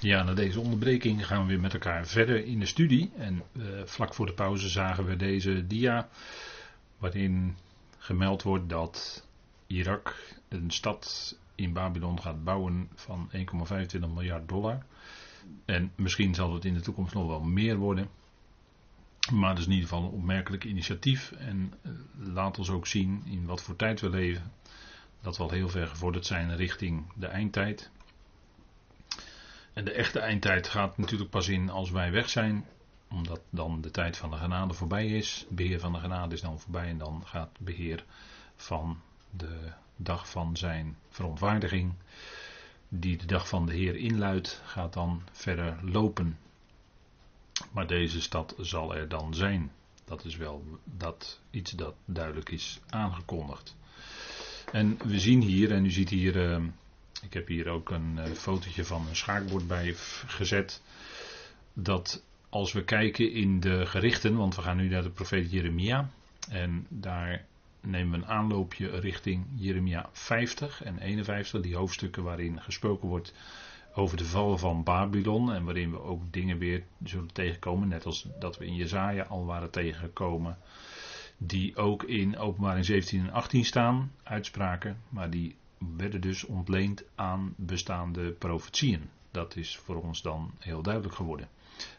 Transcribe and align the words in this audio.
Ja, 0.00 0.22
na 0.22 0.34
deze 0.34 0.60
onderbreking 0.60 1.26
gaan 1.26 1.40
we 1.42 1.48
weer 1.48 1.60
met 1.60 1.72
elkaar 1.72 2.06
verder 2.06 2.44
in 2.44 2.58
de 2.58 2.66
studie. 2.66 3.10
En 3.16 3.42
uh, 3.52 3.64
vlak 3.84 4.14
voor 4.14 4.26
de 4.26 4.32
pauze 4.32 4.68
zagen 4.68 5.04
we 5.04 5.16
deze 5.16 5.66
dia, 5.66 6.08
waarin 6.98 7.56
gemeld 7.98 8.42
wordt 8.42 8.68
dat 8.68 9.26
Irak 9.66 10.34
een 10.48 10.70
stad 10.70 11.36
in 11.54 11.72
Babylon 11.72 12.20
gaat 12.20 12.44
bouwen 12.44 12.88
van 12.94 13.30
1,25 13.36 13.98
miljard 13.98 14.48
dollar. 14.48 14.82
En 15.64 15.92
misschien 15.94 16.34
zal 16.34 16.54
het 16.54 16.64
in 16.64 16.74
de 16.74 16.80
toekomst 16.80 17.14
nog 17.14 17.26
wel 17.26 17.40
meer 17.40 17.76
worden. 17.76 18.08
Maar 19.32 19.50
het 19.50 19.58
is 19.58 19.64
in 19.64 19.72
ieder 19.72 19.88
geval 19.88 20.04
een 20.04 20.10
opmerkelijk 20.10 20.64
initiatief. 20.64 21.32
En 21.32 21.72
uh, 21.82 21.92
laat 22.34 22.58
ons 22.58 22.70
ook 22.70 22.86
zien 22.86 23.22
in 23.24 23.46
wat 23.46 23.62
voor 23.62 23.76
tijd 23.76 24.00
we 24.00 24.10
leven. 24.10 24.52
Dat 25.20 25.36
we 25.36 25.42
al 25.42 25.50
heel 25.50 25.68
ver 25.68 25.86
gevorderd 25.86 26.26
zijn 26.26 26.56
richting 26.56 27.04
de 27.14 27.26
eindtijd. 27.26 27.90
En 29.78 29.84
de 29.84 29.92
echte 29.92 30.18
eindtijd 30.18 30.68
gaat 30.68 30.98
natuurlijk 30.98 31.30
pas 31.30 31.48
in 31.48 31.70
als 31.70 31.90
wij 31.90 32.10
weg 32.10 32.28
zijn, 32.28 32.66
omdat 33.10 33.40
dan 33.50 33.80
de 33.80 33.90
tijd 33.90 34.16
van 34.16 34.30
de 34.30 34.36
genade 34.36 34.74
voorbij 34.74 35.06
is. 35.06 35.46
Beheer 35.48 35.80
van 35.80 35.92
de 35.92 35.98
genade 35.98 36.34
is 36.34 36.40
dan 36.40 36.60
voorbij 36.60 36.88
en 36.88 36.98
dan 36.98 37.22
gaat 37.26 37.50
beheer 37.60 38.04
van 38.56 39.00
de 39.30 39.72
dag 39.96 40.30
van 40.30 40.56
zijn 40.56 40.96
verontwaardiging, 41.08 41.92
die 42.88 43.16
de 43.16 43.26
dag 43.26 43.48
van 43.48 43.66
de 43.66 43.74
Heer 43.74 43.96
inluidt, 43.96 44.62
gaat 44.64 44.92
dan 44.92 45.22
verder 45.32 45.78
lopen. 45.82 46.38
Maar 47.72 47.86
deze 47.86 48.20
stad 48.20 48.54
zal 48.60 48.94
er 48.94 49.08
dan 49.08 49.34
zijn. 49.34 49.72
Dat 50.04 50.24
is 50.24 50.36
wel 50.36 50.64
dat, 50.84 51.40
iets 51.50 51.70
dat 51.70 51.94
duidelijk 52.04 52.50
is 52.50 52.80
aangekondigd. 52.88 53.76
En 54.72 54.98
we 55.04 55.20
zien 55.20 55.42
hier, 55.42 55.72
en 55.72 55.84
u 55.84 55.90
ziet 55.90 56.08
hier. 56.08 56.36
Uh, 56.36 56.66
ik 57.22 57.32
heb 57.32 57.46
hier 57.46 57.68
ook 57.68 57.90
een 57.90 58.16
uh, 58.18 58.24
fotootje 58.24 58.84
van 58.84 59.06
een 59.08 59.16
schaakbord 59.16 59.66
bij 59.66 59.94
gezet. 60.26 60.82
Dat 61.72 62.22
als 62.48 62.72
we 62.72 62.84
kijken 62.84 63.32
in 63.32 63.60
de 63.60 63.86
gerichten, 63.86 64.36
want 64.36 64.56
we 64.56 64.62
gaan 64.62 64.76
nu 64.76 64.88
naar 64.88 65.02
de 65.02 65.10
profeet 65.10 65.50
Jeremia. 65.50 66.10
En 66.48 66.86
daar 66.88 67.44
nemen 67.80 68.10
we 68.10 68.16
een 68.16 68.32
aanloopje 68.32 69.00
richting 69.00 69.46
Jeremia 69.54 70.08
50 70.12 70.82
en 70.82 70.98
51, 70.98 71.60
die 71.60 71.76
hoofdstukken 71.76 72.22
waarin 72.22 72.60
gesproken 72.62 73.08
wordt 73.08 73.34
over 73.94 74.16
de 74.16 74.24
val 74.24 74.58
van 74.58 74.82
Babylon. 74.82 75.52
En 75.52 75.64
waarin 75.64 75.90
we 75.90 76.00
ook 76.00 76.32
dingen 76.32 76.58
weer 76.58 76.82
zullen 77.04 77.32
tegenkomen, 77.32 77.88
net 77.88 78.06
als 78.06 78.26
dat 78.38 78.58
we 78.58 78.66
in 78.66 78.74
Jezaja 78.74 79.22
al 79.22 79.44
waren 79.44 79.70
tegengekomen. 79.70 80.58
Die 81.36 81.76
ook 81.76 82.02
in 82.02 82.38
openbaring 82.38 82.84
17 82.84 83.20
en 83.20 83.32
18 83.32 83.64
staan, 83.64 84.12
uitspraken, 84.22 85.02
maar 85.08 85.30
die 85.30 85.56
werden 85.96 86.20
dus 86.20 86.44
ontleend 86.44 87.04
aan 87.14 87.54
bestaande 87.56 88.30
profetieën. 88.30 89.10
Dat 89.30 89.56
is 89.56 89.76
voor 89.76 90.02
ons 90.02 90.22
dan 90.22 90.50
heel 90.58 90.82
duidelijk 90.82 91.14
geworden. 91.14 91.48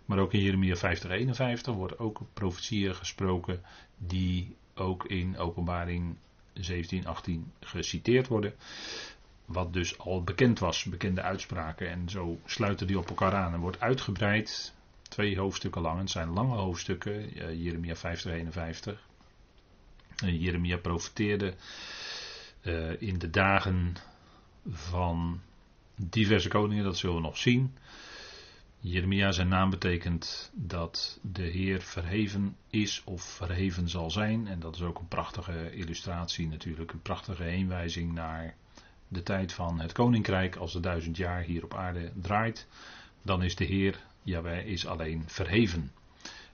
Maar 0.06 0.20
ook 0.20 0.34
in 0.34 0.42
Jeremia 0.42 0.76
50, 0.76 1.10
51 1.12 1.74
wordt 1.74 2.00
ook 2.00 2.22
profetieën 2.34 2.96
gesproken 2.96 3.62
die 3.98 4.56
ook 4.76 5.06
in 5.06 5.38
openbaring 5.38 6.16
17, 6.54 7.08
18 7.08 7.52
geciteerd 7.60 8.28
worden. 8.28 8.54
Wat 9.46 9.74
dus 9.74 9.98
al 9.98 10.24
bekend 10.24 10.60
was, 10.60 10.84
bekende 10.84 11.22
uitspraken. 11.22 11.90
En 11.90 12.10
zo 12.10 12.40
sluiten 12.46 12.88
die 12.88 12.98
op 12.98 13.10
elkaar 13.10 13.34
aan 13.34 13.54
en 13.54 13.60
wordt 13.60 13.80
uitgebreid. 13.80 14.74
Twee 15.02 15.38
hoofdstukken 15.38 15.82
lang. 15.82 16.00
Het 16.00 16.10
zijn 16.10 16.30
lange 16.30 16.56
hoofdstukken. 16.56 17.30
Jeremia 17.62 17.96
50, 17.96 18.32
51. 18.32 19.08
Jeremia 20.16 20.78
profeteerde 20.78 21.54
uh, 22.62 23.02
in 23.02 23.18
de 23.20 23.30
dagen 23.30 23.96
van 24.70 25.42
diverse 25.96 26.50
koningen, 26.50 26.84
dat 26.84 26.98
zullen 26.98 27.16
we 27.16 27.22
nog 27.22 27.38
zien. 27.38 27.74
Jeremia 28.82 29.32
zijn 29.32 29.48
naam 29.48 29.70
betekent 29.70 30.52
dat 30.54 31.20
de 31.22 31.44
Heer 31.44 31.82
verheven 31.82 32.56
is 32.70 33.02
of 33.06 33.24
verheven 33.24 33.90
zal 33.90 34.12
zijn. 34.12 34.48
En 34.48 34.60
dat 34.60 34.76
is 34.76 34.82
ook 34.82 35.00
een 35.00 35.08
prachtige 35.08 35.72
illustratie 35.76 36.48
natuurlijk, 36.48 36.92
een 36.92 37.02
prachtige 37.02 37.44
heenwijzing 37.44 38.14
naar 38.14 38.56
de 39.08 39.24
tijd 39.24 39.54
van 39.54 39.80
het 39.80 39.92
koninkrijk. 39.92 40.56
Als 40.56 40.74
de 40.74 40.80
duizend 40.80 41.18
jaar 41.18 41.42
hier 41.42 41.64
op 41.64 41.74
aarde 41.74 42.12
draait, 42.22 42.68
dan 43.22 43.44
is 43.44 43.56
de 43.56 43.66
Heer, 43.66 44.00
Jawel, 44.24 44.64
is 44.64 44.88
alleen 44.88 45.24
verheven. 45.28 45.92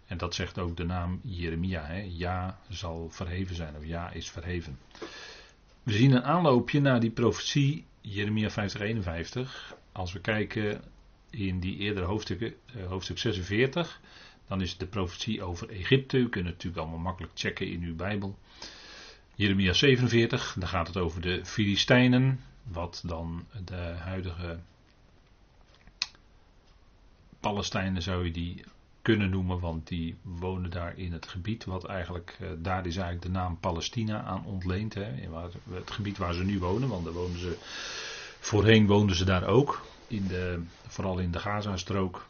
En 0.05 0.17
dat 0.17 0.35
zegt 0.35 0.59
ook 0.59 0.77
de 0.77 0.85
naam 0.85 1.19
Jeremia. 1.23 1.85
Hè? 1.85 2.05
Ja 2.09 2.59
zal 2.69 3.09
verheven 3.09 3.55
zijn, 3.55 3.75
of 3.75 3.85
ja 3.85 4.11
is 4.11 4.29
verheven. 4.29 4.79
We 5.85 5.91
zien 5.91 6.11
een 6.11 6.23
aanloopje 6.23 6.81
naar 6.81 6.99
die 6.99 7.09
profetie, 7.09 7.85
Jeremia 8.01 8.49
50, 8.49 8.81
51. 8.81 9.75
Als 9.91 10.13
we 10.13 10.19
kijken 10.19 10.81
in 11.29 11.59
die 11.59 11.77
eerdere 11.77 12.05
hoofdstukken, 12.05 12.53
uh, 12.75 12.87
hoofdstuk 12.87 13.17
46, 13.17 14.01
dan 14.47 14.61
is 14.61 14.69
het 14.69 14.79
de 14.79 14.85
profetie 14.85 15.43
over 15.43 15.69
Egypte. 15.69 16.17
U 16.17 16.29
kunt 16.29 16.45
het 16.45 16.53
natuurlijk 16.53 16.81
allemaal 16.81 16.99
makkelijk 16.99 17.33
checken 17.35 17.67
in 17.67 17.81
uw 17.81 17.95
Bijbel. 17.95 18.37
Jeremia 19.35 19.73
47, 19.73 20.55
dan 20.59 20.69
gaat 20.69 20.87
het 20.87 20.97
over 20.97 21.21
de 21.21 21.45
Filistijnen, 21.45 22.39
wat 22.63 23.03
dan 23.05 23.45
de 23.65 23.95
huidige 23.99 24.59
Palestijnen 27.39 28.01
zou 28.01 28.25
je 28.25 28.31
die 28.31 28.63
kunnen 29.05 29.29
noemen, 29.29 29.59
want 29.59 29.87
die 29.87 30.15
wonen 30.21 30.71
daar 30.71 30.97
in 30.97 31.11
het 31.11 31.27
gebied 31.27 31.65
wat 31.65 31.85
eigenlijk, 31.85 32.37
uh, 32.41 32.49
daar 32.57 32.85
is 32.85 32.95
eigenlijk 32.95 33.25
de 33.25 33.39
naam 33.39 33.59
Palestina 33.59 34.23
aan 34.23 34.45
ontleend. 34.45 34.93
Hè, 34.93 35.03
het 35.69 35.91
gebied 35.91 36.17
waar 36.17 36.33
ze 36.33 36.43
nu 36.43 36.59
wonen, 36.59 36.89
want 36.89 37.03
daar 37.03 37.13
wonen 37.13 37.39
ze, 37.39 37.57
voorheen 38.39 38.87
woonden 38.87 39.15
ze 39.15 39.25
daar 39.25 39.47
ook, 39.47 39.85
in 40.07 40.27
de, 40.27 40.63
vooral 40.87 41.19
in 41.19 41.31
de 41.31 41.39
Gazastrook. 41.39 42.27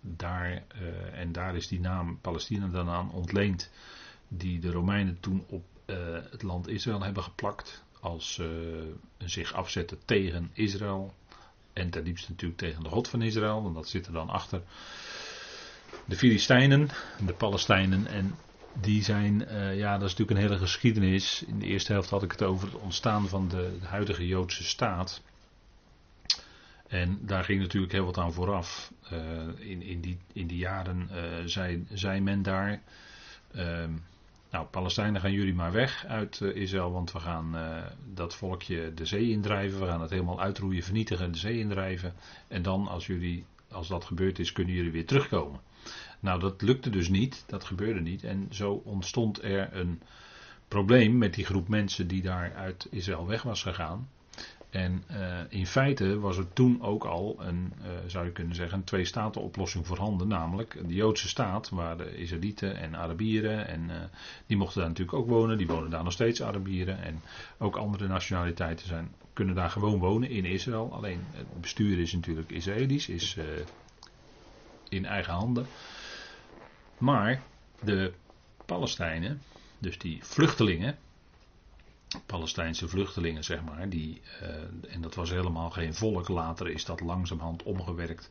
Daar, 0.00 0.50
uh, 0.50 1.18
en 1.18 1.32
daar 1.32 1.56
is 1.56 1.68
die 1.68 1.80
naam 1.80 2.18
Palestina 2.20 2.66
dan 2.66 2.88
aan 2.88 3.10
ontleend, 3.10 3.70
die 4.28 4.58
de 4.58 4.70
Romeinen 4.70 5.20
toen 5.20 5.44
op 5.48 5.64
uh, 5.86 5.96
het 6.30 6.42
land 6.42 6.68
Israël 6.68 7.02
hebben 7.02 7.22
geplakt, 7.22 7.84
als 8.00 8.40
zich 9.18 9.52
afzetten 9.52 9.98
tegen 10.04 10.50
Israël. 10.52 11.14
En 11.72 11.90
ten 11.90 12.04
diepste 12.04 12.30
natuurlijk 12.30 12.60
tegen 12.60 12.82
de 12.82 12.88
God 12.88 13.08
van 13.08 13.22
Israël, 13.22 13.62
want 13.62 13.74
dat 13.74 13.88
zit 13.88 14.06
er 14.06 14.12
dan 14.12 14.28
achter 14.28 14.62
de 16.08 16.16
Filistijnen, 16.16 16.88
de 17.26 17.32
Palestijnen 17.32 18.06
en 18.06 18.34
die 18.80 19.04
zijn, 19.04 19.42
uh, 19.42 19.76
ja 19.76 19.98
dat 19.98 20.08
is 20.08 20.16
natuurlijk 20.16 20.30
een 20.30 20.46
hele 20.46 20.58
geschiedenis. 20.58 21.44
In 21.46 21.58
de 21.58 21.66
eerste 21.66 21.92
helft 21.92 22.10
had 22.10 22.22
ik 22.22 22.30
het 22.30 22.42
over 22.42 22.66
het 22.66 22.80
ontstaan 22.80 23.28
van 23.28 23.48
de, 23.48 23.78
huidige 23.82 24.26
Joodse 24.26 24.64
staat. 24.64 25.22
En 26.86 27.18
daar 27.22 27.44
ging 27.44 27.60
natuurlijk 27.60 27.92
heel 27.92 28.04
wat 28.04 28.18
aan 28.18 28.32
vooraf. 28.32 28.92
Uh, 29.12 29.20
in, 29.70 29.82
in, 29.82 30.00
die, 30.00 30.18
in 30.32 30.46
die 30.46 30.58
jaren 30.58 31.08
uh, 31.12 31.18
zei, 31.44 31.86
zei 31.92 32.20
men 32.20 32.42
daar, 32.42 32.82
ehm, 33.52 33.92
nou 34.50 34.66
Palestijnen 34.66 35.20
gaan 35.20 35.32
jullie 35.32 35.54
maar 35.54 35.72
weg 35.72 36.04
uit 36.06 36.40
Israël, 36.40 36.92
want 36.92 37.12
we 37.12 37.20
gaan 37.20 37.56
dat 38.14 38.34
volkje 38.34 38.94
de 38.94 39.04
zee 39.04 39.30
indrijven. 39.30 39.80
We 39.80 39.86
gaan 39.86 40.00
het 40.00 40.10
helemaal 40.10 40.40
uitroeien, 40.40 40.82
vernietigen, 40.82 41.32
de 41.32 41.38
zee 41.38 41.58
indrijven. 41.58 42.14
En 42.48 42.62
dan 42.62 42.88
als 42.88 43.06
jullie, 43.06 43.44
als 43.70 43.88
dat 43.88 44.04
gebeurd 44.04 44.38
is, 44.38 44.52
kunnen 44.52 44.74
jullie 44.74 44.90
weer 44.92 45.06
terugkomen. 45.06 45.60
Nou, 46.20 46.40
dat 46.40 46.62
lukte 46.62 46.90
dus 46.90 47.08
niet, 47.08 47.44
dat 47.46 47.64
gebeurde 47.64 48.00
niet. 48.00 48.24
En 48.24 48.46
zo 48.50 48.82
ontstond 48.84 49.42
er 49.42 49.76
een 49.76 50.02
probleem 50.68 51.18
met 51.18 51.34
die 51.34 51.44
groep 51.44 51.68
mensen 51.68 52.08
die 52.08 52.22
daar 52.22 52.54
uit 52.54 52.86
Israël 52.90 53.26
weg 53.26 53.42
was 53.42 53.62
gegaan. 53.62 54.08
En 54.70 55.04
uh, 55.10 55.38
in 55.48 55.66
feite 55.66 56.18
was 56.18 56.36
er 56.36 56.52
toen 56.52 56.82
ook 56.82 57.04
al 57.04 57.36
een, 57.40 57.72
uh, 57.82 57.88
zou 58.06 58.24
je 58.24 58.32
kunnen 58.32 58.54
zeggen, 58.54 58.78
een 58.78 58.84
twee-staten-oplossing 58.84 59.86
voorhanden. 59.86 60.28
Namelijk 60.28 60.88
de 60.88 60.94
Joodse 60.94 61.28
staat, 61.28 61.68
waar 61.68 61.96
de 61.96 62.16
Israëlieten 62.16 62.76
en 62.76 62.96
Arabieren, 62.96 63.66
en 63.66 63.80
uh, 63.88 63.94
die 64.46 64.56
mochten 64.56 64.80
daar 64.80 64.88
natuurlijk 64.88 65.18
ook 65.18 65.28
wonen. 65.28 65.58
Die 65.58 65.66
wonen 65.66 65.90
daar 65.90 66.04
nog 66.04 66.12
steeds, 66.12 66.42
Arabieren. 66.42 67.02
En 67.02 67.20
ook 67.58 67.76
andere 67.76 68.08
nationaliteiten 68.08 68.86
zijn, 68.86 69.14
kunnen 69.32 69.54
daar 69.54 69.70
gewoon 69.70 69.98
wonen 69.98 70.30
in 70.30 70.44
Israël. 70.44 70.92
Alleen 70.92 71.20
het 71.30 71.60
bestuur 71.60 71.98
is 71.98 72.12
natuurlijk 72.12 72.50
Israëlisch, 72.50 73.08
is 73.08 73.36
in 74.88 75.06
eigen 75.06 75.32
handen. 75.32 75.66
Maar 76.98 77.42
de 77.82 78.12
Palestijnen, 78.66 79.42
dus 79.78 79.98
die 79.98 80.18
vluchtelingen, 80.22 80.98
Palestijnse 82.26 82.88
vluchtelingen 82.88 83.44
zeg 83.44 83.62
maar, 83.64 83.88
die, 83.88 84.20
uh, 84.42 84.94
en 84.94 85.00
dat 85.00 85.14
was 85.14 85.30
helemaal 85.30 85.70
geen 85.70 85.94
volk, 85.94 86.28
later 86.28 86.68
is 86.68 86.84
dat 86.84 87.00
langzamerhand 87.00 87.62
omgewerkt. 87.62 88.28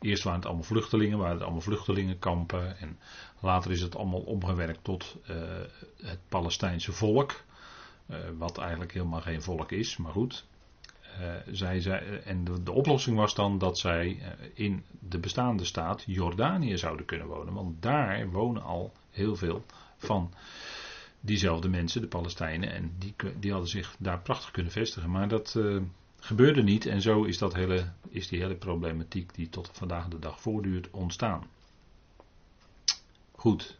Eerst 0.00 0.22
waren 0.22 0.38
het 0.38 0.48
allemaal 0.48 0.66
vluchtelingen, 0.66 1.18
waren 1.18 1.34
het 1.34 1.42
allemaal 1.42 1.60
vluchtelingenkampen 1.60 2.78
en 2.78 2.98
later 3.40 3.70
is 3.70 3.80
het 3.80 3.96
allemaal 3.96 4.20
omgewerkt 4.20 4.84
tot 4.84 5.16
uh, 5.30 5.36
het 6.02 6.18
Palestijnse 6.28 6.92
volk, 6.92 7.42
uh, 8.10 8.16
wat 8.38 8.58
eigenlijk 8.58 8.92
helemaal 8.92 9.20
geen 9.20 9.42
volk 9.42 9.72
is, 9.72 9.96
maar 9.96 10.12
goed. 10.12 10.46
Zij, 11.50 11.80
zij, 11.80 12.22
en 12.22 12.44
de, 12.44 12.72
oplossing 12.72 13.16
was 13.16 13.34
dan 13.34 13.58
dat 13.58 13.78
zij 13.78 14.22
in 14.54 14.84
de 15.00 15.18
bestaande 15.18 15.64
staat 15.64 16.02
Jordanië 16.06 16.78
zouden 16.78 17.06
kunnen 17.06 17.26
wonen. 17.26 17.54
Want 17.54 17.82
daar 17.82 18.30
wonen 18.30 18.62
al 18.62 18.92
heel 19.10 19.36
veel 19.36 19.64
van 19.96 20.32
diezelfde 21.20 21.68
mensen, 21.68 22.00
de 22.00 22.08
Palestijnen. 22.08 22.72
En 22.72 22.94
die, 22.98 23.14
die 23.38 23.50
hadden 23.50 23.70
zich 23.70 23.96
daar 23.98 24.20
prachtig 24.20 24.50
kunnen 24.50 24.72
vestigen. 24.72 25.10
Maar 25.10 25.28
dat, 25.28 25.54
uh, 25.56 25.82
gebeurde 26.20 26.62
niet 26.62 26.86
en 26.86 27.02
zo 27.02 27.22
is, 27.22 27.38
dat 27.38 27.54
hele, 27.54 27.92
is 28.08 28.28
die 28.28 28.40
hele 28.40 28.54
problematiek 28.54 29.34
die 29.34 29.48
tot 29.48 29.70
vandaag 29.72 30.08
de 30.08 30.18
dag 30.18 30.40
voortduurt 30.40 30.90
ontstaan. 30.90 31.46
Goed, 33.32 33.78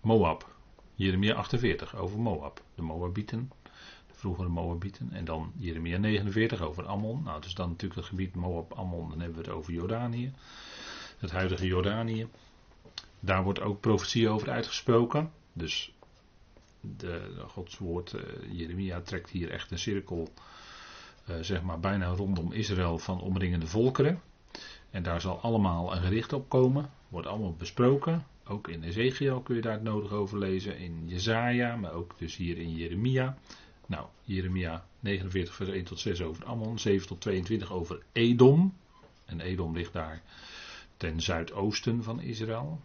Moab. 0.00 0.50
Jeremia 0.94 1.34
48 1.34 1.96
over 1.96 2.18
Moab. 2.20 2.62
De 2.74 2.82
Moabieten, 2.82 3.50
de 4.06 4.14
vroegere 4.14 4.48
Moabieten. 4.48 5.12
En 5.12 5.24
dan 5.24 5.52
Jeremia 5.56 5.98
49 5.98 6.60
over 6.60 6.86
Ammon. 6.86 7.22
Nou, 7.22 7.40
dus 7.40 7.54
dan 7.54 7.68
natuurlijk 7.68 8.00
het 8.00 8.08
gebied 8.08 8.34
Moab, 8.34 8.72
Ammon. 8.72 9.08
Dan 9.08 9.20
hebben 9.20 9.38
we 9.38 9.44
het 9.44 9.56
over 9.56 9.72
Jordanië. 9.72 10.32
Het 11.18 11.30
huidige 11.30 11.66
Jordanië. 11.66 12.28
Daar 13.20 13.42
wordt 13.42 13.60
ook 13.60 13.80
profetie 13.80 14.28
over 14.28 14.50
uitgesproken. 14.50 15.32
Dus 15.52 15.92
de, 16.96 17.32
Gods 17.46 17.78
woord, 17.78 18.12
uh, 18.12 18.20
Jeremia 18.58 19.00
trekt 19.00 19.30
hier 19.30 19.50
echt 19.50 19.70
een 19.70 19.78
cirkel, 19.78 20.28
uh, 21.30 21.36
zeg 21.40 21.62
maar 21.62 21.80
bijna 21.80 22.06
rondom 22.06 22.52
Israël 22.52 22.98
van 22.98 23.20
omringende 23.20 23.66
volkeren. 23.66 24.20
En 24.90 25.02
daar 25.02 25.20
zal 25.20 25.40
allemaal 25.40 25.94
een 25.94 26.02
gericht 26.02 26.32
op 26.32 26.48
komen. 26.48 26.90
Wordt 27.08 27.26
allemaal 27.26 27.54
besproken. 27.54 28.26
Ook 28.44 28.68
in 28.68 28.82
Ezekiel 28.82 29.40
kun 29.40 29.54
je 29.54 29.60
daar 29.60 29.72
het 29.72 29.82
nodig 29.82 30.12
over 30.12 30.38
lezen. 30.38 30.78
In 30.78 31.02
Jezaja, 31.06 31.76
maar 31.76 31.92
ook 31.92 32.14
dus 32.18 32.36
hier 32.36 32.58
in 32.58 32.74
Jeremia. 32.74 33.38
Nou, 33.86 34.06
Jeremia 34.24 34.86
49 35.00 35.54
vers 35.54 35.68
1 35.68 35.84
tot 35.84 36.00
6 36.00 36.22
over 36.22 36.44
Ammon. 36.44 36.78
7 36.78 37.06
tot 37.06 37.20
22 37.20 37.72
over 37.72 38.02
Edom. 38.12 38.74
En 39.24 39.40
Edom 39.40 39.74
ligt 39.74 39.92
daar 39.92 40.22
ten 40.96 41.20
zuidoosten 41.20 42.02
van 42.02 42.20
Israël. 42.20 42.80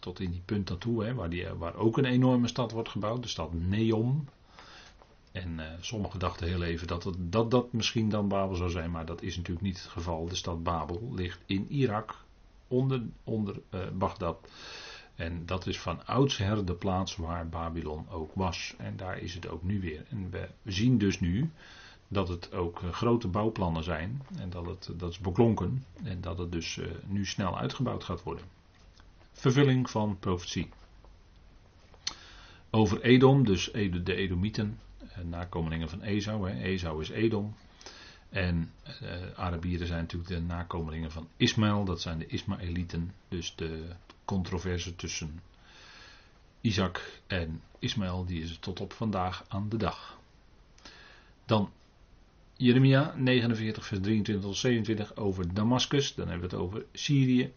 Tot, 0.00 0.20
in 0.20 0.30
die 0.30 0.42
punt 0.44 0.68
naartoe, 0.68 1.04
hè, 1.04 1.14
waar, 1.14 1.30
die, 1.30 1.48
waar 1.48 1.74
ook 1.74 1.98
een 1.98 2.04
enorme 2.04 2.48
stad 2.48 2.72
wordt 2.72 2.88
gebouwd. 2.88 3.22
De 3.22 3.28
stad 3.28 3.52
Neom. 3.52 4.28
En 5.32 5.58
uh, 5.58 5.64
sommigen 5.80 6.18
dachten 6.18 6.46
heel 6.46 6.62
even 6.62 6.86
dat, 6.86 7.12
dat 7.18 7.50
dat 7.50 7.72
misschien 7.72 8.08
dan 8.08 8.28
Babel 8.28 8.56
zou 8.56 8.70
zijn. 8.70 8.90
Maar 8.90 9.06
dat 9.06 9.22
is 9.22 9.36
natuurlijk 9.36 9.66
niet 9.66 9.82
het 9.82 9.90
geval. 9.90 10.28
De 10.28 10.34
stad 10.34 10.62
Babel 10.62 11.08
ligt 11.14 11.40
in 11.46 11.66
Irak. 11.68 12.24
Onder, 12.68 13.02
onder 13.24 13.60
uh, 13.70 13.80
Bagdad. 13.94 14.48
En 15.14 15.46
dat 15.46 15.66
is 15.66 15.80
van 15.80 16.06
oudsher 16.06 16.64
de 16.64 16.74
plaats 16.74 17.16
waar 17.16 17.48
Babylon 17.48 18.08
ook 18.10 18.30
was. 18.34 18.74
En 18.78 18.96
daar 18.96 19.18
is 19.18 19.34
het 19.34 19.48
ook 19.48 19.62
nu 19.62 19.80
weer. 19.80 20.04
En 20.10 20.30
we 20.30 20.48
zien 20.64 20.98
dus 20.98 21.20
nu 21.20 21.50
dat 22.08 22.28
het 22.28 22.52
ook 22.52 22.82
eh, 22.82 22.92
grote 22.92 23.28
bouwplannen 23.28 23.84
zijn. 23.84 24.22
En 24.38 24.50
dat, 24.50 24.66
het, 24.66 24.90
dat 24.96 25.10
is 25.10 25.18
beklonken. 25.18 25.84
En 26.04 26.20
dat 26.20 26.38
het 26.38 26.52
dus 26.52 26.80
nu 27.06 27.26
snel 27.26 27.58
uitgebouwd 27.58 28.04
gaat 28.04 28.22
worden. 28.22 28.55
Vervulling 29.36 29.90
van 29.90 30.18
profetie. 30.18 30.68
Over 32.70 33.02
Edom, 33.02 33.44
dus 33.44 33.70
de 33.72 34.14
Edomieten, 34.14 34.78
eh, 34.98 35.24
nakomelingen 35.24 35.88
van 35.88 36.02
Esau. 36.02 36.50
Hè. 36.50 36.68
Is 37.00 37.10
Edom. 37.10 37.54
En 38.28 38.72
uh, 39.02 39.10
Arabieren 39.34 39.86
zijn 39.86 40.00
natuurlijk 40.00 40.30
de 40.30 40.40
nakomelingen 40.40 41.10
van 41.10 41.28
Ismaël, 41.36 41.84
dat 41.84 42.00
zijn 42.00 42.18
de 42.18 42.26
Ismaëlieten. 42.26 43.12
Dus 43.28 43.54
de 43.56 43.86
controverse 44.24 44.96
tussen 44.96 45.40
Isaac 46.60 47.20
en 47.26 47.62
Ismaël, 47.78 48.24
die 48.24 48.42
is 48.42 48.58
tot 48.58 48.80
op 48.80 48.92
vandaag 48.92 49.44
aan 49.48 49.68
de 49.68 49.76
dag. 49.76 50.18
Dan 51.44 51.70
Jeremia 52.56 53.14
49, 53.16 53.86
vers 53.86 54.00
23 54.00 54.44
tot 54.44 54.56
27 54.56 55.16
over 55.16 55.54
Damascus. 55.54 56.14
Dan 56.14 56.28
hebben 56.28 56.50
we 56.50 56.56
het 56.56 56.64
over 56.64 56.84
Syrië. 56.92 57.52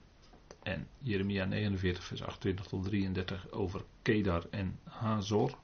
En 0.63 0.87
Jeremia 0.97 1.45
49, 1.45 2.03
vers 2.03 2.23
28 2.23 2.65
tot 2.65 2.83
33 2.83 3.51
over 3.51 3.83
Kedar 4.01 4.45
en 4.49 4.79
Hazor. 4.83 5.57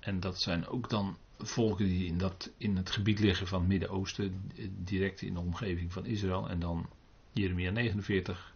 En 0.00 0.20
dat 0.20 0.40
zijn 0.40 0.66
ook 0.66 0.88
dan 0.88 1.16
volken 1.38 1.86
die 1.86 2.06
in, 2.06 2.18
dat, 2.18 2.50
in 2.56 2.76
het 2.76 2.90
gebied 2.90 3.18
liggen 3.18 3.46
van 3.46 3.60
het 3.60 3.68
Midden-Oosten, 3.68 4.50
direct 4.84 5.22
in 5.22 5.34
de 5.34 5.40
omgeving 5.40 5.92
van 5.92 6.06
Israël. 6.06 6.48
En 6.48 6.60
dan 6.60 6.88
Jeremia 7.32 7.70
49, 7.70 8.54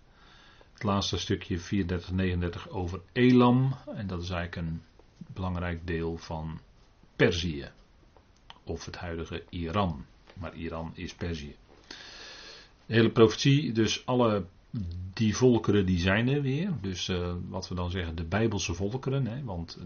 het 0.73 0.83
laatste 0.83 1.19
stukje 1.19 1.59
34, 1.59 2.11
39 2.11 2.69
over 2.69 3.01
Elam. 3.13 3.77
En 3.95 4.07
dat 4.07 4.23
is 4.23 4.31
eigenlijk 4.31 4.69
een 4.69 4.83
belangrijk 5.33 5.87
deel 5.87 6.17
van 6.17 6.61
Perzië. 7.17 7.71
Of 8.65 8.85
het 8.85 8.97
huidige 8.97 9.45
Iran. 9.49 10.05
Maar 10.35 10.55
Iran 10.55 10.91
is 10.95 11.15
Perzië. 11.15 11.57
De 12.87 12.95
hele 12.95 13.11
profetie, 13.11 13.73
dus 13.73 14.07
alle 14.07 14.47
die 15.13 15.37
volkeren 15.37 15.87
die 15.87 15.99
zijn 15.99 16.29
er 16.29 16.43
weer. 16.43 16.73
Dus 16.81 17.09
uh, 17.09 17.33
wat 17.49 17.69
we 17.69 17.75
dan 17.75 17.91
zeggen, 17.91 18.17
de 18.17 18.25
Bijbelse 18.25 18.75
volkeren. 18.75 19.27
Hè, 19.27 19.45
want 19.45 19.79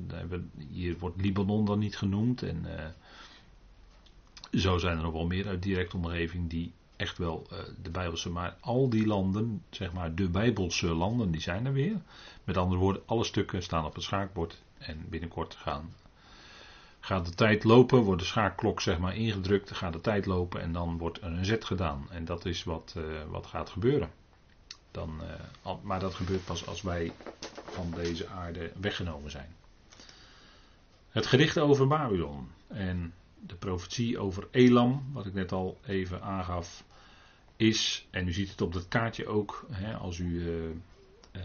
hier 0.69 0.99
wordt 0.99 1.21
Libanon 1.21 1.65
dan 1.65 1.79
niet 1.79 1.97
genoemd. 1.97 2.43
En 2.43 2.65
uh, 2.67 4.61
zo 4.61 4.79
zijn 4.79 4.97
er 4.97 5.03
nog 5.03 5.13
wel 5.13 5.27
meer 5.27 5.47
uit 5.47 5.63
directe 5.63 5.97
omgeving 5.97 6.51
die 6.51 6.73
echt 6.97 7.19
wel 7.19 7.47
de 7.83 7.91
Bijbelse. 7.91 8.31
Maar 8.31 8.57
al 8.61 8.89
die 8.89 9.07
landen, 9.07 9.63
zeg 9.71 9.93
maar 9.93 10.15
de 10.15 10.29
Bijbelse 10.29 10.87
landen, 10.87 11.31
die 11.31 11.41
zijn 11.41 11.67
er 11.67 11.73
weer. 11.73 11.97
Met 12.45 12.57
andere 12.57 12.81
woorden, 12.81 13.03
alle 13.07 13.25
stukken 13.25 13.63
staan 13.63 13.85
op 13.85 13.95
het 13.95 14.05
schaakbord. 14.05 14.63
En 14.79 15.07
binnenkort 15.09 15.55
gaan, 15.55 15.93
gaat 17.01 17.27
de 17.27 17.35
tijd 17.35 17.65
lopen, 17.65 18.03
wordt 18.03 18.21
de 18.21 18.27
schaakklok 18.27 18.81
zeg 18.81 18.99
maar 18.99 19.17
ingedrukt, 19.17 19.73
gaat 19.73 19.93
de 19.93 20.01
tijd 20.01 20.27
lopen 20.27 20.61
en 20.61 20.73
dan 20.73 20.99
wordt 20.99 21.21
er 21.21 21.33
een 21.33 21.45
zet 21.45 21.65
gedaan. 21.65 22.07
En 22.11 22.25
dat 22.25 22.45
is 22.45 22.65
wat, 22.65 22.97
wat 23.29 23.47
gaat 23.47 23.71
gebeuren. 23.71 24.11
Dan, 24.99 25.21
uh, 25.65 25.73
maar 25.83 26.01
dat 26.01 26.15
gebeurt 26.15 26.45
pas 26.45 26.67
als 26.67 26.83
wij 26.83 27.13
van 27.65 27.91
deze 27.95 28.29
aarde 28.29 28.73
weggenomen 28.81 29.31
zijn. 29.31 29.57
Het 31.09 31.27
gericht 31.27 31.59
over 31.59 31.87
Babylon 31.87 32.49
en 32.67 33.15
de 33.47 33.55
profetie 33.55 34.19
over 34.19 34.49
Elam, 34.51 35.11
wat 35.13 35.27
ik 35.27 35.35
net 35.35 35.53
al 35.53 35.79
even 35.87 36.23
aangaf, 36.23 36.85
is, 37.57 38.07
en 38.11 38.29
u 38.29 38.33
ziet 38.33 38.51
het 38.51 38.61
op 38.61 38.73
dat 38.73 38.89
kaartje 38.89 39.27
ook, 39.27 39.67
hè, 39.71 39.95
als 39.95 40.19
u 40.19 40.25
uh, 40.25 40.65
uh, 41.33 41.43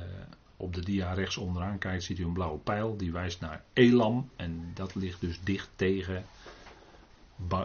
op 0.57 0.73
de 0.73 0.81
dia 0.81 1.13
rechts 1.13 1.37
onderaan 1.37 1.77
kijkt, 1.77 2.03
ziet 2.03 2.19
u 2.19 2.23
een 2.23 2.33
blauwe 2.33 2.59
pijl, 2.59 2.97
die 2.97 3.11
wijst 3.11 3.39
naar 3.39 3.63
Elam, 3.73 4.29
en 4.35 4.71
dat 4.73 4.95
ligt 4.95 5.21
dus 5.21 5.39
dicht 5.43 5.69
tegen, 5.75 6.25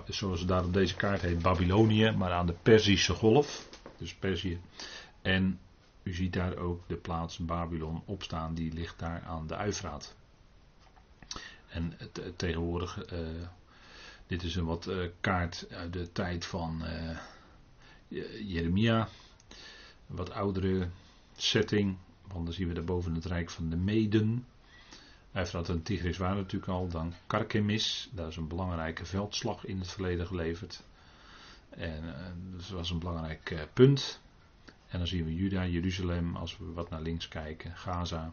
zoals 0.08 0.38
het 0.38 0.48
daar 0.48 0.64
op 0.64 0.72
deze 0.72 0.96
kaart 0.96 1.20
heet, 1.20 1.42
Babylonië, 1.42 2.10
maar 2.10 2.32
aan 2.32 2.46
de 2.46 2.56
Perzische 2.62 3.12
golf, 3.12 3.68
dus 3.98 4.14
Perzië. 4.14 4.60
En 5.22 5.58
u 6.08 6.14
ziet 6.14 6.32
daar 6.32 6.56
ook 6.56 6.88
de 6.88 6.96
plaats 6.96 7.38
Babylon 7.38 8.02
opstaan, 8.04 8.54
die 8.54 8.72
ligt 8.72 8.98
daar 8.98 9.22
aan 9.22 9.46
de 9.46 9.56
Uifraat. 9.56 10.16
En 11.68 11.98
tegenwoordig, 12.36 13.12
uh, 13.12 13.28
dit 14.26 14.42
is 14.42 14.56
een 14.56 14.64
wat 14.64 14.86
uh, 14.86 15.08
kaart 15.20 15.66
uit 15.70 15.92
de 15.92 16.12
tijd 16.12 16.46
van 16.46 16.82
uh, 16.84 17.18
Jeremia, 18.48 19.08
een 20.08 20.16
wat 20.16 20.30
oudere 20.30 20.88
setting, 21.36 21.96
want 22.26 22.44
dan 22.44 22.54
zien 22.54 22.68
we 22.68 22.74
daarboven 22.74 23.14
het 23.14 23.24
rijk 23.24 23.50
van 23.50 23.70
de 23.70 23.76
Meden. 23.76 24.46
Uifraat 25.32 25.68
en 25.68 25.82
Tigris 25.82 26.16
waren 26.16 26.36
natuurlijk 26.36 26.72
al, 26.72 26.88
dan 26.88 27.14
Karkemis, 27.26 28.10
daar 28.12 28.28
is 28.28 28.36
een 28.36 28.48
belangrijke 28.48 29.04
veldslag 29.04 29.64
in 29.64 29.78
het 29.78 29.88
verleden 29.88 30.26
geleverd. 30.26 30.82
En 31.68 32.14
dat 32.56 32.68
was 32.68 32.90
een 32.90 32.98
belangrijk 32.98 33.68
punt. 33.72 34.20
En 34.88 34.98
dan 34.98 35.06
zien 35.06 35.24
we 35.24 35.34
Juda, 35.34 35.66
Jeruzalem, 35.66 36.36
als 36.36 36.58
we 36.58 36.72
wat 36.72 36.90
naar 36.90 37.02
links 37.02 37.28
kijken, 37.28 37.76
Gaza, 37.76 38.32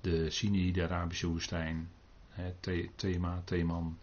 de 0.00 0.30
Sinai, 0.30 0.72
de 0.72 0.82
Arabische 0.82 1.26
woestijn, 1.26 1.90
hè, 2.28 2.52
Thema, 2.96 3.42
Theman. 3.44 3.98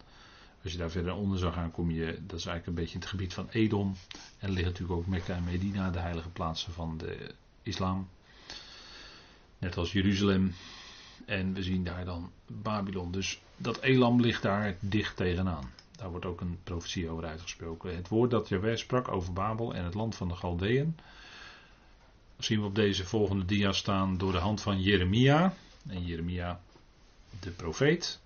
Als 0.62 0.72
je 0.72 0.78
daar 0.78 0.90
verder 0.90 1.14
onder 1.14 1.38
zou 1.38 1.52
gaan, 1.52 1.70
kom 1.70 1.90
je, 1.90 2.06
dat 2.26 2.38
is 2.38 2.46
eigenlijk 2.46 2.66
een 2.66 2.84
beetje 2.84 2.98
het 2.98 3.06
gebied 3.06 3.34
van 3.34 3.48
Edom. 3.48 3.94
En 4.38 4.48
liggen 4.48 4.72
natuurlijk 4.72 4.98
ook 4.98 5.06
Mekka 5.06 5.34
en 5.34 5.44
Medina, 5.44 5.90
de 5.90 5.98
heilige 5.98 6.28
plaatsen 6.28 6.72
van 6.72 6.98
de 6.98 7.34
islam. 7.62 8.08
Net 9.58 9.76
als 9.76 9.92
Jeruzalem. 9.92 10.54
En 11.26 11.54
we 11.54 11.62
zien 11.62 11.84
daar 11.84 12.04
dan 12.04 12.30
Babylon. 12.46 13.12
Dus 13.12 13.40
dat 13.56 13.80
Elam 13.80 14.20
ligt 14.20 14.42
daar 14.42 14.76
dicht 14.80 15.16
tegenaan. 15.16 15.70
Daar 15.96 16.10
wordt 16.10 16.26
ook 16.26 16.40
een 16.40 16.58
profetie 16.64 17.10
over 17.10 17.24
uitgesproken. 17.24 17.96
Het 17.96 18.08
woord 18.08 18.30
dat 18.30 18.48
Jaweh 18.48 18.76
sprak 18.76 19.08
over 19.08 19.32
Babel 19.32 19.74
en 19.74 19.84
het 19.84 19.94
land 19.94 20.14
van 20.14 20.28
de 20.28 20.34
Galdeën 20.36 20.96
zien 22.38 22.60
we 22.60 22.66
op 22.66 22.74
deze 22.74 23.04
volgende 23.04 23.44
dia 23.44 23.72
staan 23.72 24.18
door 24.18 24.32
de 24.32 24.38
hand 24.38 24.60
van 24.60 24.80
Jeremia. 24.82 25.54
En 25.88 26.04
Jeremia, 26.04 26.60
de 27.40 27.50
profeet. 27.50 28.20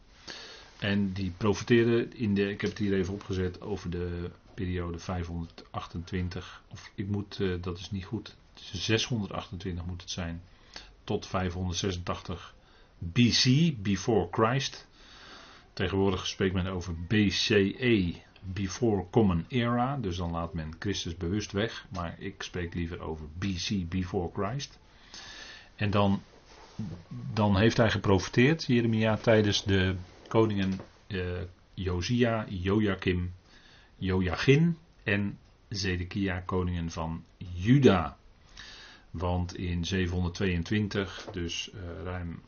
En 0.79 1.13
die 1.13 1.33
profeteerde 1.37 2.09
in 2.09 2.35
de, 2.35 2.51
ik 2.51 2.61
heb 2.61 2.71
het 2.71 2.79
hier 2.79 2.95
even 2.95 3.15
opgezet, 3.15 3.61
over 3.61 3.91
de 3.91 4.31
periode 4.55 4.99
528. 4.99 6.63
Of 6.69 6.91
ik 6.95 7.07
moet, 7.07 7.39
uh, 7.39 7.63
dat 7.63 7.79
is 7.79 7.91
niet 7.91 8.05
goed, 8.05 8.37
628 8.55 9.85
moet 9.85 10.01
het 10.01 10.11
zijn. 10.11 10.43
Tot 11.05 11.27
586 11.27 12.55
BC, 12.99 13.73
before 13.83 14.29
Christ. 14.31 14.87
Tegenwoordig 15.73 16.27
spreekt 16.27 16.55
men 16.55 16.67
over 16.67 16.95
BCE, 17.07 18.15
before 18.43 19.05
common 19.11 19.45
era, 19.49 19.97
dus 19.97 20.17
dan 20.17 20.31
laat 20.31 20.55
men 20.55 20.75
Christus 20.79 21.17
bewust 21.17 21.53
weg, 21.53 21.87
maar 21.89 22.17
ik 22.19 22.43
spreek 22.43 22.75
liever 22.75 23.01
over 23.01 23.27
BC, 23.39 23.89
before 23.89 24.31
Christ. 24.33 24.79
En 25.75 25.91
dan, 25.91 26.23
dan 27.33 27.57
heeft 27.57 27.77
hij 27.77 27.91
geprofiteerd, 27.91 28.65
Jeremia, 28.65 29.17
tijdens 29.17 29.65
de 29.65 29.95
koningen 30.29 30.81
uh, 31.07 31.21
Josia, 31.75 32.47
Joachim, 32.49 33.33
Joachim 33.97 34.79
en 35.03 35.39
Zedekia, 35.69 36.41
koningen 36.41 36.91
van 36.91 37.25
Juda. 37.55 38.17
Want 39.11 39.57
in 39.57 39.85
722, 39.85 41.29
dus 41.33 41.71
uh, 41.75 41.81
ruim 42.05 42.41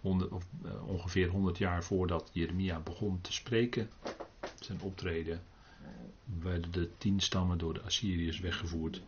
100, 0.00 0.30
of, 0.30 0.44
uh, 0.64 0.88
ongeveer 0.88 1.28
100 1.28 1.58
jaar 1.58 1.84
voordat 1.84 2.30
Jeremia 2.32 2.80
begon 2.80 3.20
te 3.20 3.32
spreken, 3.32 3.90
zijn 4.68 4.80
optreden, 4.80 5.42
werden 6.24 6.70
de 6.70 6.90
tien 6.98 7.20
stammen 7.20 7.58
door 7.58 7.74
de 7.74 7.82
Assyriërs 7.82 8.40
weggevoerd 8.40 9.02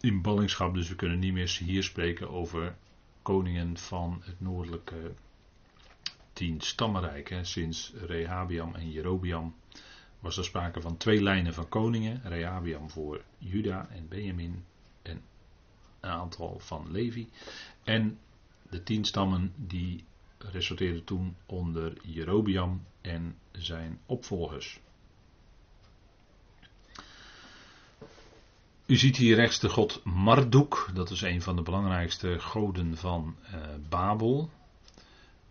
in 0.00 0.22
ballingschap. 0.22 0.74
Dus 0.74 0.88
we 0.88 0.94
kunnen 0.94 1.18
niet 1.18 1.32
meer 1.32 1.56
hier 1.64 1.82
spreken 1.82 2.30
over 2.30 2.76
koningen 3.22 3.78
van 3.78 4.22
het 4.24 4.40
noordelijke 4.40 5.14
tien 6.32 6.60
stammenrijk. 6.60 7.28
Hè. 7.28 7.44
Sinds 7.44 7.92
Rehabiam 8.06 8.74
en 8.74 8.90
Jerobiam 8.90 9.54
was 10.20 10.36
er 10.36 10.44
sprake 10.44 10.80
van 10.80 10.96
twee 10.96 11.22
lijnen 11.22 11.54
van 11.54 11.68
koningen. 11.68 12.20
Rehabiam 12.24 12.90
voor 12.90 13.22
Juda 13.38 13.88
en 13.90 14.08
Benjamin 14.08 14.64
en 15.02 15.22
een 16.00 16.10
aantal 16.10 16.58
van 16.58 16.90
Levi. 16.90 17.28
En 17.84 18.18
de 18.70 18.82
tien 18.82 19.04
stammen 19.04 19.52
die 19.56 20.04
resulteerden 20.38 21.04
toen 21.04 21.36
onder 21.46 21.96
Jerobiam 22.02 22.82
en 23.00 23.38
zijn 23.52 24.00
opvolgers. 24.06 24.80
U 28.86 28.96
ziet 28.96 29.16
hier 29.16 29.36
rechts 29.36 29.58
de 29.60 29.68
god 29.68 30.04
Marduk, 30.04 30.90
dat 30.94 31.10
is 31.10 31.20
een 31.20 31.42
van 31.42 31.56
de 31.56 31.62
belangrijkste 31.62 32.38
goden 32.38 32.96
van 32.96 33.36
uh, 33.44 33.60
Babel. 33.88 34.50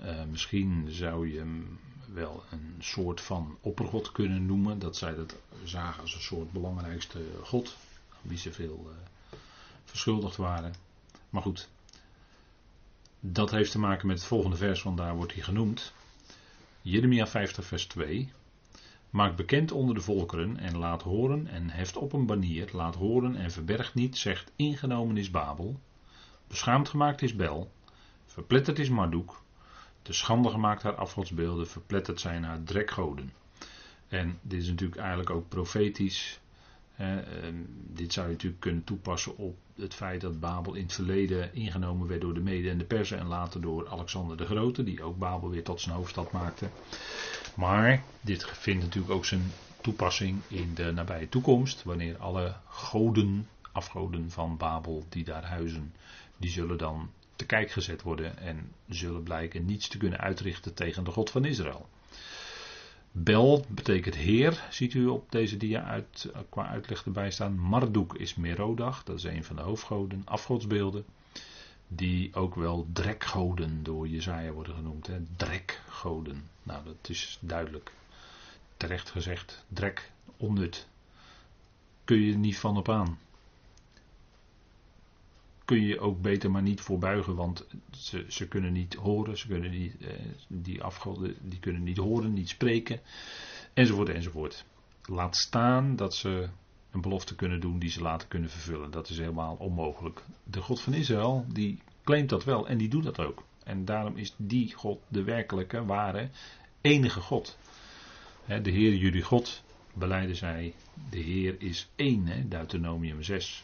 Uh, 0.01 0.23
misschien 0.23 0.85
zou 0.89 1.31
je 1.31 1.37
hem 1.37 1.79
wel 2.13 2.43
een 2.51 2.75
soort 2.79 3.21
van 3.21 3.57
oppergod 3.61 4.11
kunnen 4.11 4.45
noemen. 4.45 4.79
Dat 4.79 4.97
zij 4.97 5.15
dat 5.15 5.35
zagen 5.63 6.01
als 6.01 6.15
een 6.15 6.21
soort 6.21 6.51
belangrijkste 6.51 7.19
god, 7.43 7.77
wie 8.21 8.37
ze 8.37 8.51
veel 8.51 8.85
uh, 8.89 9.37
verschuldigd 9.83 10.35
waren. 10.35 10.73
Maar 11.29 11.41
goed, 11.41 11.69
dat 13.19 13.51
heeft 13.51 13.71
te 13.71 13.79
maken 13.79 14.07
met 14.07 14.17
het 14.17 14.27
volgende 14.27 14.57
vers, 14.57 14.83
want 14.83 14.97
daar 14.97 15.15
wordt 15.15 15.33
hij 15.33 15.43
genoemd. 15.43 15.93
Jeremia 16.89 17.27
50, 17.27 17.65
vers 17.65 17.85
2. 17.85 18.31
Maak 19.09 19.35
bekend 19.35 19.71
onder 19.71 19.95
de 19.95 20.01
volkeren 20.01 20.57
en 20.57 20.77
laat 20.77 21.01
horen 21.01 21.47
en 21.47 21.69
heft 21.69 21.97
op 21.97 22.13
een 22.13 22.25
banier, 22.25 22.69
laat 22.71 22.95
horen 22.95 23.35
en 23.35 23.51
verbergt 23.51 23.93
niet, 23.93 24.17
zegt 24.17 24.51
ingenomen 24.55 25.17
is 25.17 25.31
Babel, 25.31 25.79
beschaamd 26.47 26.89
gemaakt 26.89 27.21
is 27.21 27.35
Bel, 27.35 27.71
verpletterd 28.25 28.79
is 28.79 28.89
Marduk, 28.89 29.31
de 30.01 30.13
schande 30.13 30.49
gemaakt 30.49 30.83
haar 30.83 30.95
afgodsbeelden, 30.95 31.67
verpletterd 31.67 32.19
zijn 32.19 32.43
haar 32.43 32.63
drekgoden. 32.63 33.31
En 34.07 34.39
dit 34.41 34.61
is 34.61 34.67
natuurlijk 34.67 34.99
eigenlijk 34.99 35.29
ook 35.29 35.49
profetisch. 35.49 36.39
Hè, 36.99 37.23
dit 37.93 38.13
zou 38.13 38.25
je 38.27 38.33
natuurlijk 38.33 38.61
kunnen 38.61 38.83
toepassen 38.83 39.37
op 39.37 39.57
het 39.75 39.93
feit 39.93 40.21
dat 40.21 40.39
Babel 40.39 40.73
in 40.73 40.83
het 40.83 40.93
verleden 40.93 41.53
ingenomen 41.53 42.07
werd 42.07 42.21
door 42.21 42.33
de 42.33 42.39
Mede 42.39 42.69
en 42.69 42.77
de 42.77 42.85
Persen 42.85 43.19
en 43.19 43.25
later 43.25 43.61
door 43.61 43.89
Alexander 43.89 44.37
de 44.37 44.45
Grote, 44.45 44.83
die 44.83 45.03
ook 45.03 45.17
Babel 45.17 45.49
weer 45.49 45.63
tot 45.63 45.81
zijn 45.81 45.95
hoofdstad 45.95 46.31
maakte. 46.31 46.69
Maar 47.55 48.03
dit 48.21 48.45
vindt 48.45 48.83
natuurlijk 48.83 49.13
ook 49.13 49.25
zijn 49.25 49.51
toepassing 49.81 50.41
in 50.47 50.73
de 50.73 50.91
nabije 50.91 51.29
toekomst, 51.29 51.83
wanneer 51.83 52.17
alle 52.17 52.55
goden, 52.67 53.47
afgoden 53.71 54.31
van 54.31 54.57
Babel 54.57 55.05
die 55.09 55.23
daar 55.23 55.45
huizen, 55.45 55.93
die 56.37 56.49
zullen 56.49 56.77
dan 56.77 57.09
te 57.35 57.45
kijk 57.45 57.71
gezet 57.71 58.01
worden 58.01 58.37
en 58.37 58.71
zullen 58.87 59.23
blijken 59.23 59.65
niets 59.65 59.87
te 59.87 59.97
kunnen 59.97 60.19
uitrichten 60.19 60.73
tegen 60.73 61.03
de 61.03 61.11
God 61.11 61.29
van 61.29 61.45
Israël. 61.45 61.89
Bel 63.23 63.65
betekent 63.67 64.15
heer, 64.15 64.67
ziet 64.69 64.93
u 64.93 65.07
op 65.07 65.31
deze 65.31 65.57
dia 65.57 65.83
uit, 65.83 66.31
qua 66.49 66.67
uitleg 66.67 67.05
erbij 67.05 67.31
staan. 67.31 67.59
Marduk 67.59 68.13
is 68.13 68.35
Merodach, 68.35 69.03
dat 69.03 69.17
is 69.17 69.23
een 69.23 69.43
van 69.43 69.55
de 69.55 69.61
hoofdgoden, 69.61 70.21
afgodsbeelden. 70.25 71.05
Die 71.87 72.35
ook 72.35 72.55
wel 72.55 72.87
drekgoden 72.93 73.83
door 73.83 74.07
Jezaja 74.07 74.51
worden 74.51 74.75
genoemd. 74.75 75.07
Hè? 75.07 75.17
Drekgoden. 75.35 76.49
Nou, 76.63 76.83
dat 76.85 77.09
is 77.09 77.37
duidelijk. 77.41 77.91
Terecht 78.77 79.09
gezegd, 79.09 79.65
drek, 79.67 80.11
onnut. 80.37 80.87
Kun 82.03 82.19
je 82.19 82.31
er 82.31 82.37
niet 82.37 82.57
van 82.57 82.77
op 82.77 82.89
aan 82.89 83.17
kun 85.69 85.85
je 85.85 85.99
ook 85.99 86.21
beter 86.21 86.51
maar 86.51 86.61
niet 86.61 86.81
voor 86.81 86.99
buigen, 86.99 87.35
want 87.35 87.65
ze, 87.91 88.25
ze 88.27 88.47
kunnen 88.47 88.73
niet 88.73 88.93
horen, 88.93 89.37
ze 89.37 89.47
kunnen 89.47 89.71
niet, 89.71 89.95
eh, 90.01 90.09
die 90.47 90.83
afgoden 90.83 91.35
die 91.41 91.59
kunnen 91.59 91.83
niet 91.83 91.97
horen, 91.97 92.33
niet 92.33 92.49
spreken, 92.49 92.99
enzovoort, 93.73 94.09
enzovoort. 94.09 94.65
Laat 95.03 95.35
staan 95.35 95.95
dat 95.95 96.15
ze 96.15 96.49
een 96.91 97.01
belofte 97.01 97.35
kunnen 97.35 97.59
doen 97.59 97.79
die 97.79 97.89
ze 97.89 98.01
later 98.01 98.27
kunnen 98.27 98.49
vervullen. 98.49 98.91
Dat 98.91 99.09
is 99.09 99.17
helemaal 99.17 99.55
onmogelijk. 99.55 100.23
De 100.43 100.61
God 100.61 100.81
van 100.81 100.93
Israël, 100.93 101.45
die 101.47 101.81
claimt 102.03 102.29
dat 102.29 102.43
wel 102.43 102.67
en 102.67 102.77
die 102.77 102.89
doet 102.89 103.03
dat 103.03 103.19
ook. 103.19 103.43
En 103.63 103.85
daarom 103.85 104.17
is 104.17 104.33
die 104.37 104.73
God 104.73 104.99
de 105.07 105.23
werkelijke, 105.23 105.85
ware, 105.85 106.29
enige 106.81 107.21
God. 107.21 107.57
de 108.45 108.71
Heer 108.71 108.95
jullie 108.95 109.23
God, 109.23 109.63
beleiden 109.93 110.35
zij, 110.35 110.73
de 111.09 111.19
Heer 111.19 111.55
is 111.57 111.89
één, 111.95 112.27
he, 112.27 112.47
Deuteronomium 112.47 113.23
6. 113.23 113.63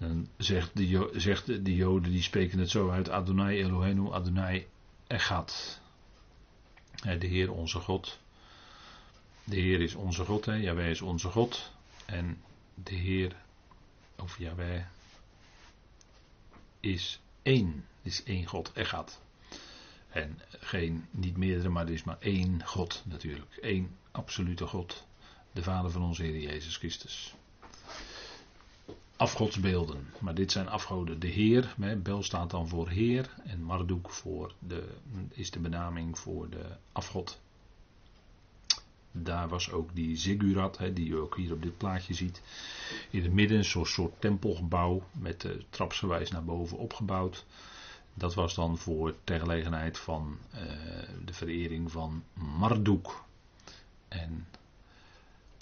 Dan 0.00 0.28
zegt 0.36 0.76
de, 0.76 1.10
zegt 1.12 1.46
de 1.46 1.74
Joden, 1.74 2.10
die 2.10 2.22
spreken 2.22 2.58
het 2.58 2.70
zo 2.70 2.90
uit: 2.90 3.10
Adonai 3.10 3.62
Elohenu, 3.62 4.10
Adonai 4.10 4.66
Echad. 5.06 5.80
De 7.18 7.26
Heer 7.26 7.52
onze 7.52 7.78
God. 7.78 8.18
De 9.44 9.56
Heer 9.56 9.80
is 9.80 9.94
onze 9.94 10.24
God, 10.24 10.44
hè? 10.44 10.54
Jaweh 10.54 10.90
is 10.90 11.02
onze 11.02 11.28
God. 11.28 11.72
En 12.06 12.42
de 12.74 12.94
Heer, 12.94 13.36
of 14.16 14.38
Jaweh, 14.38 14.84
is 16.80 17.20
één. 17.42 17.84
Is 18.02 18.22
één 18.22 18.46
God, 18.46 18.72
Echad. 18.72 19.20
En 20.08 20.38
geen, 20.50 21.06
niet 21.10 21.36
meerdere, 21.36 21.68
maar 21.68 21.86
er 21.86 21.92
is 21.92 22.04
maar 22.04 22.20
één 22.20 22.66
God 22.66 23.02
natuurlijk. 23.06 23.58
Eén 23.60 23.96
absolute 24.10 24.66
God. 24.66 25.06
De 25.52 25.62
Vader 25.62 25.90
van 25.90 26.02
onze 26.02 26.22
Heer 26.22 26.40
Jezus 26.40 26.76
Christus 26.76 27.34
afgodsbeelden. 29.20 30.06
Maar 30.18 30.34
dit 30.34 30.52
zijn 30.52 30.68
afgoden. 30.68 31.20
De 31.20 31.26
Heer, 31.26 31.74
Bel 32.02 32.22
staat 32.22 32.50
dan 32.50 32.68
voor 32.68 32.88
Heer 32.88 33.34
en 33.44 33.62
Marduk 33.62 34.10
voor 34.10 34.52
de, 34.58 34.94
is 35.30 35.50
de 35.50 35.58
benaming 35.58 36.18
voor 36.18 36.50
de 36.50 36.64
afgod. 36.92 37.40
Daar 39.12 39.48
was 39.48 39.70
ook 39.70 39.94
die 39.94 40.16
Ziggurat, 40.16 40.78
die 40.94 41.06
je 41.08 41.16
ook 41.16 41.36
hier 41.36 41.52
op 41.52 41.62
dit 41.62 41.76
plaatje 41.76 42.14
ziet. 42.14 42.42
In 43.10 43.22
het 43.22 43.32
midden 43.32 43.64
zo'n 43.64 43.86
soort 43.86 44.20
tempelgebouw 44.20 45.02
met 45.12 45.40
de 45.40 45.64
trapsgewijs 45.70 46.30
naar 46.30 46.44
boven 46.44 46.78
opgebouwd. 46.78 47.44
Dat 48.14 48.34
was 48.34 48.54
dan 48.54 48.78
voor 48.78 49.14
ter 49.24 49.40
gelegenheid 49.40 49.98
van 49.98 50.38
uh, 50.54 50.60
de 51.24 51.32
verering 51.32 51.90
van 51.90 52.22
Marduk. 52.32 53.22
En 54.08 54.46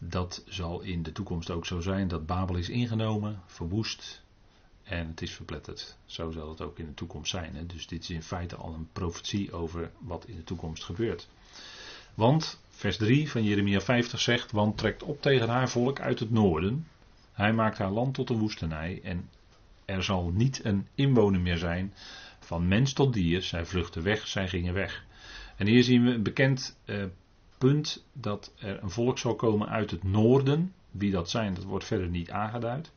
dat 0.02 0.44
zal 0.46 0.80
in 0.80 1.02
de 1.02 1.12
toekomst 1.12 1.50
ook 1.50 1.66
zo 1.66 1.80
zijn 1.80 2.08
dat 2.08 2.26
Babel 2.26 2.56
is 2.56 2.68
ingenomen, 2.68 3.42
verwoest 3.46 4.22
en 4.82 5.06
het 5.06 5.22
is 5.22 5.32
verpletterd. 5.32 5.96
Zo 6.06 6.30
zal 6.30 6.48
het 6.48 6.60
ook 6.60 6.78
in 6.78 6.86
de 6.86 6.94
toekomst 6.94 7.30
zijn. 7.30 7.54
Hè? 7.56 7.66
Dus 7.66 7.86
dit 7.86 8.02
is 8.02 8.10
in 8.10 8.22
feite 8.22 8.56
al 8.56 8.74
een 8.74 8.88
profetie 8.92 9.52
over 9.52 9.90
wat 9.98 10.26
in 10.26 10.36
de 10.36 10.44
toekomst 10.44 10.84
gebeurt. 10.84 11.28
Want, 12.14 12.60
vers 12.68 12.96
3 12.96 13.30
van 13.30 13.44
Jeremia 13.44 13.80
50 13.80 14.20
zegt, 14.20 14.52
want 14.52 14.78
trekt 14.78 15.02
op 15.02 15.22
tegen 15.22 15.48
haar 15.48 15.68
volk 15.68 16.00
uit 16.00 16.18
het 16.18 16.30
noorden. 16.30 16.86
Hij 17.32 17.52
maakt 17.52 17.78
haar 17.78 17.90
land 17.90 18.14
tot 18.14 18.30
een 18.30 18.38
woestenij 18.38 19.00
en 19.02 19.28
er 19.84 20.02
zal 20.02 20.30
niet 20.30 20.64
een 20.64 20.86
inwoner 20.94 21.40
meer 21.40 21.58
zijn 21.58 21.94
van 22.40 22.68
mens 22.68 22.92
tot 22.92 23.12
dier. 23.12 23.42
Zij 23.42 23.64
vluchten 23.66 24.02
weg, 24.02 24.26
zij 24.26 24.48
gingen 24.48 24.74
weg. 24.74 25.04
En 25.56 25.66
hier 25.66 25.82
zien 25.82 26.04
we 26.04 26.10
een 26.10 26.22
bekend 26.22 26.78
eh, 26.84 27.04
punt 27.58 28.04
dat 28.12 28.52
er 28.58 28.82
een 28.82 28.90
volk 28.90 29.18
zal 29.18 29.34
komen 29.34 29.68
uit 29.68 29.90
het 29.90 30.02
noorden. 30.02 30.72
Wie 30.90 31.10
dat 31.10 31.30
zijn, 31.30 31.54
dat 31.54 31.64
wordt 31.64 31.84
verder 31.84 32.08
niet 32.08 32.30
aangeduid. 32.30 32.90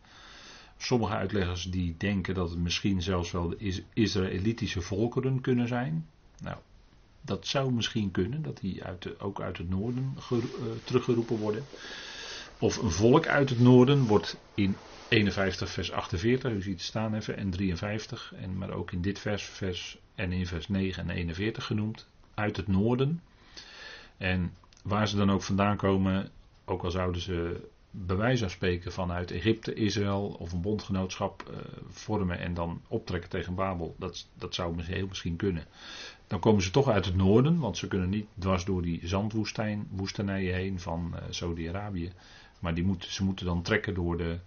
Sommige 0.77 1.13
uitleggers 1.13 1.63
die 1.63 1.95
denken 1.97 2.33
dat 2.33 2.49
het 2.49 2.59
misschien 2.59 3.01
zelfs 3.01 3.31
wel 3.31 3.49
de 3.49 3.83
Israëlitische 3.93 4.81
volkeren 4.81 5.41
kunnen 5.41 5.67
zijn. 5.67 6.07
Nou, 6.41 6.57
dat 7.21 7.47
zou 7.47 7.71
misschien 7.71 8.11
kunnen, 8.11 8.41
dat 8.41 8.59
die 8.59 8.83
uit 8.83 9.19
ook 9.19 9.41
uit 9.41 9.57
het 9.57 9.69
noorden 9.69 10.15
uh, 10.31 10.37
teruggeroepen 10.83 11.37
worden. 11.37 11.65
Of 12.59 12.77
een 12.77 12.91
volk 12.91 13.27
uit 13.27 13.49
het 13.49 13.59
noorden 13.59 14.05
wordt 14.05 14.37
in 14.53 14.75
51 15.07 15.69
vers 15.69 15.91
48, 15.91 16.51
u 16.51 16.61
ziet 16.61 16.73
het 16.73 16.81
staan 16.81 17.13
even, 17.13 17.37
en 17.37 17.49
53, 17.49 18.33
en 18.35 18.57
maar 18.57 18.71
ook 18.71 18.91
in 18.91 19.01
dit 19.01 19.19
vers, 19.19 19.43
vers 19.43 19.97
en 20.15 20.31
in 20.31 20.47
vers 20.47 20.67
9 20.67 21.03
en 21.03 21.15
41 21.15 21.65
genoemd, 21.65 22.07
uit 22.33 22.57
het 22.57 22.67
noorden. 22.67 23.21
En 24.21 24.53
waar 24.83 25.07
ze 25.07 25.15
dan 25.15 25.31
ook 25.31 25.41
vandaan 25.41 25.77
komen, 25.77 26.29
ook 26.65 26.83
al 26.83 26.91
zouden 26.91 27.21
ze 27.21 27.67
bij 27.91 28.15
wijze 28.15 28.49
spreken 28.49 28.91
vanuit 28.91 29.31
Egypte, 29.31 29.73
Israël 29.73 30.35
of 30.39 30.51
een 30.51 30.61
bondgenootschap 30.61 31.49
uh, 31.51 31.57
vormen 31.89 32.39
en 32.39 32.53
dan 32.53 32.81
optrekken 32.87 33.29
tegen 33.29 33.55
Babel, 33.55 33.95
dat, 33.97 34.27
dat 34.37 34.55
zou 34.55 34.81
heel 34.81 35.07
misschien 35.07 35.35
kunnen. 35.35 35.65
dan 36.27 36.39
komen 36.39 36.61
ze 36.63 36.71
toch 36.71 36.87
uit 36.87 37.05
het 37.05 37.15
noorden, 37.15 37.59
want 37.59 37.77
ze 37.77 37.87
kunnen 37.87 38.09
niet 38.09 38.27
dwars 38.39 38.65
door 38.65 38.81
die 38.81 38.99
zandwoestijn, 39.03 39.87
woestenijen 39.91 40.55
heen 40.55 40.79
van 40.79 41.13
uh, 41.15 41.21
Saudi-Arabië. 41.29 42.11
Maar 42.59 42.73
die 42.73 42.95
ze 42.99 43.23
moeten 43.23 43.45
dan 43.45 43.61
trekken 43.61 43.93
door 43.93 44.17
de, 44.17 44.39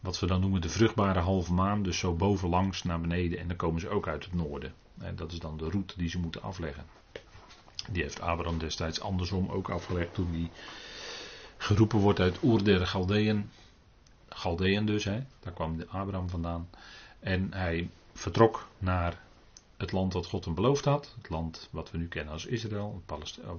wat 0.00 0.18
we 0.20 0.26
dan 0.26 0.40
noemen 0.40 0.60
de 0.60 0.68
vruchtbare 0.68 1.20
halve 1.20 1.52
maan, 1.52 1.82
dus 1.82 1.98
zo 1.98 2.14
bovenlangs 2.14 2.82
naar 2.82 3.00
beneden. 3.00 3.38
En 3.38 3.48
dan 3.48 3.56
komen 3.56 3.80
ze 3.80 3.88
ook 3.88 4.08
uit 4.08 4.24
het 4.24 4.34
noorden. 4.34 4.72
En 4.98 5.16
dat 5.16 5.32
is 5.32 5.38
dan 5.38 5.56
de 5.56 5.70
route 5.70 5.94
die 5.96 6.08
ze 6.08 6.18
moeten 6.18 6.42
afleggen. 6.42 6.84
Die 7.90 8.02
heeft 8.02 8.20
Abraham 8.20 8.58
destijds 8.58 9.00
andersom 9.00 9.48
ook 9.50 9.70
afgelegd 9.70 10.14
toen 10.14 10.30
hij 10.30 10.50
geroepen 11.56 11.98
wordt 11.98 12.20
uit 12.20 12.42
Oer 12.42 12.64
der 12.64 12.86
Galdeën. 12.86 13.50
Galdeën 14.28 14.86
dus, 14.86 15.04
hè, 15.04 15.20
daar 15.40 15.52
kwam 15.52 15.82
Abraham 15.88 16.28
vandaan. 16.28 16.68
En 17.20 17.52
hij 17.52 17.90
vertrok 18.12 18.68
naar 18.78 19.20
het 19.76 19.92
land 19.92 20.12
dat 20.12 20.26
God 20.26 20.44
hem 20.44 20.54
beloofd 20.54 20.84
had. 20.84 21.14
Het 21.16 21.28
land 21.28 21.68
wat 21.70 21.90
we 21.90 21.98
nu 21.98 22.08
kennen 22.08 22.32
als 22.32 22.46
Israël, 22.46 23.02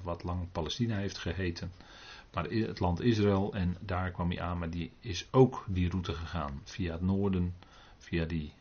wat 0.03 0.23
lang 0.23 0.51
Palestina 0.51 0.97
heeft 0.97 1.17
geheten. 1.17 1.71
Maar 2.33 2.43
het 2.49 2.79
land 2.79 3.01
Israël, 3.01 3.53
en 3.53 3.77
daar 3.79 4.11
kwam 4.11 4.29
hij 4.29 4.41
aan, 4.41 4.57
maar 4.57 4.69
die 4.69 4.91
is 4.99 5.27
ook 5.31 5.65
die 5.67 5.89
route 5.89 6.13
gegaan. 6.13 6.61
Via 6.63 6.91
het 6.91 7.01
noorden, 7.01 7.55
via 7.97 8.25
die 8.25 8.53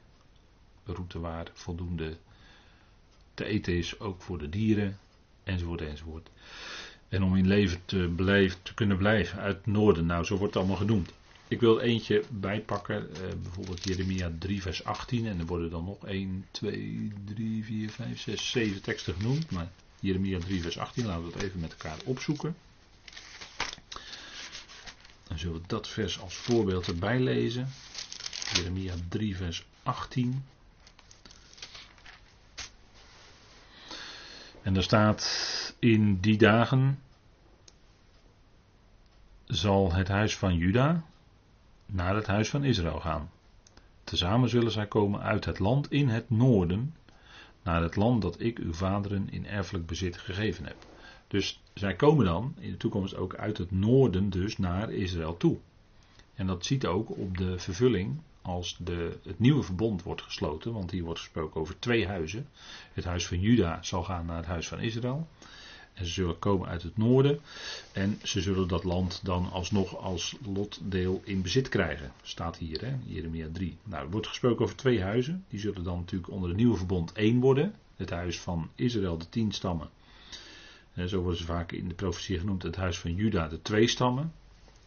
route 0.84 1.20
waar 1.20 1.50
voldoende 1.52 2.16
te 3.34 3.44
eten 3.44 3.76
is, 3.76 4.00
ook 4.00 4.22
voor 4.22 4.38
de 4.38 4.48
dieren, 4.48 4.98
enzovoort, 5.48 5.80
enzovoort. 5.80 6.28
En 7.08 7.22
om 7.22 7.36
in 7.36 7.46
leven 7.46 7.80
te, 7.84 8.14
te 8.62 8.74
kunnen 8.74 8.96
blijven 8.96 9.38
uit 9.38 9.56
het 9.56 9.66
noorden, 9.66 10.06
nou 10.06 10.24
zo 10.24 10.36
wordt 10.36 10.54
het 10.54 10.62
allemaal 10.62 10.80
genoemd. 10.80 11.10
Ik 11.48 11.60
wil 11.60 11.80
eentje 11.80 12.24
bijpakken, 12.30 13.14
eh, 13.14 13.20
bijvoorbeeld 13.42 13.84
Jeremia 13.84 14.32
3 14.38 14.62
vers 14.62 14.84
18 14.84 15.26
en 15.26 15.38
er 15.38 15.46
worden 15.46 15.70
dan 15.70 15.84
nog 15.84 16.06
1, 16.06 16.46
2, 16.50 17.12
3, 17.24 17.64
4, 17.64 17.90
5, 17.90 18.20
6, 18.20 18.50
7 18.50 18.82
teksten 18.82 19.14
genoemd. 19.14 19.50
Maar 19.50 19.70
Jeremia 20.00 20.38
3 20.38 20.62
vers 20.62 20.78
18, 20.78 21.06
laten 21.06 21.24
we 21.24 21.32
dat 21.32 21.42
even 21.42 21.60
met 21.60 21.72
elkaar 21.72 21.96
opzoeken. 22.04 22.56
Dan 25.28 25.38
zullen 25.38 25.60
we 25.60 25.66
dat 25.66 25.88
vers 25.88 26.20
als 26.20 26.34
voorbeeld 26.34 26.86
erbij 26.86 27.20
lezen. 27.20 27.68
Jeremia 28.54 28.94
3 29.08 29.36
vers 29.36 29.66
18. 29.82 30.44
En 34.68 34.74
daar 34.74 34.82
staat 34.82 35.74
in 35.78 36.20
die 36.20 36.38
dagen 36.38 36.98
zal 39.44 39.92
het 39.92 40.08
huis 40.08 40.36
van 40.36 40.56
Juda 40.56 41.04
naar 41.86 42.14
het 42.14 42.26
huis 42.26 42.50
van 42.50 42.64
Israël 42.64 43.00
gaan. 43.00 43.30
Tezamen 44.04 44.48
zullen 44.48 44.70
zij 44.70 44.86
komen 44.86 45.20
uit 45.20 45.44
het 45.44 45.58
land 45.58 45.90
in 45.90 46.08
het 46.08 46.30
noorden, 46.30 46.94
naar 47.62 47.82
het 47.82 47.96
land 47.96 48.22
dat 48.22 48.40
ik 48.40 48.58
uw 48.58 48.72
vaderen 48.72 49.30
in 49.30 49.46
erfelijk 49.46 49.86
bezit 49.86 50.16
gegeven 50.16 50.64
heb. 50.64 50.86
Dus 51.28 51.62
zij 51.74 51.94
komen 51.94 52.24
dan 52.24 52.54
in 52.58 52.70
de 52.70 52.76
toekomst 52.76 53.16
ook 53.16 53.34
uit 53.34 53.58
het 53.58 53.70
noorden 53.70 54.30
dus 54.30 54.58
naar 54.58 54.92
Israël 54.92 55.36
toe. 55.36 55.56
En 56.34 56.46
dat 56.46 56.66
ziet 56.66 56.86
ook 56.86 57.10
op 57.10 57.38
de 57.38 57.58
vervulling 57.58 58.20
als 58.48 58.76
de, 58.78 59.18
het 59.24 59.38
nieuwe 59.38 59.62
verbond 59.62 60.02
wordt 60.02 60.22
gesloten, 60.22 60.72
want 60.72 60.90
hier 60.90 61.04
wordt 61.04 61.20
gesproken 61.20 61.60
over 61.60 61.78
twee 61.78 62.06
huizen. 62.06 62.48
Het 62.92 63.04
huis 63.04 63.26
van 63.26 63.40
Juda 63.40 63.82
zal 63.82 64.04
gaan 64.04 64.26
naar 64.26 64.36
het 64.36 64.46
huis 64.46 64.68
van 64.68 64.80
Israël. 64.80 65.28
En 65.94 66.06
ze 66.06 66.12
zullen 66.12 66.38
komen 66.38 66.68
uit 66.68 66.82
het 66.82 66.96
noorden. 66.96 67.40
En 67.92 68.18
ze 68.22 68.40
zullen 68.40 68.68
dat 68.68 68.84
land 68.84 69.20
dan 69.24 69.50
alsnog 69.50 69.96
als 69.96 70.36
lotdeel 70.54 71.20
in 71.24 71.42
bezit 71.42 71.68
krijgen. 71.68 72.12
Staat 72.22 72.56
hier, 72.56 72.80
hè, 72.80 72.96
Jeremia 73.04 73.48
3. 73.52 73.76
Nou, 73.84 74.04
er 74.04 74.10
wordt 74.10 74.26
gesproken 74.26 74.64
over 74.64 74.76
twee 74.76 75.02
huizen. 75.02 75.44
Die 75.48 75.60
zullen 75.60 75.84
dan 75.84 75.98
natuurlijk 75.98 76.32
onder 76.32 76.48
het 76.48 76.58
nieuwe 76.58 76.76
verbond 76.76 77.12
één 77.12 77.40
worden. 77.40 77.74
Het 77.96 78.10
huis 78.10 78.40
van 78.40 78.70
Israël, 78.74 79.18
de 79.18 79.28
tien 79.28 79.52
stammen. 79.52 79.88
En 80.92 81.08
zo 81.08 81.20
worden 81.20 81.38
ze 81.38 81.44
vaak 81.44 81.72
in 81.72 81.88
de 81.88 81.94
profetie 81.94 82.38
genoemd. 82.38 82.62
Het 82.62 82.76
huis 82.76 82.98
van 82.98 83.14
Juda, 83.14 83.48
de 83.48 83.62
twee 83.62 83.88
stammen. 83.88 84.32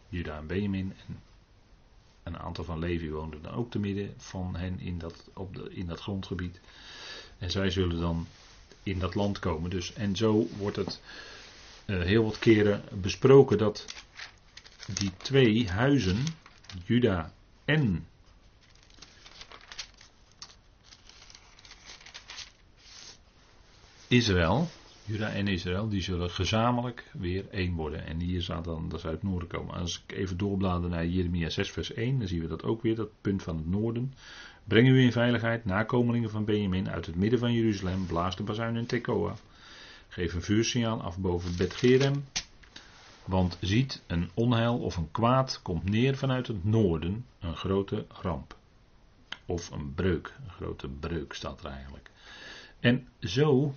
Juda 0.08 0.38
en 0.38 0.46
Benjamin. 0.46 0.92
En 1.08 1.20
een 2.22 2.38
aantal 2.38 2.64
van 2.64 2.78
Levi 2.78 3.10
woonden 3.10 3.42
dan 3.42 3.54
ook 3.54 3.70
te 3.70 3.78
midden 3.78 4.14
van 4.16 4.56
hen 4.56 4.80
in 4.80 4.98
dat, 4.98 5.30
op 5.34 5.54
de, 5.54 5.70
in 5.70 5.86
dat 5.86 6.00
grondgebied. 6.00 6.60
En 7.38 7.50
zij 7.50 7.70
zullen 7.70 8.00
dan 8.00 8.26
in 8.82 8.98
dat 8.98 9.14
land 9.14 9.38
komen. 9.38 9.70
Dus, 9.70 9.92
en 9.92 10.16
zo 10.16 10.46
wordt 10.56 10.76
het 10.76 11.00
uh, 11.86 12.02
heel 12.02 12.24
wat 12.24 12.38
keren 12.38 12.84
besproken 12.92 13.58
dat 13.58 13.86
die 14.94 15.10
twee 15.16 15.68
huizen, 15.68 16.24
Juda 16.84 17.32
en 17.64 18.06
Israël, 24.08 24.68
Juda 25.04 25.28
en 25.28 25.48
Israël, 25.48 25.88
die 25.88 26.02
zullen 26.02 26.30
gezamenlijk 26.30 27.10
weer 27.12 27.44
één 27.50 27.74
worden. 27.74 28.06
En 28.06 28.20
hier 28.20 28.42
staat 28.42 28.64
dan 28.64 28.88
dat 28.88 29.00
ze 29.00 29.06
uit 29.06 29.20
het 29.20 29.30
noorden 29.30 29.48
komen. 29.48 29.74
Als 29.74 30.02
ik 30.06 30.16
even 30.16 30.36
doorblader 30.36 30.90
naar 30.90 31.06
Jeremia 31.06 31.48
6 31.48 31.70
vers 31.70 31.92
1, 31.92 32.18
dan 32.18 32.28
zien 32.28 32.40
we 32.40 32.46
dat 32.46 32.62
ook 32.62 32.82
weer, 32.82 32.94
dat 32.94 33.10
punt 33.20 33.42
van 33.42 33.56
het 33.56 33.66
noorden. 33.66 34.14
Breng 34.64 34.88
u 34.88 35.00
in 35.00 35.12
veiligheid, 35.12 35.64
nakomelingen 35.64 36.30
van 36.30 36.44
Benjamin, 36.44 36.90
uit 36.90 37.06
het 37.06 37.16
midden 37.16 37.38
van 37.38 37.52
Jeruzalem, 37.52 38.06
blaas 38.06 38.36
de 38.36 38.42
bazuin 38.42 38.76
in 38.76 38.86
Tekoa. 38.86 39.34
Geef 40.08 40.34
een 40.34 40.42
vuursignaal 40.42 41.02
af 41.02 41.18
boven 41.18 41.56
Bet-Gerem. 41.56 42.24
Want 43.24 43.58
ziet, 43.60 44.02
een 44.06 44.30
onheil 44.34 44.78
of 44.78 44.96
een 44.96 45.10
kwaad 45.10 45.60
komt 45.62 45.90
neer 45.90 46.16
vanuit 46.16 46.46
het 46.46 46.64
noorden, 46.64 47.26
een 47.40 47.56
grote 47.56 48.06
ramp. 48.08 48.56
Of 49.46 49.70
een 49.70 49.94
breuk, 49.94 50.34
een 50.44 50.50
grote 50.50 50.88
breuk 50.88 51.32
staat 51.32 51.64
er 51.64 51.70
eigenlijk. 51.70 52.10
En 52.80 53.08
zo 53.20 53.74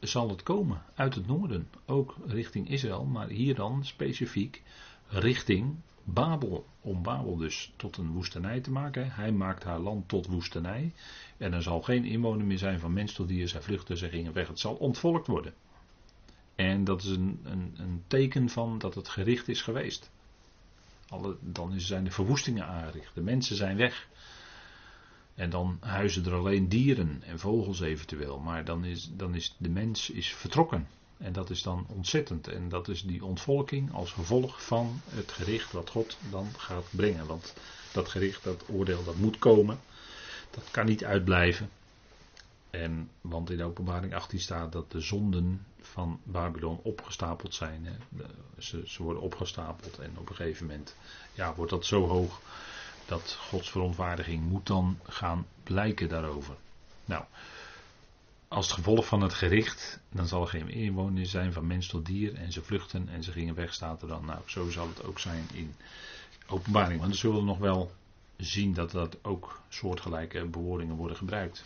zal 0.00 0.28
het 0.28 0.42
komen 0.42 0.82
uit 0.94 1.14
het 1.14 1.26
noorden, 1.26 1.68
ook 1.86 2.16
richting 2.26 2.68
Israël, 2.68 3.04
maar 3.04 3.28
hier 3.28 3.54
dan 3.54 3.84
specifiek 3.84 4.62
richting 5.08 5.76
Babel, 6.04 6.66
om 6.80 7.02
Babel 7.02 7.36
dus 7.36 7.72
tot 7.76 7.96
een 7.96 8.12
woestenij 8.12 8.60
te 8.60 8.70
maken. 8.70 9.10
Hij 9.10 9.32
maakt 9.32 9.64
haar 9.64 9.78
land 9.78 10.08
tot 10.08 10.26
woestenij. 10.26 10.92
En 11.36 11.52
er 11.52 11.62
zal 11.62 11.82
geen 11.82 12.04
inwoner 12.04 12.46
meer 12.46 12.58
zijn 12.58 12.80
van 12.80 12.92
mens 12.92 13.12
tot 13.12 13.28
dier. 13.28 13.48
Zij 13.48 13.62
vluchten, 13.62 13.96
zij 13.96 14.08
gingen 14.08 14.32
weg. 14.32 14.48
Het 14.48 14.58
zal 14.58 14.74
ontvolkt 14.74 15.26
worden. 15.26 15.54
En 16.54 16.84
dat 16.84 17.02
is 17.02 17.08
een, 17.08 17.40
een, 17.42 17.74
een 17.76 18.02
teken 18.06 18.48
van 18.48 18.78
dat 18.78 18.94
het 18.94 19.08
gericht 19.08 19.48
is 19.48 19.62
geweest. 19.62 20.10
Alle, 21.08 21.36
dan 21.40 21.80
zijn 21.80 22.04
de 22.04 22.10
verwoestingen 22.10 22.66
aangericht. 22.66 23.14
De 23.14 23.22
mensen 23.22 23.56
zijn 23.56 23.76
weg. 23.76 24.08
En 25.34 25.50
dan 25.50 25.76
huizen 25.80 26.24
er 26.24 26.34
alleen 26.34 26.68
dieren 26.68 27.22
en 27.26 27.38
vogels 27.38 27.80
eventueel. 27.80 28.38
Maar 28.38 28.64
dan 28.64 28.84
is, 28.84 29.10
dan 29.12 29.34
is 29.34 29.54
de 29.58 29.68
mens 29.68 30.10
is 30.10 30.34
vertrokken. 30.34 30.88
En 31.16 31.32
dat 31.32 31.50
is 31.50 31.62
dan 31.62 31.86
ontzettend. 31.88 32.48
En 32.48 32.68
dat 32.68 32.88
is 32.88 33.02
die 33.02 33.24
ontvolking 33.24 33.92
als 33.92 34.12
gevolg 34.12 34.64
van 34.64 35.00
het 35.08 35.32
gericht 35.32 35.72
wat 35.72 35.90
God 35.90 36.16
dan 36.30 36.48
gaat 36.56 36.86
brengen. 36.90 37.26
Want 37.26 37.54
dat 37.92 38.08
gericht, 38.08 38.44
dat 38.44 38.64
oordeel, 38.68 39.04
dat 39.04 39.16
moet 39.16 39.38
komen. 39.38 39.80
Dat 40.50 40.70
kan 40.70 40.86
niet 40.86 41.04
uitblijven. 41.04 41.70
En, 42.70 43.10
want 43.20 43.50
in 43.50 43.56
de 43.56 43.64
openbaring 43.64 44.14
18 44.14 44.40
staat 44.40 44.72
dat 44.72 44.90
de 44.90 45.00
zonden 45.00 45.66
van 45.80 46.20
Babylon 46.22 46.80
opgestapeld 46.82 47.54
zijn. 47.54 47.86
Hè. 47.86 48.24
Ze, 48.58 48.82
ze, 48.86 49.02
worden 49.02 49.22
opgestapeld 49.22 49.98
en 49.98 50.10
op 50.18 50.28
een 50.28 50.36
gegeven 50.36 50.66
moment 50.66 50.96
ja, 51.32 51.54
wordt 51.54 51.70
dat 51.70 51.86
zo 51.86 52.06
hoog 52.06 52.40
dat 53.06 53.38
Gods 53.40 53.70
verontwaardiging 53.70 54.42
moet 54.42 54.66
dan 54.66 54.98
gaan 55.02 55.46
blijken 55.62 56.08
daarover. 56.08 56.54
Nou, 57.04 57.24
als 58.48 58.72
gevolg 58.72 59.06
van 59.06 59.20
het 59.20 59.34
gericht, 59.34 60.00
dan 60.10 60.26
zal 60.26 60.42
er 60.42 60.48
geen 60.48 60.68
inwoner 60.68 61.26
zijn 61.26 61.52
van 61.52 61.66
mens 61.66 61.86
tot 61.86 62.06
dier 62.06 62.34
en 62.34 62.52
ze 62.52 62.62
vluchten 62.62 63.08
en 63.08 63.22
ze 63.22 63.32
gingen 63.32 63.54
weg, 63.54 63.74
staat 63.74 64.02
er 64.02 64.08
dan. 64.08 64.24
Nou, 64.24 64.38
zo 64.46 64.70
zal 64.70 64.88
het 64.88 65.04
ook 65.04 65.18
zijn 65.18 65.48
in 65.52 65.74
openbaring. 66.46 67.00
Want 67.00 67.12
we 67.12 67.18
zullen 67.18 67.44
nog 67.44 67.58
wel 67.58 67.92
zien 68.36 68.74
dat 68.74 68.90
dat 68.90 69.16
ook 69.22 69.60
soortgelijke 69.68 70.44
bewoordingen 70.44 70.96
worden 70.96 71.16
gebruikt. 71.16 71.64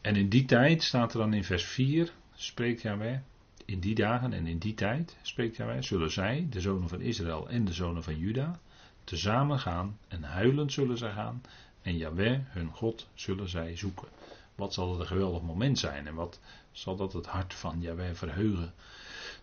En 0.00 0.16
in 0.16 0.28
die 0.28 0.44
tijd 0.44 0.82
staat 0.82 1.12
er 1.12 1.18
dan 1.18 1.32
in 1.32 1.44
vers 1.44 1.64
4, 1.64 2.12
spreekt 2.34 2.82
Yahweh, 2.82 3.18
in 3.64 3.80
die 3.80 3.94
dagen 3.94 4.32
en 4.32 4.46
in 4.46 4.58
die 4.58 4.74
tijd, 4.74 5.16
spreekt 5.22 5.56
Yahweh, 5.56 5.82
zullen 5.82 6.10
zij, 6.10 6.46
de 6.50 6.60
zonen 6.60 6.88
van 6.88 7.00
Israël 7.00 7.48
en 7.48 7.64
de 7.64 7.72
zonen 7.72 8.02
van 8.02 8.18
Juda, 8.18 8.60
tezamen 9.04 9.58
gaan 9.58 9.98
en 10.08 10.22
huilend 10.22 10.72
zullen 10.72 10.98
zij 10.98 11.12
gaan 11.12 11.42
en 11.82 11.96
Yahweh, 11.96 12.38
hun 12.44 12.70
God, 12.70 13.06
zullen 13.14 13.48
zij 13.48 13.76
zoeken. 13.76 14.08
Wat 14.54 14.74
zal 14.74 14.90
het 14.90 15.00
een 15.00 15.06
geweldig 15.06 15.42
moment 15.42 15.78
zijn 15.78 16.06
en 16.06 16.14
wat 16.14 16.40
zal 16.72 16.96
dat 16.96 17.12
het 17.12 17.26
hart 17.26 17.54
van 17.54 17.80
Jaweh 17.80 18.14
verheugen. 18.14 18.72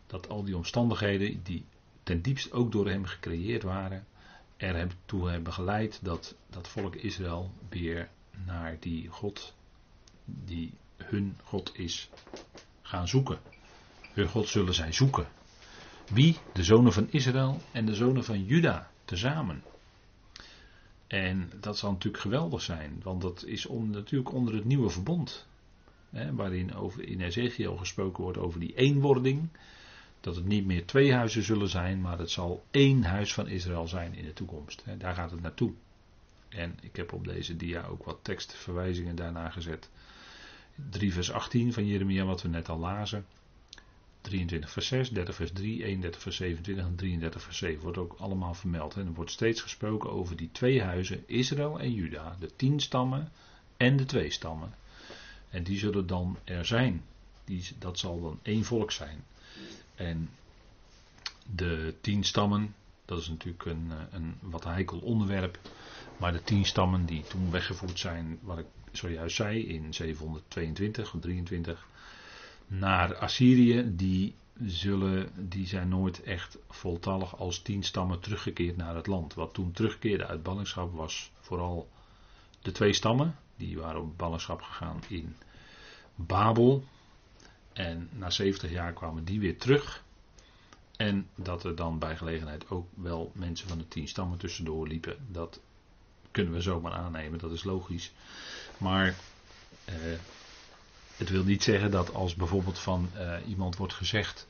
Dat 0.08 0.30
al 0.30 0.44
die 0.44 0.56
omstandigheden 0.56 1.44
die 1.44 1.66
ten 2.04 2.22
diepst 2.22 2.52
ook 2.52 2.72
door 2.72 2.88
hem 2.88 3.06
gecreëerd 3.06 3.64
waren, 3.64 4.06
er 4.58 4.88
toe 5.06 5.30
hebben 5.30 5.54
geleid 5.54 6.00
dat 6.02 6.36
dat 6.50 6.68
volk 6.68 6.96
Israël 6.96 7.52
weer 7.70 8.10
naar 8.46 8.78
die 8.80 9.08
God, 9.08 9.54
die 10.26 10.74
hun 10.98 11.38
God 11.44 11.72
is, 11.74 12.10
gaan 12.82 13.08
zoeken. 13.08 13.40
Hun 14.14 14.28
God 14.28 14.48
zullen 14.48 14.74
zij 14.74 14.92
zoeken. 14.92 15.28
Wie? 16.10 16.38
De 16.54 16.64
zonen 16.64 16.94
van 16.94 17.12
Israël 17.12 17.62
en 17.72 17.86
de 17.86 17.96
zonen 17.96 18.24
van 18.24 18.46
Juda 18.46 18.92
tezamen. 19.12 19.64
En 21.08 21.52
dat 21.60 21.78
zal 21.78 21.92
natuurlijk 21.92 22.24
geweldig 22.24 22.62
zijn, 22.62 23.00
want 23.04 23.22
dat 23.22 23.44
is 23.46 23.68
natuurlijk 23.70 24.32
onder 24.32 24.54
het 24.54 24.66
nieuwe 24.66 24.90
verbond. 24.90 25.48
hè, 26.10 26.34
waarin 26.34 26.76
over, 26.76 27.04
in 27.04 27.22
Ezekiel 27.22 27.76
gesproken 27.76 28.24
wordt 28.24 28.38
over 28.38 28.60
die 28.60 28.76
eenwording. 28.76 29.50
Dat 30.20 30.36
het 30.36 30.46
niet 30.46 30.66
meer 30.66 30.86
twee 30.86 31.14
huizen 31.14 31.44
zullen 31.44 31.70
zijn, 31.70 32.02
maar 32.02 32.20
het 32.20 32.30
zal 32.30 32.64
één 32.72 33.04
huis 33.04 33.34
van 33.34 33.48
Israël 33.48 33.88
zijn 33.88 34.14
in 34.14 34.26
de 34.26 34.34
toekomst. 34.34 34.82
Hè, 34.86 34.98
daar 34.98 35.16
gaat 35.16 35.32
het 35.32 35.42
naartoe. 35.42 35.74
En 36.50 36.78
ik 36.82 36.96
heb 36.96 37.14
op 37.14 37.28
deze 37.28 37.56
dia 37.56 37.86
ook 37.86 38.04
wat 38.04 38.20
tekstverwijzingen 38.22 39.16
daarna 39.16 39.50
gezet. 39.50 39.90
3 40.90 41.14
vers 41.14 41.32
18 41.32 41.74
van 41.74 41.86
Jeremia, 41.86 42.26
wat 42.26 42.42
we 42.42 42.48
net 42.48 42.70
al 42.70 42.80
lazen. 42.80 43.26
23 44.22 44.72
vers 44.72 44.88
6, 44.88 45.10
30 45.10 45.36
vers 45.36 45.52
3, 45.52 45.84
31 45.84 46.22
vers 46.22 46.36
27 46.36 46.86
en 46.86 46.96
33 46.96 47.42
vers 47.42 47.58
7 47.58 47.82
wordt 47.82 47.98
ook 47.98 48.16
allemaal 48.20 48.54
vermeld. 48.54 48.96
En 48.96 49.06
er 49.06 49.14
wordt 49.14 49.32
steeds 49.32 49.62
gesproken 49.62 50.12
over 50.12 50.36
die 50.36 50.50
twee 50.52 50.82
huizen, 50.82 51.24
Israël 51.28 51.80
en 51.80 51.94
Juda, 51.94 52.36
de 52.40 52.56
tien 52.56 52.80
stammen 52.80 53.32
en 53.78 53.98
de 53.98 54.06
twee 54.06 54.32
stammen. 54.32 54.74
En 55.50 55.64
die 55.64 55.80
zullen 55.80 56.08
dan 56.08 56.38
er 56.44 56.66
zijn. 56.66 57.04
Die, 57.46 57.68
dat 57.80 58.00
zal 58.00 58.22
dan 58.22 58.40
één 58.42 58.64
volk 58.64 58.92
zijn. 58.92 59.24
En 59.96 60.30
de 61.56 61.94
tien 62.02 62.24
stammen, 62.24 62.76
dat 63.06 63.20
is 63.20 63.28
natuurlijk 63.28 63.66
een, 63.66 63.92
eh, 63.92 63.98
een 64.12 64.36
wat 64.40 64.64
heikel 64.64 65.00
onderwerp. 65.00 65.60
Maar 66.18 66.32
de 66.32 66.44
tien 66.44 66.66
stammen 66.66 67.06
die 67.06 67.24
toen 67.24 67.52
weggevoerd 67.52 68.00
zijn, 68.00 68.40
wat 68.42 68.58
ik 68.58 68.66
zojuist 68.92 69.36
zei, 69.36 69.68
in 69.68 69.94
722 69.94 71.14
of 71.14 71.22
23 71.22 71.88
naar 72.72 73.16
Assyrië, 73.16 73.96
die, 73.96 74.36
zullen, 74.66 75.30
die 75.50 75.68
zijn 75.68 75.90
nooit 75.90 76.24
echt 76.24 76.58
voltallig 76.70 77.38
als 77.38 77.62
tien 77.62 77.84
stammen 77.84 78.20
teruggekeerd 78.20 78.78
naar 78.78 78.96
het 78.96 79.08
land. 79.08 79.34
Wat 79.34 79.54
toen 79.54 79.72
terugkeerde 79.72 80.28
uit 80.28 80.44
ballingschap 80.44 80.94
was 80.94 81.32
vooral 81.40 81.90
de 82.62 82.72
twee 82.72 82.94
stammen, 82.94 83.36
die 83.56 83.80
waren 83.80 84.02
op 84.02 84.18
ballingschap 84.18 84.62
gegaan 84.62 85.04
in 85.08 85.36
Babel. 86.16 86.84
En 87.74 88.10
na 88.12 88.30
70 88.30 88.72
jaar 88.72 88.94
kwamen 88.94 89.26
die 89.26 89.40
weer 89.40 89.58
terug. 89.58 90.04
En 90.98 91.28
dat 91.36 91.64
er 91.64 91.76
dan 91.76 92.00
bij 92.00 92.18
gelegenheid 92.18 92.70
ook 92.70 92.88
wel 92.94 93.32
mensen 93.34 93.68
van 93.68 93.78
de 93.78 93.88
tien 93.88 94.08
stammen 94.08 94.38
tussendoor 94.38 94.88
liepen, 94.88 95.18
dat 95.28 95.60
kunnen 96.32 96.54
we 96.54 96.62
zomaar 96.62 96.94
aannemen, 96.94 97.40
dat 97.40 97.52
is 97.52 97.64
logisch. 97.64 98.12
Maar 98.78 99.16
eh, 99.86 99.96
het 101.22 101.30
wil 101.30 101.44
niet 101.44 101.64
zeggen 101.64 101.92
dat 101.92 102.14
als 102.14 102.36
bijvoorbeeld 102.36 102.80
van 102.80 103.10
eh, 103.14 103.34
iemand 103.48 103.76
wordt 103.76 103.94
gezegd, 103.94 104.48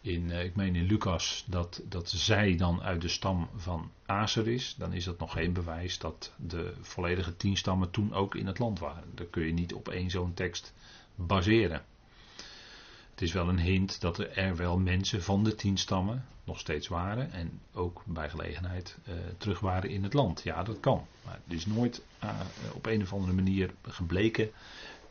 in, 0.00 0.30
eh, 0.30 0.44
ik 0.44 0.54
meen 0.54 0.76
in 0.76 0.86
Lucas, 0.86 1.44
dat, 1.46 1.80
dat 1.88 2.10
zij 2.10 2.56
dan 2.56 2.82
uit 2.82 3.00
de 3.00 3.08
stam 3.08 3.48
van 3.56 3.90
Aser 4.06 4.48
is, 4.48 4.74
dan 4.78 4.92
is 4.92 5.04
dat 5.04 5.18
nog 5.18 5.32
geen 5.32 5.52
bewijs 5.52 5.98
dat 5.98 6.32
de 6.36 6.74
volledige 6.80 7.36
tien 7.36 7.56
stammen 7.56 7.90
toen 7.90 8.12
ook 8.12 8.34
in 8.34 8.46
het 8.46 8.58
land 8.58 8.78
waren. 8.78 9.04
Dat 9.14 9.30
kun 9.30 9.46
je 9.46 9.52
niet 9.52 9.74
op 9.74 9.88
één 9.88 10.10
zo'n 10.10 10.34
tekst 10.34 10.72
baseren. 11.14 11.84
Het 13.10 13.22
is 13.22 13.32
wel 13.32 13.48
een 13.48 13.60
hint 13.60 14.00
dat 14.00 14.18
er 14.18 14.56
wel 14.56 14.78
mensen 14.78 15.22
van 15.22 15.44
de 15.44 15.54
tien 15.54 15.76
stammen 15.76 16.24
nog 16.44 16.58
steeds 16.58 16.88
waren 16.88 17.32
en 17.32 17.60
ook 17.72 18.02
bij 18.06 18.30
gelegenheid 18.30 18.98
uh, 19.08 19.14
terug 19.38 19.60
waren 19.60 19.90
in 19.90 20.02
het 20.02 20.12
land. 20.12 20.42
Ja, 20.42 20.62
dat 20.62 20.80
kan. 20.80 21.06
Maar 21.24 21.38
het 21.44 21.52
is 21.56 21.66
nooit 21.66 22.02
op 22.72 22.86
een 22.86 23.02
of 23.02 23.12
andere 23.12 23.32
manier 23.32 23.74
gebleken 23.82 24.50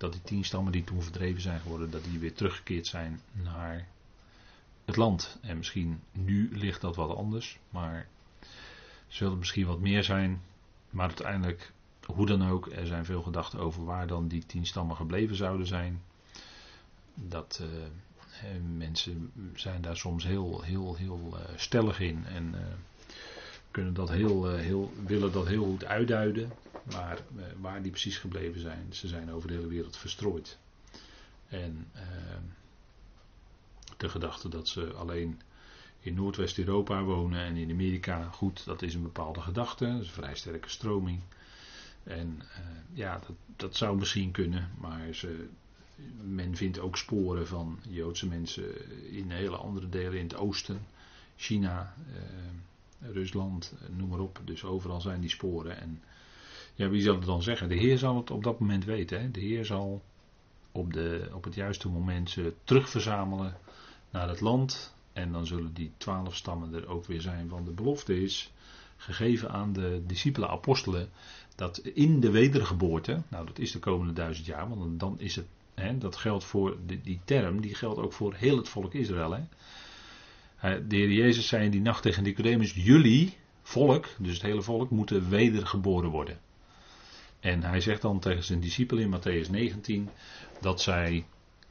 dat 0.04 0.12
die 0.12 0.22
tien 0.22 0.46
stammen 0.46 0.72
die 0.72 0.84
toen 0.84 1.02
verdreven 1.02 1.42
zijn 1.42 1.60
geworden, 1.60 1.92
dat 1.92 2.04
die 2.04 2.20
weer 2.20 2.34
teruggekeerd 2.34 2.88
zijn 2.88 3.22
naar 3.32 3.88
het 4.86 4.96
land. 4.96 5.38
En 5.42 5.58
misschien 5.58 6.02
nu 6.12 6.50
ligt 6.58 6.82
dat 6.82 6.96
wat 6.96 7.16
anders, 7.16 7.60
maar 7.70 8.08
zullen 9.08 9.38
misschien 9.38 9.66
wat 9.66 9.80
meer 9.80 10.04
zijn. 10.04 10.42
Maar 10.90 11.08
uiteindelijk, 11.08 11.72
hoe 12.06 12.26
dan 12.26 12.50
ook, 12.50 12.72
er 12.72 12.88
zijn 12.88 13.06
veel 13.06 13.22
gedachten 13.22 13.60
over 13.60 13.86
waar 13.86 14.08
dan 14.08 14.28
die 14.28 14.46
tien 14.46 14.66
stammen 14.66 14.96
gebleven 14.96 15.36
zouden 15.36 15.68
zijn. 15.68 16.02
Dat 17.14 17.62
uh, 17.62 17.68
mensen 18.78 19.32
zijn 19.56 19.82
daar 19.82 19.98
soms 19.98 20.24
heel, 20.24 20.62
heel, 20.62 20.96
heel 20.96 21.30
uh, 21.34 21.58
stellig 21.58 22.00
in 22.00 22.26
en 22.26 22.56
kunnen 23.72 23.94
dat 23.94 24.10
heel, 24.10 24.50
heel, 24.56 24.94
willen 25.06 25.32
dat 25.32 25.48
heel 25.48 25.64
goed 25.64 25.86
uitduiden. 25.86 26.52
Maar 26.92 27.20
waar 27.60 27.82
die 27.82 27.92
precies 27.92 28.18
gebleven 28.18 28.62
zijn, 28.62 28.94
ze 28.94 29.08
zijn 29.08 29.32
over 29.32 29.48
de 29.48 29.54
hele 29.54 29.68
wereld 29.68 29.98
verstrooid. 29.98 30.58
En 31.48 31.88
de 33.98 34.10
gedachte 34.10 34.50
dat 34.50 34.68
ze 34.68 34.94
alleen 34.94 35.42
in 36.00 36.14
Noordwest-Europa 36.14 37.04
wonen 37.04 37.40
en 37.40 37.56
in 37.56 37.72
Amerika, 37.72 38.24
goed, 38.24 38.66
dat 38.66 38.82
is 38.82 38.94
een 38.94 39.02
bepaalde 39.02 39.42
gedachte, 39.42 39.86
dat 39.86 40.02
is 40.02 40.08
een 40.08 40.14
vrij 40.14 40.36
sterke 40.36 40.70
stroming. 40.70 41.20
En 42.04 42.42
uh, 42.42 42.98
ja, 42.98 43.20
dat, 43.28 43.36
dat, 43.56 43.76
zou 43.76 43.98
misschien 43.98 44.32
kunnen, 44.32 44.72
maar 44.78 45.14
ze, 45.14 45.48
men 46.22 46.56
vindt 46.56 46.80
ook 46.80 46.98
sporen 46.98 47.48
van 47.48 47.80
Joodse 47.90 48.28
mensen 48.28 48.66
in 49.12 49.32
hele 49.32 49.56
andere 49.56 49.90
delen 49.90 50.20
in 50.20 50.24
het 50.28 50.36
oosten, 50.36 50.86
China, 51.36 51.94
uh, 52.10 53.10
Rusland, 53.12 53.74
noem 53.90 54.10
maar 54.10 54.20
op. 54.20 54.42
Dus 54.44 54.64
overal 54.64 55.02
zijn 55.02 55.22
die 55.22 55.30
sporen. 55.30 55.82
En 55.82 56.02
ja, 56.76 56.90
wie 56.90 57.02
zal 57.02 57.16
het 57.16 57.26
dan 57.26 57.44
zeggen? 57.44 57.70
De 57.70 57.76
Heer 57.76 57.98
zal 57.98 58.16
het 58.16 58.32
op 58.32 58.44
dat 58.44 58.60
moment 58.60 58.86
weten. 58.86 59.22
Hè? 59.22 59.32
De 59.32 59.40
Heer 59.40 59.66
zal 59.66 60.02
op, 60.72 60.94
de, 60.94 61.30
op 61.34 61.44
het 61.44 61.56
juiste 61.56 61.90
moment 61.90 62.30
ze 62.30 62.54
terugverzamelen 62.64 63.58
naar 64.10 64.30
het 64.30 64.42
land. 64.42 64.96
En 65.14 65.32
dan 65.32 65.46
zullen 65.46 65.74
die 65.74 65.92
twaalf 65.98 66.36
stammen 66.36 66.74
er 66.74 66.88
ook 66.88 67.06
weer 67.06 67.22
zijn. 67.22 67.50
Want 67.50 67.66
de 67.66 67.72
belofte 67.72 68.22
is 68.22 68.52
gegeven 68.98 69.52
aan 69.52 69.74
de 69.74 70.02
discipelen, 70.06 70.50
apostelen. 70.50 71.10
Dat 71.56 71.78
in 71.78 72.20
de 72.20 72.32
wedergeboorte, 72.32 73.22
nou 73.28 73.46
dat 73.46 73.60
is 73.60 73.72
de 73.72 73.80
komende 73.80 74.14
duizend 74.14 74.46
jaar, 74.46 74.70
want 74.70 75.00
dan 75.00 75.20
is 75.20 75.36
het, 75.36 75.46
hè, 75.74 75.98
dat 75.98 76.16
geldt 76.16 76.44
voor 76.44 76.78
die, 76.86 77.20
term, 77.26 77.62
die 77.62 77.76
geldt 77.76 78.00
ook 78.00 78.14
voor 78.14 78.34
heel 78.34 78.58
het 78.58 78.70
volk 78.70 78.94
Israël. 78.94 79.32
Hè. 80.60 80.88
De 80.88 80.96
Heer 80.96 81.12
Jezus 81.12 81.48
zei 81.48 81.66
in 81.66 81.72
die 81.72 81.82
nacht 81.82 82.02
tegen 82.02 82.24
Nicodemus, 82.24 82.74
jullie, 82.74 83.38
volk, 83.62 84.08
dus 84.18 84.34
het 84.34 84.42
hele 84.42 84.62
volk, 84.62 84.90
moeten 84.90 85.30
wedergeboren 85.30 86.10
worden. 86.10 86.40
En 87.44 87.64
hij 87.64 87.82
zegt 87.82 88.02
dan 88.02 88.20
tegen 88.20 88.44
zijn 88.44 88.60
discipelen 88.60 89.04
in 89.04 89.20
Matthäus 89.20 89.50
19 89.50 90.10
dat 90.62 90.82
zij 90.82 91.26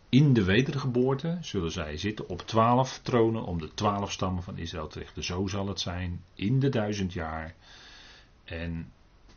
in 0.09 0.33
de 0.33 0.45
wedergeboorte 0.45 1.39
zullen 1.41 1.73
zij 1.73 1.97
zitten 1.97 2.29
op 2.29 2.41
twaalf 2.41 3.01
tronen 3.03 3.45
om 3.45 3.59
de 3.59 3.75
twaalf 3.75 4.13
stammen 4.13 4.43
van 4.43 4.59
Israël 4.59 4.87
te 4.87 4.99
richten. 4.99 5.25
Zo 5.25 5.47
zal 5.47 5.69
het 5.69 5.81
zijn 5.81 6.25
in 6.35 6.61
de 6.61 6.69
duizend 6.69 7.13
jaar. 7.13 7.55
En 8.45 8.93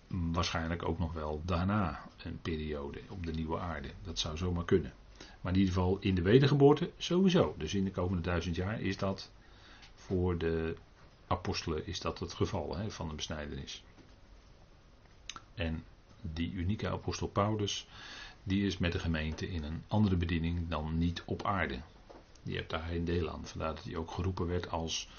waarschijnlijk 0.07 0.87
ook 0.87 0.99
nog 0.99 1.13
wel 1.13 1.41
daarna 1.45 2.01
een 2.23 2.39
periode 2.41 2.99
op 3.09 3.25
de 3.25 3.31
nieuwe 3.31 3.59
aarde. 3.59 3.89
Dat 4.03 4.19
zou 4.19 4.37
zomaar 4.37 4.65
kunnen. 4.65 4.93
Maar 5.41 5.53
in 5.53 5.59
ieder 5.59 5.73
geval 5.73 5.97
in 5.99 6.15
de 6.15 6.21
wedergeboorte 6.21 6.91
sowieso. 6.97 7.55
Dus 7.57 7.73
in 7.73 7.83
de 7.83 7.91
komende 7.91 8.21
duizend 8.21 8.55
jaar 8.55 8.81
is 8.81 8.97
dat 8.97 9.31
voor 9.93 10.37
de 10.37 10.75
apostelen 11.27 11.87
is 11.87 11.99
dat 11.99 12.19
het 12.19 12.33
geval 12.33 12.77
hè, 12.77 12.91
van 12.91 13.07
de 13.09 13.15
besnijdenis. 13.15 13.83
En 15.53 15.83
die 16.33 16.51
unieke 16.51 16.89
apostel 16.89 17.27
Paulus 17.27 17.87
die 18.47 18.65
is 18.65 18.77
met 18.77 18.91
de 18.91 18.99
gemeente 18.99 19.49
in 19.49 19.63
een 19.63 19.83
andere 19.87 20.15
bediening 20.15 20.69
dan 20.69 20.97
niet 20.97 21.23
op 21.25 21.45
aarde. 21.45 21.79
Die 22.43 22.55
heeft 22.55 22.69
daar 22.69 22.87
geen 22.87 23.05
deel 23.05 23.29
aan. 23.29 23.47
Vandaar 23.47 23.75
dat 23.75 23.83
hij 23.83 23.95
ook 23.95 24.11
geroepen 24.11 24.47
werd 24.47 24.69
als 24.69 25.09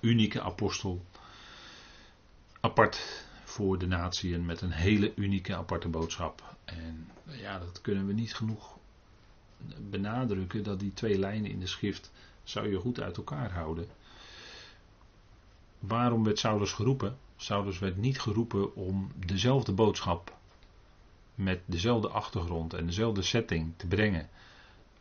unieke 0.00 0.40
apostel. 0.40 1.04
Apart 2.60 3.24
voor 3.44 3.78
de 3.78 3.86
natieën 3.86 4.44
met 4.44 4.60
een 4.60 4.70
hele 4.70 5.12
unieke 5.14 5.56
aparte 5.56 5.88
boodschap. 5.88 6.56
En 6.64 7.10
ja, 7.24 7.58
dat 7.58 7.80
kunnen 7.80 8.06
we 8.06 8.12
niet 8.12 8.34
genoeg 8.34 8.78
benadrukken. 9.90 10.62
Dat 10.62 10.80
die 10.80 10.94
twee 10.94 11.18
lijnen 11.18 11.50
in 11.50 11.60
de 11.60 11.66
schrift 11.66 12.12
zou 12.42 12.70
je 12.70 12.78
goed 12.78 13.00
uit 13.00 13.16
elkaar 13.16 13.52
houden. 13.52 13.88
Waarom 15.78 16.24
werd 16.24 16.38
Saulus 16.38 16.72
geroepen? 16.72 17.18
Saulus 17.36 17.78
werd 17.78 17.96
niet 17.96 18.20
geroepen 18.20 18.74
om 18.74 19.10
dezelfde 19.26 19.72
boodschap 19.72 20.36
met 21.34 21.60
dezelfde 21.64 22.08
achtergrond 22.08 22.74
en 22.74 22.86
dezelfde 22.86 23.22
setting 23.22 23.72
te 23.76 23.86
brengen 23.86 24.28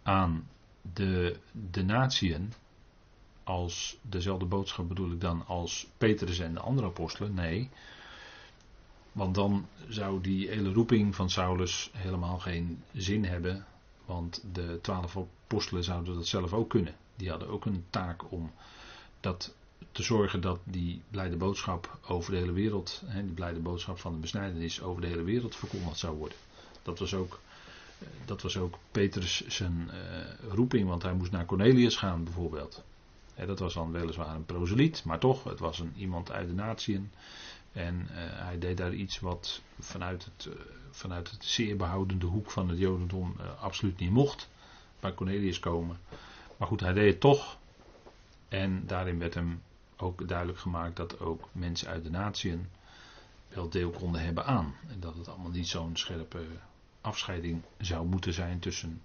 aan 0.04 0.48
de, 0.93 1.38
de 1.72 1.84
natieën, 1.84 2.54
als 3.43 3.98
dezelfde 4.02 4.46
boodschap 4.46 4.88
bedoel 4.88 5.12
ik 5.12 5.22
dan 5.22 5.46
als 5.48 5.88
Petrus 5.98 6.39
en 6.39 6.54
de 6.54 6.60
andere 6.60 6.88
apostelen, 6.88 7.34
nee. 7.34 7.69
Want 9.12 9.36
dan 9.36 9.67
zou 9.88 10.22
die 10.22 10.50
hele 10.50 10.74
roeping 10.74 11.15
van 11.15 11.30
Saulus 11.30 11.91
helemaal 11.93 12.39
geen 12.39 12.84
zin 12.93 13.26
hebben, 13.26 13.65
want 14.06 14.43
de 14.54 14.80
twaalf 14.82 15.17
apostelen 15.17 15.84
zouden 15.84 16.15
dat 16.15 16.28
zelf 16.28 16.54
ook 16.54 16.69
kunnen. 16.69 16.96
Die 17.15 17.30
hadden 17.30 17.48
ook 17.48 17.65
een 17.65 17.86
taak 17.89 18.32
om 18.32 18.52
dat 19.19 19.56
te 19.93 20.03
zorgen 20.03 20.41
dat 20.41 20.60
die 20.63 21.01
blijde 21.10 21.36
boodschap 21.36 21.97
over 22.08 22.32
de 22.32 22.38
hele 22.38 22.51
wereld, 22.51 23.01
hè, 23.06 23.23
die 23.23 23.34
blijde 23.34 23.60
boodschap 23.60 23.99
van 23.99 24.12
de 24.13 24.17
besnijdenis 24.17 24.82
over 24.82 25.01
de 25.01 25.08
hele 25.08 25.23
wereld 25.23 25.56
verkondigd 25.56 25.97
zou 25.97 26.17
worden. 26.17 26.38
Dat 26.84 26.99
was 26.99 27.13
ook, 27.13 27.39
eh, 27.99 28.08
dat 28.25 28.41
was 28.41 28.58
ook 28.58 28.77
Petrus 28.91 29.47
zijn 29.47 29.89
uh, 29.93 30.53
roeping, 30.53 30.88
want 30.88 31.03
hij 31.03 31.13
moest 31.13 31.32
naar 31.32 31.45
Cornelius 31.45 31.95
gaan 31.95 32.23
bijvoorbeeld. 32.23 32.84
dat 33.36 33.60
was 33.60 33.73
dan 33.73 33.91
weliswaar 33.91 34.36
een 34.36 34.45
proseliet, 34.45 35.03
maar 35.03 35.19
toch, 35.19 35.43
het 35.43 35.60
was 35.60 35.79
een, 35.79 35.93
iemand 35.97 36.32
uit 36.32 36.47
de 36.47 36.53
natieën 36.53 37.12
En 37.71 38.06
hij 38.10 38.60
deed 38.60 38.77
daar 38.77 38.93
iets 38.93 39.19
wat 39.19 39.62
vanuit 39.79 40.25
het, 40.25 40.49
vanuit 40.91 41.32
het 41.32 41.45
zeer 41.45 41.77
behoudende 41.77 42.25
hoek 42.25 42.51
van 42.51 42.69
het 42.69 42.77
Jodendom 42.77 43.36
absoluut 43.60 43.99
niet 43.99 44.12
mocht. 44.12 44.49
Bij 44.99 45.13
Cornelius 45.13 45.60
komen. 45.60 45.97
Maar 46.58 46.67
goed, 46.67 46.79
hij 46.79 46.93
deed 46.93 47.12
het 47.12 47.19
toch. 47.19 47.58
En 48.47 48.84
daarin 48.86 49.19
werd 49.19 49.34
hem 49.34 49.62
ook 50.04 50.28
duidelijk 50.28 50.60
gemaakt 50.60 50.96
dat 50.96 51.20
ook 51.20 51.50
mensen 51.52 51.88
uit 51.88 52.04
de 52.04 52.10
natieën 52.10 52.70
wel 53.48 53.70
deel 53.70 53.89
konden 53.89 54.22
hebben 54.22 54.46
aan. 54.46 54.76
En 54.89 55.00
dat 55.00 55.16
het 55.18 55.28
allemaal 55.28 55.52
niet 55.52 55.68
zo'n 55.68 55.98
scherpe 55.98 56.46
afscheiding 57.02 57.62
zou 57.78 58.06
moeten 58.06 58.34
zijn 58.34 58.60
tussen 58.60 59.02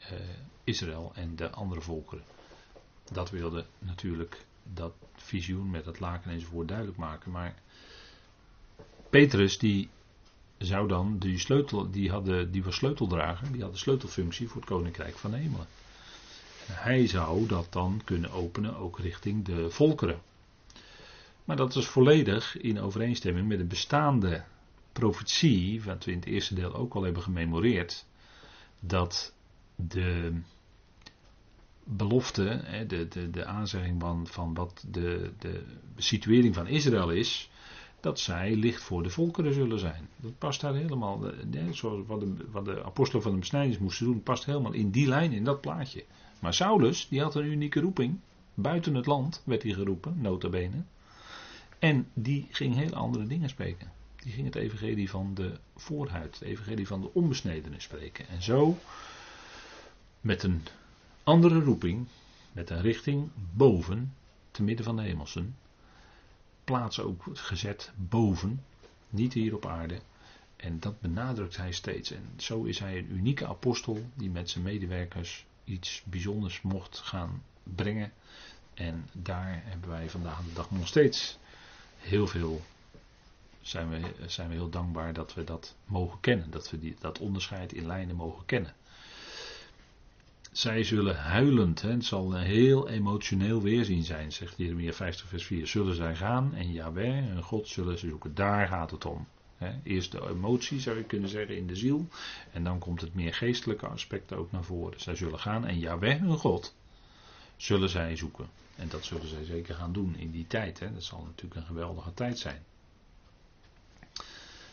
uh, 0.00 0.18
Israël 0.64 1.12
en 1.14 1.36
de 1.36 1.50
andere 1.50 1.80
volkeren. 1.80 2.24
Dat 3.12 3.30
wilde 3.30 3.66
natuurlijk 3.78 4.44
dat 4.62 4.92
visioen 5.14 5.70
met 5.70 5.86
het 5.86 6.00
laken 6.00 6.30
enzovoort 6.30 6.68
duidelijk 6.68 6.98
maken. 6.98 7.30
Maar 7.30 7.54
Petrus 9.10 9.58
die 9.58 9.88
zou 10.58 10.88
dan 10.88 11.18
die 11.18 11.38
sleutel, 11.38 11.90
die, 11.90 12.10
hadden, 12.10 12.50
die 12.50 12.64
was 12.64 12.74
sleuteldrager, 12.74 13.52
die 13.52 13.62
had 13.62 13.72
de 13.72 13.78
sleutelfunctie 13.78 14.48
voor 14.48 14.60
het 14.60 14.70
koninkrijk 14.70 15.16
van 15.16 15.30
de 15.30 15.36
hemelen. 15.36 15.66
Hij 16.70 17.06
zou 17.06 17.46
dat 17.46 17.66
dan 17.70 18.00
kunnen 18.04 18.30
openen 18.30 18.76
ook 18.76 18.98
richting 18.98 19.44
de 19.44 19.70
volkeren. 19.70 20.20
Maar 21.44 21.56
dat 21.56 21.76
is 21.76 21.86
volledig 21.86 22.56
in 22.56 22.80
overeenstemming 22.80 23.48
met 23.48 23.58
de 23.58 23.64
bestaande 23.64 24.44
profetie, 24.92 25.82
wat 25.82 26.04
we 26.04 26.10
in 26.10 26.18
het 26.18 26.26
eerste 26.26 26.54
deel 26.54 26.74
ook 26.74 26.94
al 26.94 27.02
hebben 27.02 27.22
gememoreerd, 27.22 28.06
dat 28.80 29.34
de 29.76 30.40
belofte, 31.84 32.64
de, 32.86 33.08
de, 33.08 33.30
de 33.30 33.44
aanzegging 33.44 34.00
van, 34.00 34.26
van 34.26 34.54
wat 34.54 34.84
de, 34.90 35.30
de 35.38 35.62
situering 35.96 36.54
van 36.54 36.66
Israël 36.66 37.10
is, 37.10 37.50
dat 38.00 38.20
zij 38.20 38.56
licht 38.56 38.82
voor 38.82 39.02
de 39.02 39.10
volkeren 39.10 39.54
zullen 39.54 39.78
zijn. 39.78 40.08
Dat 40.16 40.38
past 40.38 40.60
daar 40.60 40.74
helemaal, 40.74 41.24
zoals 41.70 42.06
wat 42.06 42.20
de, 42.20 42.34
wat 42.50 42.64
de 42.64 42.84
apostelen 42.84 43.22
van 43.22 43.32
de 43.32 43.38
besnijdenis 43.38 43.78
moesten 43.78 44.06
doen, 44.06 44.22
past 44.22 44.44
helemaal 44.44 44.72
in 44.72 44.90
die 44.90 45.06
lijn, 45.06 45.32
in 45.32 45.44
dat 45.44 45.60
plaatje. 45.60 46.04
Maar 46.40 46.54
Saulus, 46.54 47.08
die 47.08 47.20
had 47.20 47.34
een 47.34 47.44
unieke 47.44 47.80
roeping. 47.80 48.18
Buiten 48.54 48.94
het 48.94 49.06
land 49.06 49.42
werd 49.44 49.62
hij 49.62 49.72
geroepen, 49.72 50.20
nota 50.20 50.48
bene. 50.48 50.82
En 51.78 52.08
die 52.14 52.46
ging 52.50 52.74
heel 52.74 52.94
andere 52.94 53.26
dingen 53.26 53.48
spreken. 53.48 53.92
Die 54.16 54.32
ging 54.32 54.46
het 54.46 54.54
evangelie 54.54 55.10
van 55.10 55.34
de 55.34 55.58
voorhuid, 55.76 56.38
het 56.38 56.48
evangelie 56.48 56.86
van 56.86 57.00
de 57.00 57.14
onbesnedenen 57.14 57.80
spreken. 57.80 58.28
En 58.28 58.42
zo, 58.42 58.78
met 60.20 60.42
een 60.42 60.62
andere 61.24 61.60
roeping, 61.60 62.06
met 62.52 62.70
een 62.70 62.80
richting 62.80 63.28
boven, 63.52 64.14
te 64.50 64.62
midden 64.62 64.84
van 64.84 64.96
de 64.96 65.02
hemelsen, 65.02 65.56
plaats 66.64 67.00
ook 67.00 67.24
gezet 67.32 67.92
boven, 67.96 68.64
niet 69.10 69.32
hier 69.32 69.54
op 69.54 69.66
aarde. 69.66 70.00
En 70.56 70.80
dat 70.80 71.00
benadrukt 71.00 71.56
hij 71.56 71.72
steeds. 71.72 72.10
En 72.10 72.28
zo 72.36 72.62
is 72.62 72.78
hij 72.78 72.98
een 72.98 73.12
unieke 73.12 73.46
apostel 73.46 74.06
die 74.14 74.30
met 74.30 74.50
zijn 74.50 74.64
medewerkers 74.64 75.46
iets 75.70 76.02
bijzonders 76.04 76.62
mocht 76.62 76.98
gaan 76.98 77.42
brengen. 77.62 78.12
En 78.74 79.08
daar 79.12 79.62
hebben 79.64 79.90
wij 79.90 80.10
vandaag 80.10 80.44
de 80.44 80.52
dag 80.52 80.70
nog 80.70 80.86
steeds 80.86 81.38
heel 81.98 82.26
veel. 82.26 82.62
Zijn 83.60 83.88
we, 83.90 84.00
zijn 84.26 84.48
we 84.48 84.54
heel 84.54 84.70
dankbaar 84.70 85.12
dat 85.12 85.34
we 85.34 85.44
dat 85.44 85.74
mogen 85.84 86.20
kennen. 86.20 86.50
Dat 86.50 86.70
we 86.70 86.78
die, 86.78 86.96
dat 87.00 87.18
onderscheid 87.18 87.72
in 87.72 87.86
lijnen 87.86 88.16
mogen 88.16 88.44
kennen. 88.46 88.74
Zij 90.52 90.82
zullen 90.82 91.16
huilend, 91.16 91.82
hè, 91.82 91.90
het 91.90 92.04
zal 92.04 92.34
een 92.34 92.42
heel 92.42 92.88
emotioneel 92.88 93.62
weerzien 93.62 94.04
zijn, 94.04 94.32
zegt 94.32 94.54
Jeremia 94.56 94.92
50 94.92 95.28
vers 95.28 95.44
4. 95.44 95.66
Zullen 95.66 95.94
zij 95.94 96.16
gaan 96.16 96.54
en 96.54 96.72
Yahweh, 96.72 97.26
hun 97.26 97.42
God, 97.42 97.68
zullen 97.68 97.98
ze 97.98 98.08
zoeken. 98.08 98.34
Daar 98.34 98.66
gaat 98.66 98.90
het 98.90 99.04
om. 99.04 99.26
Eerst 99.82 100.12
de 100.12 100.28
emotie 100.28 100.80
zou 100.80 100.96
je 100.96 101.04
kunnen 101.04 101.28
zeggen 101.28 101.56
in 101.56 101.66
de 101.66 101.76
ziel. 101.76 102.08
En 102.52 102.64
dan 102.64 102.78
komt 102.78 103.00
het 103.00 103.14
meer 103.14 103.34
geestelijke 103.34 103.86
aspect 103.86 104.32
ook 104.32 104.52
naar 104.52 104.64
voren. 104.64 105.00
Zij 105.00 105.14
zullen 105.14 105.38
gaan 105.38 105.66
en 105.66 105.78
Yahweh 105.78 106.20
hun 106.20 106.36
God 106.36 106.74
zullen 107.56 107.88
zij 107.88 108.16
zoeken. 108.16 108.48
En 108.76 108.88
dat 108.88 109.04
zullen 109.04 109.28
zij 109.28 109.44
zeker 109.44 109.74
gaan 109.74 109.92
doen 109.92 110.16
in 110.16 110.30
die 110.30 110.46
tijd. 110.46 110.78
Hè. 110.78 110.92
Dat 110.92 111.04
zal 111.04 111.22
natuurlijk 111.22 111.60
een 111.60 111.66
geweldige 111.66 112.14
tijd 112.14 112.38
zijn. 112.38 112.62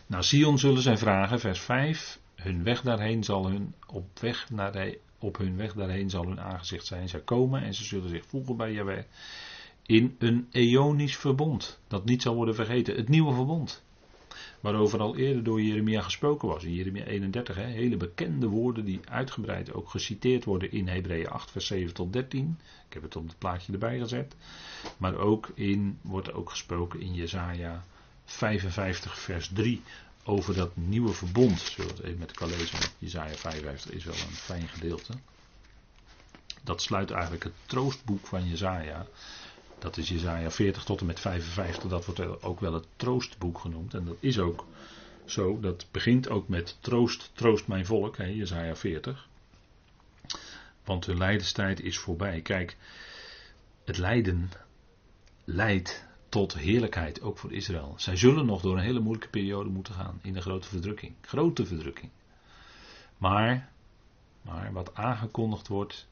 Nou, 0.08 0.24
Sion 0.24 0.60
zullen 0.60 0.82
zij 0.82 0.98
vragen, 0.98 1.40
vers 1.40 1.60
5. 1.60 2.20
Hun 2.36 2.64
weg 2.64 2.82
daarheen 2.82 3.24
zal 3.24 3.48
hun 3.48 3.74
op, 3.88 4.20
weg 4.20 4.50
naar 4.50 4.94
op 5.20 5.38
hun 5.38 5.58
weg 5.58 5.74
daarheen 5.74 6.10
zal 6.10 6.26
hun 6.26 6.40
aangezicht 6.40 6.86
zijn. 6.86 7.10
Zij 7.10 7.22
komen 7.22 7.62
en 7.62 7.74
ze 7.74 7.84
zullen 7.84 8.10
zich 8.10 8.26
voegen 8.26 8.58
bij 8.58 8.72
Yahweh 8.72 9.04
in 9.86 10.16
een 10.20 10.48
eonisch 10.52 11.18
verbond. 11.18 11.80
Dat 11.88 12.06
niet 12.06 12.22
zal 12.22 12.36
worden 12.36 12.56
vergeten. 12.56 12.96
Het 12.96 13.10
nieuwe 13.10 13.34
verbond. 13.34 13.86
Waarover 14.60 15.00
al 15.00 15.16
eerder 15.16 15.44
door 15.44 15.62
Jeremia 15.62 16.02
gesproken 16.02 16.48
was. 16.48 16.64
In 16.64 16.74
Jeremia 16.74 17.04
31, 17.04 17.56
hè, 17.56 17.64
hele 17.64 17.98
bekende 17.98 18.48
woorden 18.48 18.86
die 18.86 19.00
uitgebreid 19.10 19.74
ook 19.74 19.90
geciteerd 19.90 20.46
worden 20.46 20.72
in 20.72 20.88
Hebreeën 20.88 21.30
8, 21.30 21.52
vers 21.52 21.66
7 21.68 21.94
tot 21.94 22.14
13. 22.14 22.60
Ik 22.88 22.94
heb 22.94 23.04
het 23.04 23.16
op 23.16 23.28
het 23.28 23.38
plaatje 23.38 23.74
erbij 23.74 24.00
gezet. 24.00 24.36
Maar 24.98 25.16
ook 25.16 25.50
in, 25.54 25.98
wordt 26.02 26.34
ook 26.34 26.50
gesproken 26.50 27.02
in 27.02 27.14
Jesaja 27.14 27.84
55, 28.26 29.20
vers 29.20 29.50
3 29.54 29.82
over 30.24 30.56
dat 30.56 30.76
nieuwe 30.76 31.14
verbond. 31.14 31.60
Zullen 31.60 31.96
we 31.96 32.04
even 32.04 32.20
met 32.20 32.32
elkaar 32.32 32.58
lezen, 32.58 32.80
Jezaja 32.98 33.36
55 33.36 33.92
is 33.92 34.04
wel 34.06 34.14
een 34.14 34.36
fijn 34.36 34.68
gedeelte. 34.68 35.14
Dat 36.64 36.82
sluit 36.82 37.12
eigenlijk 37.12 37.44
het 37.44 37.54
troostboek 37.66 38.28
van 38.28 38.48
Jezaja. 38.48 39.06
Dat 39.80 39.98
is 39.98 40.10
Jezaja 40.10 40.52
40 40.52 40.84
tot 40.84 41.00
en 41.00 41.06
met 41.06 41.20
55. 41.20 41.90
Dat 41.90 42.06
wordt 42.06 42.44
ook 42.44 42.60
wel 42.60 42.74
het 42.74 42.88
troostboek 42.96 43.60
genoemd. 43.60 43.94
En 43.94 44.06
dat 44.06 44.18
is 44.20 44.40
ook 44.40 44.66
zo. 45.26 45.60
Dat 45.60 45.88
begint 45.92 46.30
ook 46.30 46.48
met 46.48 46.78
troost, 46.80 47.32
troost 47.34 47.68
mijn 47.68 47.86
volk. 47.86 48.18
Hè, 48.18 48.26
Jezaja 48.26 48.76
40. 48.76 49.28
Want 50.84 51.06
hun 51.06 51.18
lijdenstijd 51.18 51.82
is 51.82 51.98
voorbij. 51.98 52.42
Kijk, 52.42 52.78
het 53.84 53.98
lijden 53.98 54.50
leidt 55.44 56.06
tot 56.30 56.54
heerlijkheid, 56.54 57.22
ook 57.22 57.38
voor 57.38 57.52
Israël. 57.52 57.94
Zij 57.98 58.16
zullen 58.16 58.46
nog 58.46 58.62
door 58.62 58.78
een 58.78 58.84
hele 58.84 59.00
moeilijke 59.00 59.30
periode 59.30 59.70
moeten 59.70 59.94
gaan 59.94 60.20
in 60.22 60.34
de 60.34 60.42
grote 60.42 60.68
verdrukking. 60.68 61.14
Grote 61.22 61.66
verdrukking. 61.66 62.12
Maar, 63.18 63.70
maar 64.42 64.74
wat 64.74 64.96
aangekondigd 64.96 65.68
wordt, 65.68 66.08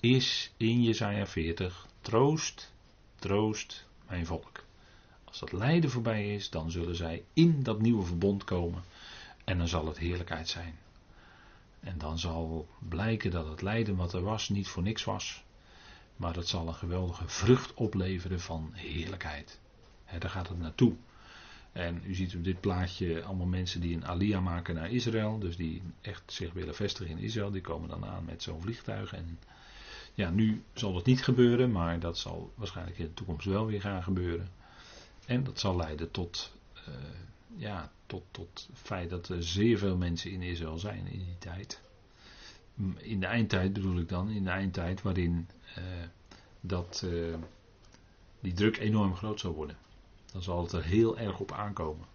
is 0.00 0.52
in 0.56 0.82
Jezaja 0.82 1.26
40 1.26 1.86
troost 2.00 2.72
troost 3.18 3.86
mijn 4.08 4.26
volk. 4.26 4.64
Als 5.24 5.38
dat 5.38 5.52
lijden 5.52 5.90
voorbij 5.90 6.34
is, 6.34 6.50
dan 6.50 6.70
zullen 6.70 6.96
zij 6.96 7.24
in 7.32 7.62
dat 7.62 7.80
nieuwe 7.80 8.04
verbond 8.04 8.44
komen 8.44 8.82
en 9.44 9.58
dan 9.58 9.68
zal 9.68 9.86
het 9.86 9.98
heerlijkheid 9.98 10.48
zijn. 10.48 10.78
En 11.80 11.98
dan 11.98 12.18
zal 12.18 12.68
blijken 12.78 13.30
dat 13.30 13.48
het 13.48 13.62
lijden 13.62 13.96
wat 13.96 14.12
er 14.12 14.22
was 14.22 14.48
niet 14.48 14.68
voor 14.68 14.82
niks 14.82 15.04
was, 15.04 15.44
maar 16.16 16.32
dat 16.32 16.48
zal 16.48 16.68
een 16.68 16.74
geweldige 16.74 17.28
vrucht 17.28 17.74
opleveren 17.74 18.40
van 18.40 18.70
heerlijkheid. 18.72 19.60
daar 20.18 20.30
gaat 20.30 20.48
het 20.48 20.58
naartoe. 20.58 20.94
En 21.72 22.02
u 22.04 22.14
ziet 22.14 22.34
op 22.34 22.44
dit 22.44 22.60
plaatje 22.60 23.22
allemaal 23.22 23.46
mensen 23.46 23.80
die 23.80 23.94
een 23.96 24.06
alia 24.06 24.40
maken 24.40 24.74
naar 24.74 24.90
Israël, 24.90 25.38
dus 25.38 25.56
die 25.56 25.82
echt 26.00 26.22
zich 26.32 26.52
willen 26.52 26.74
vestigen 26.74 27.18
in 27.18 27.24
Israël, 27.24 27.50
die 27.50 27.60
komen 27.60 27.88
dan 27.88 28.04
aan 28.04 28.24
met 28.24 28.42
zo'n 28.42 28.60
vliegtuig 28.60 29.12
en 29.12 29.38
ja, 30.18 30.30
nu 30.30 30.62
zal 30.72 30.92
dat 30.92 31.06
niet 31.06 31.24
gebeuren, 31.24 31.72
maar 31.72 32.00
dat 32.00 32.18
zal 32.18 32.52
waarschijnlijk 32.54 32.98
in 32.98 33.04
de 33.04 33.14
toekomst 33.14 33.46
wel 33.46 33.66
weer 33.66 33.80
gaan 33.80 34.02
gebeuren. 34.02 34.48
En 35.26 35.44
dat 35.44 35.58
zal 35.58 35.76
leiden 35.76 36.10
tot, 36.10 36.52
uh, 36.88 36.94
ja, 37.56 37.92
tot, 38.06 38.22
tot 38.30 38.66
het 38.68 38.78
feit 38.78 39.10
dat 39.10 39.28
er 39.28 39.42
zeer 39.42 39.78
veel 39.78 39.96
mensen 39.96 40.30
in 40.30 40.42
Israël 40.42 40.78
zijn 40.78 41.06
in 41.06 41.18
die 41.18 41.38
tijd. 41.38 41.80
In 42.96 43.20
de 43.20 43.26
eindtijd 43.26 43.72
bedoel 43.72 43.98
ik 43.98 44.08
dan, 44.08 44.30
in 44.30 44.44
de 44.44 44.50
eindtijd 44.50 45.02
waarin 45.02 45.48
uh, 45.78 45.84
dat, 46.60 47.02
uh, 47.04 47.34
die 48.40 48.52
druk 48.52 48.76
enorm 48.76 49.16
groot 49.16 49.40
zal 49.40 49.54
worden. 49.54 49.76
Dan 50.32 50.42
zal 50.42 50.62
het 50.62 50.72
er 50.72 50.84
heel 50.84 51.18
erg 51.18 51.38
op 51.38 51.52
aankomen. 51.52 52.06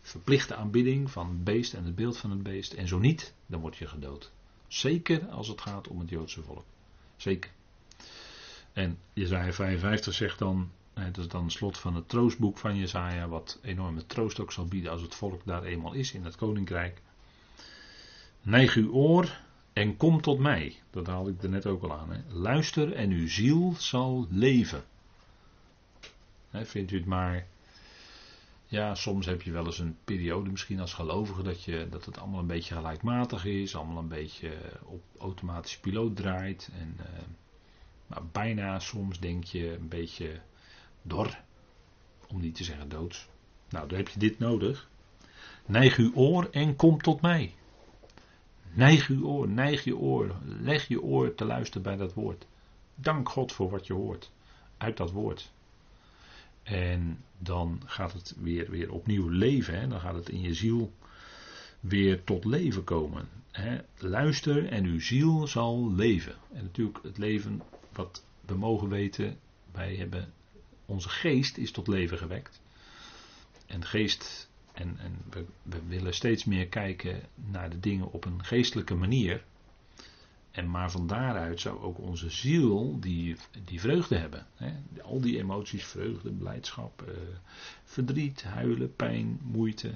Verplichte 0.00 0.54
aanbidding 0.54 1.10
van 1.10 1.28
het 1.28 1.44
beest 1.44 1.74
en 1.74 1.84
het 1.84 1.94
beeld 1.94 2.16
van 2.16 2.30
het 2.30 2.42
beest. 2.42 2.72
En 2.72 2.88
zo 2.88 2.98
niet, 2.98 3.34
dan 3.46 3.60
word 3.60 3.76
je 3.76 3.86
gedood. 3.86 4.32
Zeker 4.68 5.28
als 5.28 5.48
het 5.48 5.60
gaat 5.60 5.88
om 5.88 5.98
het 5.98 6.10
Joodse 6.10 6.42
volk. 6.42 6.64
Zeker. 7.16 7.50
En 8.72 8.98
Jezaja 9.12 9.52
55 9.52 10.14
zegt 10.14 10.38
dan, 10.38 10.70
dat 10.94 11.18
is 11.18 11.28
dan 11.28 11.42
het 11.44 11.52
slot 11.52 11.78
van 11.78 11.94
het 11.94 12.08
troostboek 12.08 12.58
van 12.58 12.76
Jezaja, 12.76 13.28
wat 13.28 13.58
enorme 13.62 14.06
troost 14.06 14.40
ook 14.40 14.52
zal 14.52 14.64
bieden 14.66 14.90
als 14.90 15.02
het 15.02 15.14
volk 15.14 15.40
daar 15.44 15.64
eenmaal 15.64 15.92
is 15.92 16.12
in 16.12 16.24
het 16.24 16.36
koninkrijk. 16.36 17.02
Neig 18.42 18.74
uw 18.74 18.92
oor 18.92 19.40
en 19.72 19.96
kom 19.96 20.20
tot 20.20 20.38
mij. 20.38 20.76
Dat 20.90 21.06
haalde 21.06 21.30
ik 21.30 21.42
er 21.42 21.48
net 21.48 21.66
ook 21.66 21.82
al 21.82 21.92
aan. 21.92 22.10
Hè. 22.10 22.20
Luister 22.28 22.92
en 22.92 23.10
uw 23.10 23.28
ziel 23.28 23.74
zal 23.78 24.26
leven. 24.30 24.84
Vindt 26.52 26.90
u 26.90 26.96
het 26.96 27.06
maar. 27.06 27.46
Ja, 28.66 28.94
soms 28.94 29.26
heb 29.26 29.42
je 29.42 29.50
wel 29.50 29.66
eens 29.66 29.78
een 29.78 29.96
periode, 30.04 30.50
misschien 30.50 30.80
als 30.80 30.94
gelovige, 30.94 31.42
dat, 31.42 31.64
je, 31.64 31.86
dat 31.90 32.04
het 32.04 32.18
allemaal 32.18 32.40
een 32.40 32.46
beetje 32.46 32.74
gelijkmatig 32.74 33.44
is, 33.44 33.76
allemaal 33.76 33.98
een 33.98 34.08
beetje 34.08 34.52
op 34.84 35.02
automatische 35.18 35.80
piloot 35.80 36.16
draait. 36.16 36.70
En, 36.78 36.96
maar 38.06 38.26
bijna 38.32 38.78
soms 38.78 39.20
denk 39.20 39.44
je 39.44 39.76
een 39.76 39.88
beetje 39.88 40.40
dor, 41.02 41.38
om 42.28 42.40
niet 42.40 42.54
te 42.54 42.64
zeggen 42.64 42.88
doods. 42.88 43.28
Nou, 43.68 43.88
dan 43.88 43.98
heb 43.98 44.08
je 44.08 44.18
dit 44.18 44.38
nodig. 44.38 44.88
Neig 45.66 45.96
uw 45.96 46.14
oor 46.14 46.48
en 46.50 46.76
kom 46.76 47.02
tot 47.02 47.20
mij. 47.20 47.54
Neig 48.72 49.08
uw 49.08 49.26
oor, 49.26 49.48
neig 49.48 49.84
je 49.84 49.96
oor, 49.96 50.34
leg 50.44 50.88
je 50.88 51.02
oor 51.02 51.34
te 51.34 51.44
luisteren 51.44 51.82
bij 51.82 51.96
dat 51.96 52.14
woord. 52.14 52.46
Dank 52.94 53.28
God 53.28 53.52
voor 53.52 53.70
wat 53.70 53.86
je 53.86 53.92
hoort 53.92 54.32
uit 54.78 54.96
dat 54.96 55.10
woord. 55.10 55.52
En 56.64 57.24
dan 57.38 57.82
gaat 57.86 58.12
het 58.12 58.34
weer, 58.40 58.70
weer 58.70 58.92
opnieuw 58.92 59.28
leven. 59.28 59.80
Hè? 59.80 59.88
Dan 59.88 60.00
gaat 60.00 60.14
het 60.14 60.28
in 60.28 60.40
je 60.40 60.54
ziel 60.54 60.92
weer 61.80 62.24
tot 62.24 62.44
leven 62.44 62.84
komen. 62.84 63.28
Hè? 63.50 63.78
Luister 63.98 64.68
en 64.68 64.84
uw 64.84 65.00
ziel 65.00 65.46
zal 65.46 65.92
leven. 65.92 66.34
En 66.52 66.62
natuurlijk 66.62 66.98
het 67.02 67.18
leven 67.18 67.62
wat 67.92 68.24
we 68.40 68.54
mogen 68.54 68.88
weten. 68.88 69.38
Wij 69.72 69.94
hebben, 69.94 70.32
onze 70.86 71.08
geest 71.08 71.56
is 71.56 71.70
tot 71.70 71.88
leven 71.88 72.18
gewekt. 72.18 72.60
En 73.66 73.84
geest, 73.84 74.50
en, 74.72 74.98
en 74.98 75.18
we, 75.30 75.44
we 75.62 75.80
willen 75.88 76.14
steeds 76.14 76.44
meer 76.44 76.68
kijken 76.68 77.20
naar 77.34 77.70
de 77.70 77.80
dingen 77.80 78.12
op 78.12 78.24
een 78.24 78.44
geestelijke 78.44 78.94
manier. 78.94 79.44
En 80.54 80.70
maar 80.70 80.90
van 80.90 81.06
daaruit 81.06 81.60
zou 81.60 81.80
ook 81.80 81.98
onze 81.98 82.30
ziel 82.30 83.00
die, 83.00 83.36
die 83.64 83.80
vreugde 83.80 84.16
hebben. 84.16 84.46
Hè? 84.54 84.72
Al 85.02 85.20
die 85.20 85.38
emoties, 85.38 85.84
vreugde, 85.84 86.30
blijdschap, 86.30 87.02
eh, 87.02 87.14
verdriet, 87.84 88.42
huilen, 88.42 88.96
pijn, 88.96 89.40
moeite, 89.42 89.94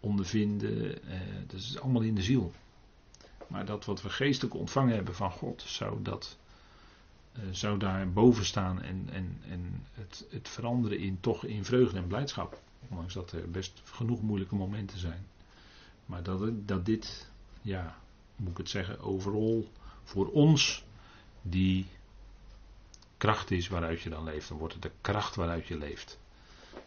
ondervinden. 0.00 1.02
Eh, 1.08 1.18
dat 1.46 1.60
is 1.60 1.80
allemaal 1.80 2.02
in 2.02 2.14
de 2.14 2.22
ziel. 2.22 2.52
Maar 3.46 3.64
dat 3.64 3.84
wat 3.84 4.02
we 4.02 4.10
geestelijk 4.10 4.54
ontvangen 4.54 4.94
hebben 4.94 5.14
van 5.14 5.30
God, 5.30 5.62
zou, 5.66 6.02
dat, 6.02 6.38
eh, 7.32 7.42
zou 7.50 7.78
daar 7.78 8.12
boven 8.12 8.44
staan 8.44 8.82
en, 8.82 9.08
en, 9.12 9.40
en 9.48 9.86
het, 9.92 10.26
het 10.30 10.48
veranderen 10.48 10.98
in 10.98 11.20
toch 11.20 11.44
in 11.44 11.64
vreugde 11.64 11.98
en 11.98 12.06
blijdschap. 12.06 12.60
Ondanks 12.88 13.14
dat 13.14 13.32
er 13.32 13.50
best 13.50 13.82
genoeg 13.84 14.22
moeilijke 14.22 14.54
momenten 14.54 14.98
zijn. 14.98 15.26
Maar 16.06 16.22
dat, 16.22 16.68
dat 16.68 16.86
dit, 16.86 17.30
ja, 17.62 18.02
moet 18.36 18.50
ik 18.50 18.56
het 18.56 18.68
zeggen, 18.68 19.00
overal 19.00 19.70
voor 20.02 20.30
ons 20.30 20.84
die 21.42 21.86
kracht 23.16 23.50
is 23.50 23.68
waaruit 23.68 24.00
je 24.00 24.10
dan 24.10 24.24
leeft. 24.24 24.48
Dan 24.48 24.58
wordt 24.58 24.74
het 24.74 24.82
de 24.82 24.90
kracht 25.00 25.34
waaruit 25.34 25.66
je 25.66 25.78
leeft. 25.78 26.18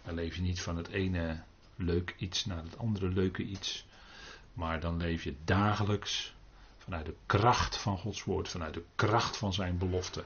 Dan 0.03 0.13
leef 0.13 0.35
je 0.35 0.41
niet 0.41 0.61
van 0.61 0.77
het 0.77 0.87
ene 0.87 1.43
leuk 1.75 2.15
iets 2.17 2.45
naar 2.45 2.63
het 2.63 2.77
andere 2.77 3.07
leuke 3.07 3.43
iets. 3.43 3.85
Maar 4.53 4.79
dan 4.79 4.97
leef 4.97 5.23
je 5.23 5.35
dagelijks 5.43 6.35
vanuit 6.77 7.05
de 7.05 7.15
kracht 7.25 7.77
van 7.77 7.97
Gods 7.97 8.23
woord, 8.23 8.49
vanuit 8.49 8.73
de 8.73 8.83
kracht 8.95 9.37
van 9.37 9.53
zijn 9.53 9.77
belofte. 9.77 10.25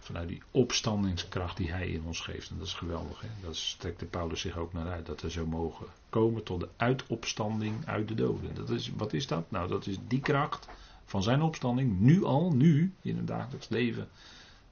Vanuit 0.00 0.28
die 0.28 0.42
opstandingskracht 0.50 1.56
die 1.56 1.72
hij 1.72 1.88
in 1.88 2.04
ons 2.04 2.20
geeft. 2.20 2.50
En 2.50 2.58
dat 2.58 2.66
is 2.66 2.74
geweldig. 2.74 3.20
Hè? 3.20 3.28
Dat 3.42 3.56
strekt 3.56 4.00
de 4.00 4.06
Paulus 4.06 4.40
zich 4.40 4.56
ook 4.56 4.72
naar 4.72 4.90
uit. 4.90 5.06
Dat 5.06 5.20
we 5.20 5.30
zo 5.30 5.46
mogen 5.46 5.86
komen 6.08 6.42
tot 6.42 6.60
de 6.60 6.68
uitopstanding 6.76 7.86
uit 7.86 8.08
de 8.08 8.14
doden. 8.14 8.54
Dat 8.54 8.70
is, 8.70 8.90
wat 8.96 9.12
is 9.12 9.26
dat? 9.26 9.50
Nou, 9.50 9.68
dat 9.68 9.86
is 9.86 9.96
die 10.08 10.20
kracht 10.20 10.68
van 11.04 11.22
zijn 11.22 11.42
opstanding. 11.42 12.00
Nu 12.00 12.24
al, 12.24 12.52
nu, 12.52 12.92
in 13.02 13.16
het 13.16 13.26
dagelijks 13.26 13.68
leven 13.68 14.08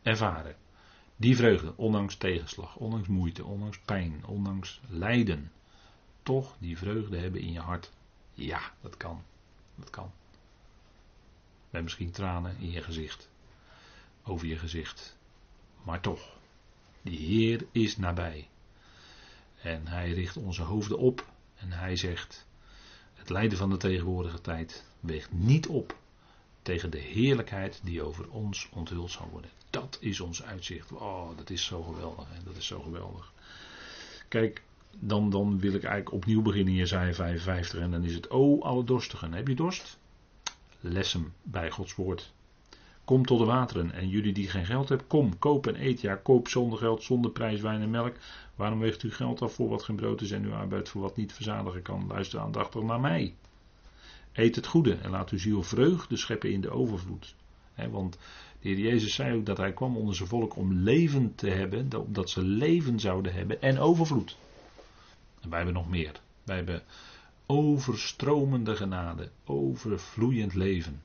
ervaren. 0.02 0.56
Die 1.16 1.36
vreugde, 1.36 1.72
ondanks 1.76 2.16
tegenslag, 2.16 2.76
ondanks 2.76 3.08
moeite, 3.08 3.44
ondanks 3.44 3.78
pijn, 3.78 4.26
ondanks 4.26 4.80
lijden. 4.88 5.52
Toch 6.22 6.56
die 6.58 6.78
vreugde 6.78 7.18
hebben 7.18 7.40
in 7.40 7.52
je 7.52 7.60
hart. 7.60 7.90
Ja, 8.34 8.60
dat 8.80 8.96
kan. 8.96 9.22
Dat 9.74 9.90
kan. 9.90 10.10
Met 11.70 11.82
misschien 11.82 12.10
tranen 12.10 12.56
in 12.58 12.70
je 12.70 12.82
gezicht. 12.82 13.30
Over 14.24 14.46
je 14.46 14.56
gezicht. 14.56 15.17
Maar 15.88 16.00
toch, 16.00 16.36
die 17.02 17.18
Heer 17.18 17.66
is 17.72 17.96
nabij. 17.96 18.48
En 19.62 19.86
hij 19.86 20.12
richt 20.12 20.36
onze 20.36 20.62
hoofden 20.62 20.98
op 20.98 21.26
en 21.56 21.72
hij 21.72 21.96
zegt: 21.96 22.46
Het 23.14 23.30
lijden 23.30 23.58
van 23.58 23.70
de 23.70 23.76
tegenwoordige 23.76 24.40
tijd 24.40 24.84
weegt 25.00 25.32
niet 25.32 25.66
op 25.66 25.96
tegen 26.62 26.90
de 26.90 26.98
heerlijkheid 26.98 27.80
die 27.84 28.02
over 28.02 28.30
ons 28.30 28.68
onthuld 28.72 29.10
zal 29.10 29.28
worden. 29.30 29.50
Dat 29.70 29.98
is 30.00 30.20
ons 30.20 30.42
uitzicht. 30.42 30.92
Oh, 30.92 31.36
dat 31.36 31.50
is 31.50 31.64
zo 31.64 31.82
geweldig. 31.82 32.26
Hè? 32.28 32.42
Dat 32.44 32.56
is 32.56 32.66
zo 32.66 32.80
geweldig. 32.80 33.32
Kijk, 34.28 34.62
dan, 34.90 35.30
dan 35.30 35.58
wil 35.58 35.72
ik 35.72 35.84
eigenlijk 35.84 36.12
opnieuw 36.12 36.42
beginnen 36.42 36.72
in 36.72 36.78
Jezaja 36.78 37.12
55 37.14 37.80
en 37.80 37.90
dan 37.90 38.04
is 38.04 38.14
het, 38.14 38.26
oh 38.26 38.62
alle 38.62 38.84
dorstigen, 38.84 39.32
heb 39.32 39.48
je 39.48 39.54
dorst? 39.54 39.98
Les 40.80 41.12
hem 41.12 41.32
bij 41.42 41.70
Gods 41.70 41.94
woord. 41.94 42.32
Kom 43.08 43.26
tot 43.26 43.38
de 43.38 43.44
wateren. 43.44 43.92
En 43.92 44.08
jullie 44.08 44.32
die 44.32 44.48
geen 44.48 44.66
geld 44.66 44.88
hebben, 44.88 45.06
kom, 45.06 45.38
koop 45.38 45.66
en 45.66 45.82
eet. 45.84 46.00
Ja, 46.00 46.14
koop 46.14 46.48
zonder 46.48 46.78
geld, 46.78 47.02
zonder 47.02 47.30
prijs, 47.30 47.60
wijn 47.60 47.80
en 47.80 47.90
melk. 47.90 48.16
Waarom 48.54 48.78
weegt 48.78 49.02
u 49.02 49.12
geld 49.12 49.42
af 49.42 49.52
voor 49.52 49.68
wat 49.68 49.82
geen 49.82 49.96
brood 49.96 50.20
is 50.20 50.30
en 50.30 50.44
uw 50.44 50.52
arbeid 50.52 50.88
voor 50.88 51.02
wat 51.02 51.16
niet 51.16 51.32
verzadigen 51.32 51.82
kan? 51.82 52.06
Luister 52.08 52.40
aandachtig 52.40 52.82
naar 52.82 53.00
mij. 53.00 53.34
Eet 54.32 54.56
het 54.56 54.66
goede 54.66 54.94
en 54.94 55.10
laat 55.10 55.30
uw 55.30 55.38
ziel 55.38 55.62
vreugde 55.62 56.16
scheppen 56.16 56.52
in 56.52 56.60
de 56.60 56.70
overvloed. 56.70 57.34
want 57.90 58.12
de 58.12 58.18
Heer 58.68 58.78
Jezus 58.78 59.14
zei 59.14 59.36
ook 59.36 59.46
dat 59.46 59.56
hij 59.56 59.72
kwam 59.72 59.96
onder 59.96 60.14
zijn 60.14 60.28
volk 60.28 60.56
om 60.56 60.72
leven 60.72 61.34
te 61.34 61.50
hebben, 61.50 61.88
dat 62.06 62.30
ze 62.30 62.42
leven 62.42 63.00
zouden 63.00 63.32
hebben 63.32 63.62
en 63.62 63.78
overvloed. 63.78 64.36
En 65.40 65.48
wij 65.48 65.58
hebben 65.58 65.76
nog 65.76 65.88
meer. 65.88 66.20
Wij 66.44 66.56
hebben 66.56 66.82
overstromende 67.46 68.76
genade, 68.76 69.30
overvloeiend 69.44 70.54
leven, 70.54 71.02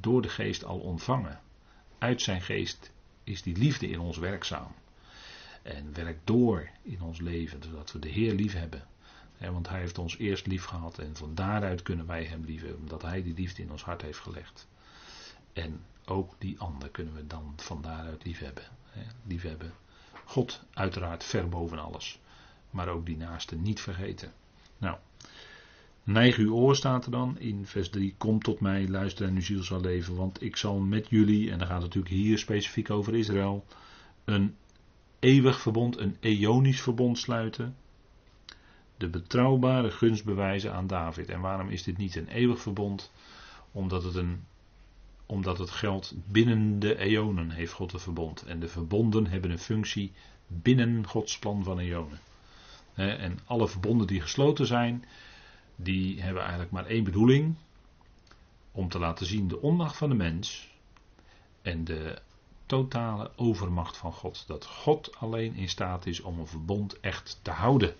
door 0.00 0.22
de 0.22 0.28
geest 0.28 0.64
al 0.64 0.78
ontvangen 0.78 1.42
uit 2.04 2.22
zijn 2.22 2.42
geest 2.42 2.90
is 3.24 3.42
die 3.42 3.56
liefde 3.56 3.88
in 3.88 4.00
ons 4.00 4.16
werkzaam. 4.16 4.74
En 5.62 5.94
werkt 5.94 6.26
door 6.26 6.68
in 6.82 7.02
ons 7.02 7.20
leven, 7.20 7.62
zodat 7.62 7.92
we 7.92 7.98
de 7.98 8.08
Heer 8.08 8.32
lief 8.32 8.52
hebben. 8.52 8.86
want 9.38 9.68
Hij 9.68 9.80
heeft 9.80 9.98
ons 9.98 10.18
eerst 10.18 10.46
lief 10.46 10.64
gehad 10.64 10.98
en 10.98 11.16
van 11.16 11.34
daaruit 11.34 11.82
kunnen 11.82 12.06
wij 12.06 12.24
Hem 12.24 12.44
lief 12.44 12.60
hebben, 12.60 12.80
omdat 12.80 13.02
Hij 13.02 13.22
die 13.22 13.34
liefde 13.34 13.62
in 13.62 13.70
ons 13.70 13.82
hart 13.82 14.02
heeft 14.02 14.18
gelegd. 14.18 14.66
En 15.52 15.84
ook 16.04 16.34
die 16.38 16.58
ander 16.58 16.90
kunnen 16.90 17.14
we 17.14 17.26
dan 17.26 17.52
van 17.56 17.82
daaruit 17.82 18.24
lief 18.24 18.38
hebben. 18.38 18.64
lief 19.26 19.42
hebben. 19.42 19.72
God 20.24 20.62
uiteraard 20.74 21.24
ver 21.24 21.48
boven 21.48 21.78
alles, 21.78 22.20
maar 22.70 22.88
ook 22.88 23.06
die 23.06 23.16
naaste 23.16 23.56
niet 23.56 23.80
vergeten. 23.80 24.32
Nou, 24.78 24.96
Neig 26.04 26.36
uw 26.36 26.54
oor 26.54 26.76
staat 26.76 27.04
er 27.04 27.10
dan 27.10 27.38
in 27.38 27.66
vers 27.66 27.88
3. 27.88 28.14
Kom 28.18 28.42
tot 28.42 28.60
mij, 28.60 28.88
luister 28.88 29.26
en 29.26 29.34
uw 29.34 29.40
ziel 29.40 29.62
zal 29.62 29.80
leven. 29.80 30.16
Want 30.16 30.42
ik 30.42 30.56
zal 30.56 30.78
met 30.78 31.08
jullie, 31.08 31.50
en 31.50 31.58
dan 31.58 31.66
gaat 31.66 31.82
het 31.82 31.94
natuurlijk 31.94 32.14
hier 32.14 32.38
specifiek 32.38 32.90
over 32.90 33.14
Israël, 33.14 33.64
een 34.24 34.54
eeuwig 35.18 35.60
verbond, 35.60 35.98
een 35.98 36.16
eonisch 36.20 36.80
verbond 36.80 37.18
sluiten. 37.18 37.76
De 38.96 39.08
betrouwbare 39.08 39.90
gunst 39.90 40.24
bewijzen 40.24 40.72
aan 40.72 40.86
David. 40.86 41.28
En 41.28 41.40
waarom 41.40 41.68
is 41.68 41.82
dit 41.82 41.96
niet 41.96 42.16
een 42.16 42.28
eeuwig 42.28 42.60
verbond? 42.60 43.12
Omdat 43.72 44.02
het, 44.02 44.14
een, 44.14 44.44
omdat 45.26 45.58
het 45.58 45.70
geldt 45.70 46.14
binnen 46.26 46.78
de 46.78 46.98
eonen 46.98 47.50
heeft 47.50 47.72
God 47.72 47.92
een 47.92 48.00
verbond. 48.00 48.42
En 48.42 48.60
de 48.60 48.68
verbonden 48.68 49.26
hebben 49.26 49.50
een 49.50 49.58
functie 49.58 50.12
binnen 50.46 51.06
Gods 51.06 51.38
plan 51.38 51.64
van 51.64 51.78
eonen. 51.78 52.18
En 52.94 53.38
alle 53.44 53.68
verbonden 53.68 54.06
die 54.06 54.20
gesloten 54.20 54.66
zijn, 54.66 55.04
die 55.76 56.22
hebben 56.22 56.42
eigenlijk 56.42 56.70
maar 56.70 56.86
één 56.86 57.04
bedoeling. 57.04 57.54
Om 58.72 58.88
te 58.88 58.98
laten 58.98 59.26
zien 59.26 59.48
de 59.48 59.60
onmacht 59.60 59.96
van 59.96 60.08
de 60.08 60.14
mens 60.14 60.72
en 61.62 61.84
de 61.84 62.18
totale 62.66 63.30
overmacht 63.36 63.96
van 63.96 64.12
God. 64.12 64.44
Dat 64.46 64.66
God 64.66 65.16
alleen 65.16 65.54
in 65.54 65.68
staat 65.68 66.06
is 66.06 66.20
om 66.20 66.38
een 66.38 66.46
verbond 66.46 67.00
echt 67.00 67.38
te 67.42 67.50
houden. 67.50 67.94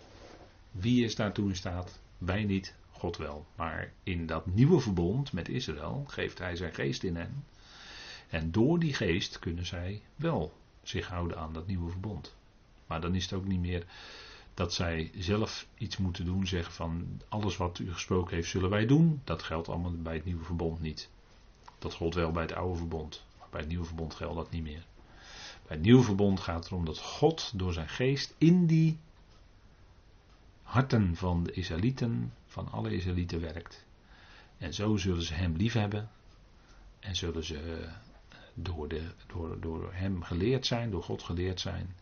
Wie 0.71 1.05
is 1.05 1.15
daartoe 1.15 1.49
in 1.49 1.57
staat? 1.57 1.99
Wij 2.19 2.45
niet, 2.45 2.75
God 2.91 3.17
wel. 3.17 3.47
Maar 3.55 3.93
in 4.03 4.27
dat 4.27 4.47
nieuwe 4.47 4.81
verbond 4.81 5.33
met 5.33 5.49
Israël 5.49 6.05
geeft 6.07 6.39
hij 6.39 6.57
zijn 6.57 6.75
geest 6.75 7.03
in 7.03 7.17
hen. 7.17 7.45
En 8.29 8.51
door 8.51 8.79
die 8.79 8.95
geest 8.95 9.39
kunnen 9.39 9.67
zij 9.67 10.03
wel 10.17 10.53
zich 10.83 11.07
houden 11.07 11.39
aan 11.39 11.53
dat 11.53 11.67
nieuwe 11.67 11.91
verbond. 11.91 12.35
Maar 12.87 13.01
dan 13.01 13.15
is 13.15 13.23
het 13.23 13.33
ook 13.33 13.47
niet 13.47 13.61
meer 13.61 13.87
dat 14.55 14.75
zij 14.75 15.11
zelf 15.15 15.67
iets 15.79 15.97
moeten 15.97 16.25
doen, 16.25 16.47
zeggen 16.47 16.73
van 16.73 17.21
alles 17.29 17.57
wat 17.57 17.79
u 17.79 17.93
gesproken 17.93 18.35
heeft 18.35 18.49
zullen 18.49 18.71
wij 18.71 18.87
doen. 18.87 19.21
Dat 19.25 19.43
geldt 19.43 19.69
allemaal 19.69 19.93
bij 19.93 20.15
het 20.15 20.25
nieuwe 20.25 20.45
verbond 20.45 20.81
niet. 20.81 21.11
Dat 21.79 21.95
gold 21.95 22.15
wel 22.15 22.33
bij 22.33 22.43
het 22.43 22.53
oude 22.53 22.77
verbond, 22.79 23.25
maar 23.39 23.49
bij 23.51 23.61
het 23.61 23.69
nieuwe 23.69 23.85
verbond 23.85 24.15
geldt 24.15 24.37
dat 24.37 24.51
niet 24.51 24.63
meer. 24.63 24.87
Bij 25.67 25.77
het 25.77 25.85
nieuwe 25.85 26.03
verbond 26.03 26.41
gaat 26.41 26.57
het 26.57 26.67
erom 26.67 26.85
dat 26.85 26.99
God 26.99 27.53
door 27.55 27.73
zijn 27.73 27.89
geest 27.89 28.35
in 28.39 28.67
die 28.67 28.99
harten 30.63 31.17
van 31.17 31.45
de 31.45 31.53
Israëlieten, 31.53 32.33
van 32.47 32.71
alle 32.71 32.95
Israëlieten 32.95 33.41
werkt. 33.41 33.85
En 34.59 34.75
zo 34.75 34.97
zullen 34.97 35.23
ze 35.23 35.35
hem 35.35 35.57
liefhebben 35.57 36.11
en 37.01 37.17
zullen 37.17 37.45
ze 37.45 37.59
eh, 37.59 37.93
door, 38.55 38.89
de, 38.89 39.03
door, 39.27 39.61
door 39.61 39.93
hem 39.93 40.23
geleerd 40.23 40.67
zijn, 40.67 40.91
door 40.91 41.03
God 41.03 41.23
geleerd 41.23 41.61
zijn. 41.61 41.95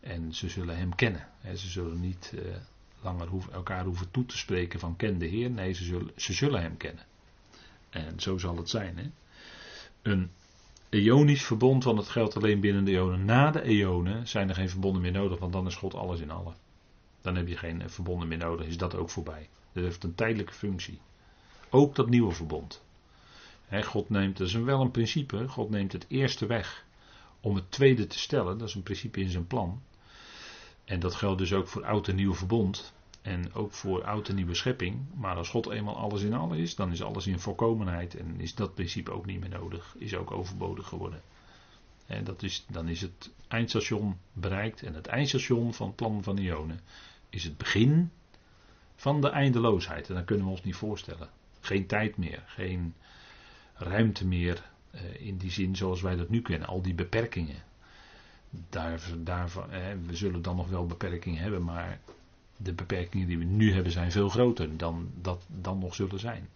En 0.00 0.34
ze 0.34 0.48
zullen 0.48 0.76
hem 0.76 0.94
kennen. 0.94 1.28
Ze 1.54 1.68
zullen 1.68 2.00
niet 2.00 2.32
uh, 2.34 2.56
langer 3.00 3.28
elkaar 3.52 3.84
hoeven 3.84 4.10
toe 4.10 4.26
te 4.26 4.38
spreken 4.38 4.80
van 4.80 4.96
ken 4.96 5.18
de 5.18 5.26
Heer. 5.26 5.50
Nee, 5.50 5.72
ze 5.72 5.84
zullen, 5.84 6.10
ze 6.16 6.32
zullen 6.32 6.62
hem 6.62 6.76
kennen. 6.76 7.04
En 7.90 8.20
zo 8.20 8.38
zal 8.38 8.56
het 8.56 8.68
zijn. 8.68 8.98
Hè? 8.98 9.10
Een 10.02 10.30
eonisch 10.88 11.44
verbond, 11.44 11.84
want 11.84 11.98
het 11.98 12.08
geldt 12.08 12.36
alleen 12.36 12.60
binnen 12.60 12.84
de 12.84 12.90
eonen. 12.90 13.24
Na 13.24 13.50
de 13.50 13.62
eonen 13.62 14.28
zijn 14.28 14.48
er 14.48 14.54
geen 14.54 14.70
verbonden 14.70 15.02
meer 15.02 15.12
nodig, 15.12 15.38
want 15.38 15.52
dan 15.52 15.66
is 15.66 15.74
God 15.74 15.94
alles 15.94 16.20
in 16.20 16.30
allen. 16.30 16.54
Dan 17.20 17.36
heb 17.36 17.48
je 17.48 17.56
geen 17.56 17.90
verbonden 17.90 18.28
meer 18.28 18.38
nodig, 18.38 18.66
is 18.66 18.76
dat 18.76 18.94
ook 18.94 19.10
voorbij. 19.10 19.48
Dat 19.72 19.84
heeft 19.84 20.04
een 20.04 20.14
tijdelijke 20.14 20.52
functie. 20.52 21.00
Ook 21.70 21.94
dat 21.94 22.08
nieuwe 22.08 22.32
verbond. 22.32 22.82
God 23.84 24.10
neemt, 24.10 24.36
dat 24.36 24.46
is 24.46 24.54
wel 24.54 24.80
een 24.80 24.90
principe, 24.90 25.48
God 25.48 25.70
neemt 25.70 25.92
het 25.92 26.04
eerste 26.08 26.46
weg 26.46 26.86
om 27.40 27.54
het 27.54 27.70
tweede 27.70 28.06
te 28.06 28.18
stellen. 28.18 28.58
Dat 28.58 28.68
is 28.68 28.74
een 28.74 28.82
principe 28.82 29.20
in 29.20 29.30
zijn 29.30 29.46
plan. 29.46 29.82
En 30.84 31.00
dat 31.00 31.14
geldt 31.14 31.38
dus 31.38 31.52
ook 31.52 31.68
voor 31.68 31.84
oud 31.84 32.08
en 32.08 32.16
nieuw 32.16 32.34
verbond. 32.34 32.92
En 33.22 33.54
ook 33.54 33.72
voor 33.72 34.04
oud 34.04 34.28
en 34.28 34.34
nieuwe 34.34 34.54
schepping. 34.54 35.00
Maar 35.14 35.36
als 35.36 35.48
God 35.48 35.70
eenmaal 35.70 35.96
alles 35.96 36.22
in 36.22 36.34
alles 36.34 36.58
is, 36.58 36.74
dan 36.74 36.92
is 36.92 37.02
alles 37.02 37.26
in 37.26 37.40
volkomenheid. 37.40 38.14
En 38.14 38.40
is 38.40 38.54
dat 38.54 38.74
principe 38.74 39.10
ook 39.10 39.26
niet 39.26 39.40
meer 39.40 39.48
nodig. 39.48 39.94
Is 39.98 40.14
ook 40.14 40.30
overbodig 40.30 40.86
geworden. 40.86 41.22
En 42.06 42.24
dat 42.24 42.42
is, 42.42 42.64
dan 42.68 42.88
is 42.88 43.00
het 43.00 43.30
eindstation 43.48 44.18
bereikt. 44.32 44.82
En 44.82 44.94
het 44.94 45.06
eindstation 45.06 45.74
van 45.74 45.86
het 45.86 45.96
plan 45.96 46.22
van 46.22 46.38
Ionen 46.38 46.80
is 47.30 47.44
het 47.44 47.56
begin 47.56 48.10
van 48.96 49.20
de 49.20 49.28
eindeloosheid. 49.28 50.08
En 50.08 50.14
dat 50.14 50.24
kunnen 50.24 50.44
we 50.44 50.50
ons 50.50 50.62
niet 50.62 50.76
voorstellen. 50.76 51.28
Geen 51.60 51.86
tijd 51.86 52.16
meer, 52.16 52.42
geen 52.46 52.94
ruimte 53.74 54.26
meer 54.26 54.70
in 55.18 55.36
die 55.36 55.50
zin 55.50 55.76
zoals 55.76 56.00
wij 56.00 56.16
dat 56.16 56.28
nu 56.28 56.42
kennen. 56.42 56.68
Al 56.68 56.82
die 56.82 56.94
beperkingen. 56.94 57.62
Daar, 58.68 59.00
daarvan, 59.18 59.68
we 60.06 60.16
zullen 60.16 60.42
dan 60.42 60.56
nog 60.56 60.68
wel 60.68 60.86
beperkingen 60.86 61.42
hebben, 61.42 61.64
maar 61.64 62.00
de 62.56 62.72
beperkingen 62.72 63.26
die 63.26 63.38
we 63.38 63.44
nu 63.44 63.72
hebben 63.72 63.92
zijn 63.92 64.12
veel 64.12 64.28
groter 64.28 64.76
dan 64.76 65.10
dat 65.20 65.42
dan 65.46 65.78
nog 65.78 65.94
zullen 65.94 66.20
zijn. 66.20 66.48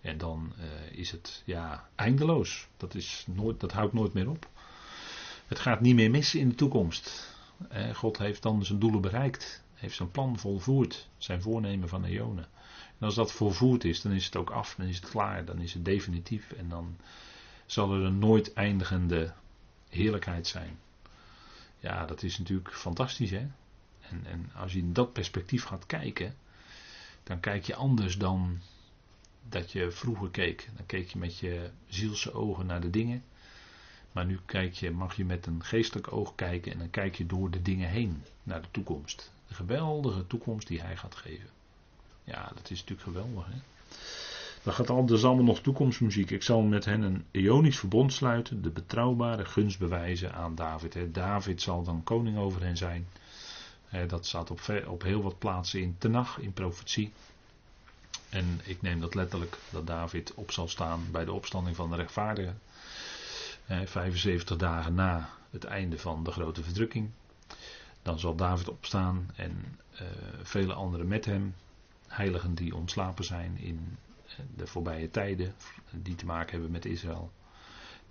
En 0.00 0.18
dan 0.18 0.52
uh, 0.58 0.98
is 0.98 1.10
het 1.10 1.42
ja, 1.44 1.88
eindeloos. 1.94 2.68
Dat, 2.76 2.94
is 2.94 3.24
nooit, 3.28 3.60
dat 3.60 3.72
houdt 3.72 3.92
nooit 3.92 4.12
meer 4.12 4.28
op. 4.28 4.48
Het 5.46 5.58
gaat 5.58 5.80
niet 5.80 5.94
meer 5.94 6.10
mis 6.10 6.34
in 6.34 6.48
de 6.48 6.54
toekomst. 6.54 7.34
Eh, 7.68 7.94
God 7.94 8.18
heeft 8.18 8.42
dan 8.42 8.64
zijn 8.64 8.78
doelen 8.78 9.00
bereikt. 9.00 9.63
Heeft 9.84 9.96
zijn 9.96 10.10
plan 10.10 10.38
volvoerd. 10.38 11.08
Zijn 11.18 11.42
voornemen 11.42 11.88
van 11.88 12.04
eonen. 12.04 12.44
En 12.98 13.06
als 13.06 13.14
dat 13.14 13.32
volvoerd 13.32 13.84
is, 13.84 14.02
dan 14.02 14.12
is 14.12 14.24
het 14.24 14.36
ook 14.36 14.50
af. 14.50 14.74
Dan 14.74 14.86
is 14.86 14.96
het 14.96 15.08
klaar. 15.08 15.44
Dan 15.44 15.60
is 15.60 15.74
het 15.74 15.84
definitief. 15.84 16.52
En 16.52 16.68
dan 16.68 16.96
zal 17.66 17.94
er 17.94 18.00
een 18.00 18.18
nooit 18.18 18.52
eindigende 18.52 19.32
heerlijkheid 19.88 20.46
zijn. 20.46 20.78
Ja, 21.80 22.06
dat 22.06 22.22
is 22.22 22.38
natuurlijk 22.38 22.72
fantastisch 22.74 23.30
hè. 23.30 23.46
En, 24.00 24.26
en 24.26 24.50
als 24.54 24.72
je 24.72 24.78
in 24.78 24.92
dat 24.92 25.12
perspectief 25.12 25.64
gaat 25.64 25.86
kijken, 25.86 26.34
dan 27.22 27.40
kijk 27.40 27.64
je 27.64 27.74
anders 27.74 28.18
dan 28.18 28.60
dat 29.48 29.72
je 29.72 29.90
vroeger 29.90 30.30
keek. 30.30 30.70
Dan 30.76 30.86
keek 30.86 31.08
je 31.08 31.18
met 31.18 31.38
je 31.38 31.70
zielse 31.88 32.32
ogen 32.32 32.66
naar 32.66 32.80
de 32.80 32.90
dingen. 32.90 33.22
Maar 34.12 34.26
nu 34.26 34.38
kijk 34.46 34.74
je, 34.74 34.90
mag 34.90 35.16
je 35.16 35.24
met 35.24 35.46
een 35.46 35.64
geestelijk 35.64 36.12
oog 36.12 36.34
kijken 36.34 36.72
en 36.72 36.78
dan 36.78 36.90
kijk 36.90 37.14
je 37.14 37.26
door 37.26 37.50
de 37.50 37.62
dingen 37.62 37.88
heen 37.88 38.22
naar 38.42 38.62
de 38.62 38.70
toekomst. 38.70 39.32
De 39.48 39.54
geweldige 39.54 40.26
toekomst 40.26 40.66
die 40.66 40.80
hij 40.80 40.96
gaat 40.96 41.14
geven. 41.14 41.48
Ja, 42.24 42.50
dat 42.54 42.70
is 42.70 42.80
natuurlijk 42.80 43.08
geweldig. 43.08 43.46
Hè? 43.46 43.56
Gaat 44.72 44.90
al, 44.90 45.06
dus 45.06 45.24
allemaal 45.24 45.44
nog 45.44 45.60
toekomstmuziek. 45.60 46.30
Ik 46.30 46.42
zal 46.42 46.62
met 46.62 46.84
hen 46.84 47.02
een 47.02 47.24
eonisch 47.30 47.78
verbond 47.78 48.12
sluiten, 48.12 48.62
de 48.62 48.70
betrouwbare 48.70 49.44
gunst 49.44 49.78
bewijzen 49.78 50.34
aan 50.34 50.54
David. 50.54 50.94
Hè. 50.94 51.10
David 51.10 51.62
zal 51.62 51.82
dan 51.82 52.04
koning 52.04 52.38
over 52.38 52.62
hen 52.62 52.76
zijn. 52.76 53.06
dat 54.06 54.26
staat 54.26 54.50
op, 54.50 54.60
op 54.86 55.02
heel 55.02 55.22
wat 55.22 55.38
plaatsen 55.38 55.80
in 55.80 55.96
Tenach, 55.98 56.38
in 56.38 56.52
profetie. 56.52 57.12
En 58.28 58.60
ik 58.64 58.82
neem 58.82 59.00
dat 59.00 59.14
letterlijk 59.14 59.58
dat 59.70 59.86
David 59.86 60.34
op 60.34 60.50
zal 60.50 60.68
staan 60.68 61.06
bij 61.10 61.24
de 61.24 61.32
opstanding 61.32 61.76
van 61.76 61.90
de 61.90 61.96
rechtvaardigen. 61.96 62.58
75 63.66 64.56
dagen 64.56 64.94
na 64.94 65.28
het 65.50 65.64
einde 65.64 65.98
van 65.98 66.24
de 66.24 66.30
grote 66.30 66.62
verdrukking. 66.62 67.10
Dan 68.04 68.18
zal 68.18 68.34
David 68.34 68.68
opstaan 68.68 69.30
en 69.36 69.78
uh, 69.92 70.00
vele 70.42 70.72
anderen 70.72 71.08
met 71.08 71.24
hem. 71.24 71.54
Heiligen 72.06 72.54
die 72.54 72.74
ontslapen 72.74 73.24
zijn 73.24 73.58
in 73.58 73.96
de 74.56 74.66
voorbije 74.66 75.10
tijden, 75.10 75.54
die 75.90 76.14
te 76.14 76.26
maken 76.26 76.52
hebben 76.52 76.70
met 76.70 76.84
Israël. 76.84 77.32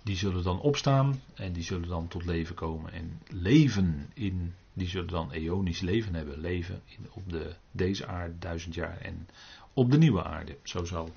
Die 0.02 0.16
zullen 0.16 0.42
dan 0.42 0.60
opstaan 0.60 1.20
en 1.34 1.52
die 1.52 1.62
zullen 1.62 1.88
dan 1.88 2.08
tot 2.08 2.24
leven 2.24 2.54
komen. 2.54 2.92
En 2.92 3.20
leven 3.28 4.10
in, 4.14 4.54
die 4.72 4.88
zullen 4.88 5.08
dan 5.08 5.30
eonisch 5.30 5.80
leven 5.80 6.14
hebben. 6.14 6.40
Leven 6.40 6.82
op 7.10 7.30
de, 7.30 7.54
deze 7.70 8.06
aarde 8.06 8.38
duizend 8.38 8.74
jaar 8.74 8.98
en 8.98 9.28
op 9.72 9.90
de 9.90 9.98
nieuwe 9.98 10.24
aarde. 10.24 10.56
Zo 10.62 10.84
zal, 10.84 11.10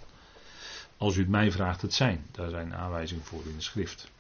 als 0.97 1.15
u 1.15 1.19
het 1.19 1.29
mij 1.29 1.51
vraagt, 1.51 1.81
het 1.81 1.93
zijn. 1.93 2.25
Daar 2.31 2.49
zijn 2.49 2.75
aanwijzingen 2.75 3.23
voor 3.23 3.45
in 3.45 3.55
de 3.55 3.61
schrift. 3.61 4.11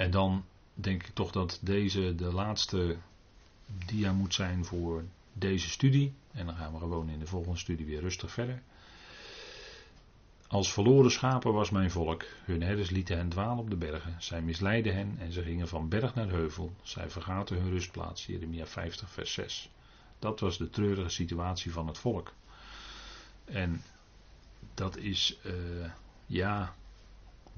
En 0.00 0.10
dan 0.10 0.44
denk 0.74 1.02
ik 1.02 1.14
toch 1.14 1.30
dat 1.30 1.58
deze 1.62 2.14
de 2.14 2.32
laatste 2.32 2.96
dia 3.86 4.12
moet 4.12 4.34
zijn 4.34 4.64
voor 4.64 5.04
deze 5.32 5.68
studie. 5.68 6.12
En 6.32 6.46
dan 6.46 6.54
gaan 6.54 6.72
we 6.72 6.78
gewoon 6.78 7.08
in 7.08 7.18
de 7.18 7.26
volgende 7.26 7.58
studie 7.58 7.86
weer 7.86 8.00
rustig 8.00 8.30
verder. 8.30 8.62
Als 10.48 10.72
verloren 10.72 11.10
schapen 11.10 11.52
was 11.52 11.70
mijn 11.70 11.90
volk. 11.90 12.24
Hun 12.44 12.62
herders 12.62 12.90
lieten 12.90 13.16
hen 13.16 13.28
dwalen 13.28 13.58
op 13.58 13.70
de 13.70 13.76
bergen. 13.76 14.14
Zij 14.18 14.42
misleidden 14.42 14.94
hen 14.94 15.16
en 15.18 15.32
ze 15.32 15.42
gingen 15.42 15.68
van 15.68 15.88
berg 15.88 16.14
naar 16.14 16.28
heuvel. 16.28 16.72
Zij 16.82 17.10
vergaten 17.10 17.56
hun 17.56 17.70
rustplaats. 17.70 18.26
Jeremia 18.26 18.66
50, 18.66 19.10
vers 19.10 19.32
6. 19.32 19.70
Dat 20.18 20.40
was 20.40 20.58
de 20.58 20.70
treurige 20.70 21.08
situatie 21.08 21.72
van 21.72 21.86
het 21.86 21.98
volk. 21.98 22.32
En 23.44 23.82
dat 24.74 24.96
is, 24.96 25.38
uh, 25.46 25.52
ja, 26.26 26.74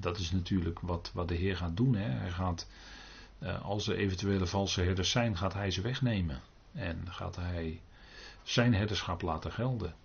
dat 0.03 0.17
is 0.17 0.31
natuurlijk 0.31 0.79
wat, 0.79 1.11
wat 1.13 1.27
de 1.27 1.35
Heer 1.35 1.57
gaat 1.57 1.77
doen. 1.77 1.95
Hè. 1.95 2.09
Hij 2.09 2.31
gaat, 2.31 2.67
uh, 3.39 3.61
als 3.61 3.87
er 3.87 3.95
eventuele 3.95 4.45
valse 4.45 4.81
herders 4.81 5.11
zijn, 5.11 5.37
gaat 5.37 5.53
hij 5.53 5.71
ze 5.71 5.81
wegnemen. 5.81 6.41
En 6.71 7.01
gaat 7.09 7.35
hij 7.35 7.81
zijn 8.43 8.73
herderschap 8.73 9.21
laten 9.21 9.51
gelden. 9.51 9.95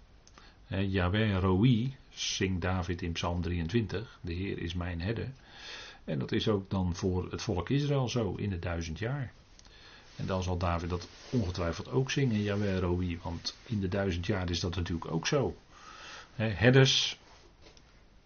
Yahweh 0.67 1.39
Roi, 1.39 1.97
zingt 2.09 2.63
David 2.63 3.03
in 3.03 3.13
Psalm 3.13 3.43
23, 3.43 4.19
de 4.21 4.33
Heer 4.33 4.59
is 4.59 4.75
mijn 4.75 5.01
herder. 5.01 5.33
En 6.05 6.19
dat 6.19 6.33
is 6.33 6.49
ook 6.49 6.71
dan 6.71 6.95
voor 6.95 7.31
het 7.31 7.43
volk 7.43 7.71
Israël 7.71 8.09
zo 8.09 8.35
in 8.35 8.51
de 8.51 8.59
duizend 8.59 8.99
jaar. 8.99 9.33
En 10.17 10.27
dan 10.27 10.43
zal 10.43 10.57
David 10.57 10.91
dat 10.91 11.09
ongetwijfeld 11.31 11.91
ook 11.91 12.11
zingen, 12.11 12.43
Yahweh 12.43 12.79
Roi, 12.79 13.19
want 13.23 13.57
in 13.67 13.81
de 13.81 13.89
duizend 13.89 14.27
jaar 14.27 14.51
is 14.51 14.61
dat 14.61 14.77
natuurlijk 14.77 15.11
ook 15.11 15.27
zo. 15.27 15.57
herders, 16.35 17.19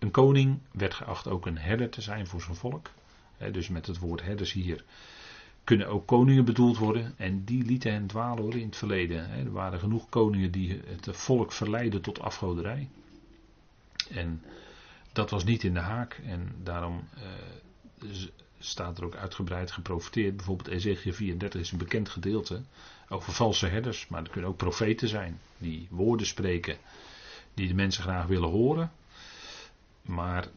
een 0.03 0.11
koning 0.11 0.59
werd 0.71 0.95
geacht 0.95 1.29
ook 1.29 1.47
een 1.47 1.59
herder 1.59 1.89
te 1.89 2.01
zijn 2.01 2.27
voor 2.27 2.43
zijn 2.43 2.57
volk. 2.57 2.91
dus 3.53 3.69
met 3.69 3.87
het 3.87 3.99
woord 3.99 4.23
herders 4.23 4.53
hier 4.53 4.85
kunnen 5.65 5.89
ook 5.89 6.07
koningen 6.07 6.45
bedoeld 6.45 6.79
worden. 6.79 7.15
En 7.17 7.45
die 7.45 7.65
lieten 7.65 7.93
hen 7.93 8.07
dwalen 8.07 8.53
in 8.53 8.67
het 8.67 8.77
verleden. 8.77 9.31
Er 9.31 9.53
waren 9.53 9.79
genoeg 9.79 10.09
koningen 10.09 10.51
die 10.51 10.81
het 10.87 11.09
volk 11.17 11.53
verleiden 11.53 12.03
tot 12.03 12.21
afgoderij. 12.21 12.89
En 14.11 14.43
dat 15.13 15.31
was 15.31 15.45
niet 15.45 15.65
in 15.65 15.75
de 15.75 15.81
haak. 15.81 16.21
En 16.25 16.55
daarom 16.63 17.09
eh, 17.15 18.09
staat 18.59 18.99
er 18.99 19.05
ook 19.05 19.15
uitgebreid 19.15 19.71
geprofiteerd. 19.71 20.37
Bijvoorbeeld 20.37 20.69
Ezekiel 20.69 21.13
34 21.13 21.61
is 21.61 21.73
een 21.73 21.79
bekend 21.79 22.09
gedeelte 22.09 22.63
over 23.09 23.33
valse 23.33 23.67
herders. 23.67 24.09
Maar 24.09 24.23
er 24.23 24.31
kunnen 24.31 24.51
ook 24.51 24.57
profeten 24.57 25.09
zijn 25.09 25.41
die 25.59 25.87
woorden 25.91 26.27
spreken 26.27 26.77
die 27.55 27.69
de 27.69 27.75
mensen 27.75 28.03
graag 28.03 28.27
willen 28.27 28.51
horen. 28.51 28.93
Maar 30.03 30.49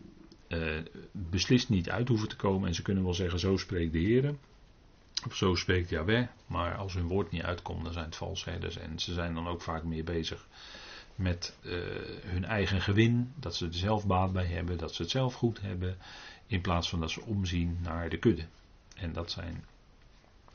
uh, 0.48 0.80
beslist 1.12 1.70
niet 1.70 1.89
uit 1.89 2.08
hoeven 2.08 2.28
te 2.28 2.36
komen. 2.36 2.68
En 2.68 2.76
ze 2.76 2.82
kunnen 2.82 3.04
wel 3.04 3.14
zeggen, 3.14 3.39
zo 3.39 3.58
spreekt 3.58 3.93
de 3.93 4.00
Heer. 4.00 4.36
Of 5.26 5.36
zo 5.36 5.56
spreekt 5.56 5.89
Yahweh, 5.89 6.28
maar 6.48 6.76
als 6.76 6.93
hun 6.93 7.08
woord 7.08 7.32
niet 7.32 7.41
uitkomt, 7.41 7.84
dan 7.84 7.93
zijn 7.93 8.06
het 8.06 8.16
valsherders. 8.16 8.78
En 8.78 9.00
ze 9.00 9.14
zijn 9.14 9.34
dan 9.34 9.48
ook 9.48 9.62
vaak 9.62 9.84
meer 9.84 10.04
bezig 10.04 10.48
met 11.16 11.56
uh, 11.62 11.74
hun 12.26 12.46
eigen 12.46 12.82
gewin, 12.82 13.34
dat 13.36 13.56
ze 13.56 13.66
er 13.66 13.74
zelf 13.74 14.06
baat 14.06 14.34
bij 14.34 14.46
hebben, 14.46 14.78
dat 14.78 14.93
ze 14.93 15.02
het 15.02 15.12
zelf 15.12 15.34
goed 15.34 15.62
hebben, 15.62 15.98
in 16.48 16.62
plaats 16.62 16.89
van 16.89 17.00
dat 17.00 17.12
ze 17.12 17.22
omzien 17.22 17.78
naar 17.82 18.10
de 18.10 18.18
kudde. 18.18 18.46
En 18.96 19.14
dat 19.14 19.32
zijn 19.32 19.66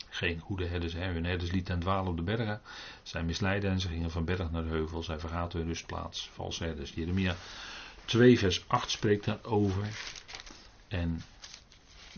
geen 0.09 0.39
goede 0.39 0.67
herders. 0.67 0.93
Hè. 0.93 1.13
Hun 1.13 1.25
herders 1.25 1.51
lieten 1.51 1.73
hen 1.73 1.83
dwalen 1.83 2.11
op 2.11 2.17
de 2.17 2.23
bergen, 2.23 2.61
zij 3.03 3.23
misleiden 3.23 3.71
en 3.71 3.81
ze 3.81 3.89
gingen 3.89 4.11
van 4.11 4.25
berg 4.25 4.51
naar 4.51 4.63
de 4.63 4.69
heuvel, 4.69 5.03
zij 5.03 5.19
vergaten 5.19 5.59
hun 5.59 5.69
rustplaats, 5.69 6.31
valsherders. 6.33 6.93
Jeremia 6.93 7.37
2 8.05 8.39
vers 8.39 8.65
8 8.67 8.91
spreekt 8.91 9.25
daarover. 9.25 9.89
En 10.89 11.23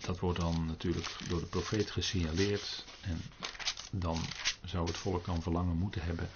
dat 0.01 0.19
wordt 0.19 0.41
dan 0.41 0.67
natuurlijk 0.67 1.17
door 1.29 1.41
de 1.41 1.47
profeet 1.47 1.91
gesignaleerd. 1.91 2.85
En 3.01 3.21
dan 3.91 4.19
zou 4.65 4.87
het 4.87 4.97
volk 4.97 5.25
dan 5.25 5.43
verlangen 5.43 5.77
moeten 5.77 6.03
hebben 6.03 6.29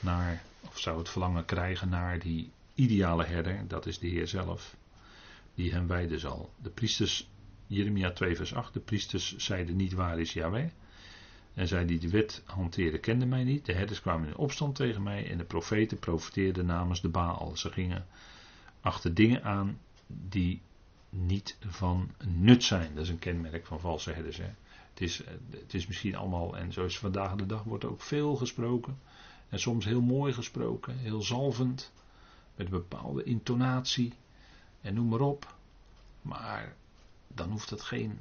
naar, 0.00 0.42
of 0.68 0.78
zou 0.78 0.98
het 0.98 1.08
verlangen 1.08 1.44
krijgen 1.44 1.88
naar 1.88 2.18
die 2.18 2.50
ideale 2.74 3.24
herder, 3.24 3.68
dat 3.68 3.86
is 3.86 3.98
de 3.98 4.06
Heer 4.06 4.28
zelf, 4.28 4.76
die 5.54 5.72
hem 5.72 5.86
wijden 5.86 6.20
zal. 6.20 6.52
De 6.62 6.70
priesters, 6.70 7.28
Jeremia 7.66 8.10
2 8.10 8.36
vers 8.36 8.54
8, 8.54 8.72
de 8.72 8.80
priesters 8.80 9.36
zeiden 9.36 9.76
niet 9.76 9.92
waar 9.92 10.20
is 10.20 10.32
Yahweh. 10.32 10.68
En 11.54 11.68
zij 11.68 11.86
die 11.86 11.98
de 11.98 12.08
wet 12.08 12.42
hanteerden 12.44 13.00
kenden 13.00 13.28
mij 13.28 13.44
niet. 13.44 13.66
De 13.66 13.72
herders 13.72 14.00
kwamen 14.00 14.28
in 14.28 14.36
opstand 14.36 14.74
tegen 14.74 15.02
mij 15.02 15.30
en 15.30 15.38
de 15.38 15.44
profeten 15.44 15.98
profeteerden 15.98 16.66
namens 16.66 17.00
de 17.00 17.08
Baal. 17.08 17.56
Ze 17.56 17.70
gingen 17.70 18.06
achter 18.80 19.14
dingen 19.14 19.44
aan 19.44 19.78
die 20.06 20.60
niet 21.08 21.56
van 21.60 22.10
nut 22.24 22.64
zijn. 22.64 22.94
Dat 22.94 23.04
is 23.04 23.10
een 23.10 23.18
kenmerk 23.18 23.66
van 23.66 23.80
valse 23.80 24.12
herders. 24.12 24.36
Hè? 24.36 24.50
Het 24.90 25.00
is, 25.00 25.22
het 25.50 25.74
is 25.74 25.86
misschien 25.86 26.16
allemaal, 26.16 26.56
en 26.56 26.72
zoals 26.72 26.98
vandaag 26.98 27.34
de 27.34 27.46
dag 27.46 27.62
wordt 27.62 27.84
ook 27.84 28.00
veel 28.00 28.36
gesproken. 28.36 28.98
En 29.48 29.60
soms 29.60 29.84
heel 29.84 30.00
mooi 30.00 30.32
gesproken, 30.32 30.98
heel 30.98 31.22
zalvend, 31.22 31.92
met 32.54 32.66
een 32.66 32.72
bepaalde 32.72 33.22
intonatie 33.22 34.12
en 34.80 34.94
noem 34.94 35.08
maar 35.08 35.20
op. 35.20 35.54
Maar 36.22 36.74
dan 37.28 37.50
hoeft 37.50 37.68
dat 37.68 37.82
geen 37.82 38.20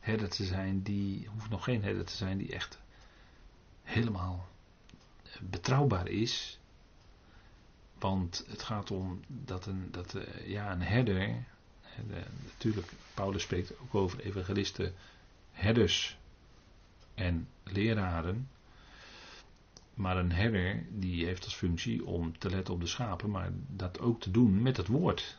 herder 0.00 0.28
te 0.28 0.44
zijn 0.44 0.82
die, 0.82 1.28
hoeft 1.32 1.50
nog 1.50 1.64
geen 1.64 1.82
herder 1.82 2.04
te 2.04 2.16
zijn 2.16 2.38
die 2.38 2.52
echt 2.52 2.80
helemaal 3.82 4.48
betrouwbaar 5.40 6.08
is. 6.08 6.58
Want 8.04 8.44
het 8.48 8.62
gaat 8.62 8.90
om 8.90 9.20
dat 9.26 9.66
een, 9.66 9.88
dat, 9.90 10.14
eh, 10.14 10.48
ja, 10.48 10.72
een 10.72 10.82
herder, 10.82 11.44
natuurlijk, 12.44 12.92
Paulus 13.14 13.42
spreekt 13.42 13.80
ook 13.80 13.94
over 13.94 14.20
evangelisten, 14.20 14.94
herders 15.52 16.18
en 17.14 17.48
leraren. 17.62 18.48
Maar 19.94 20.16
een 20.16 20.32
herder 20.32 20.86
die 20.90 21.24
heeft 21.24 21.44
als 21.44 21.54
functie 21.54 22.04
om 22.04 22.38
te 22.38 22.50
letten 22.50 22.74
op 22.74 22.80
de 22.80 22.86
schapen, 22.86 23.30
maar 23.30 23.50
dat 23.68 24.00
ook 24.00 24.20
te 24.20 24.30
doen 24.30 24.62
met 24.62 24.76
het 24.76 24.86
woord. 24.86 25.38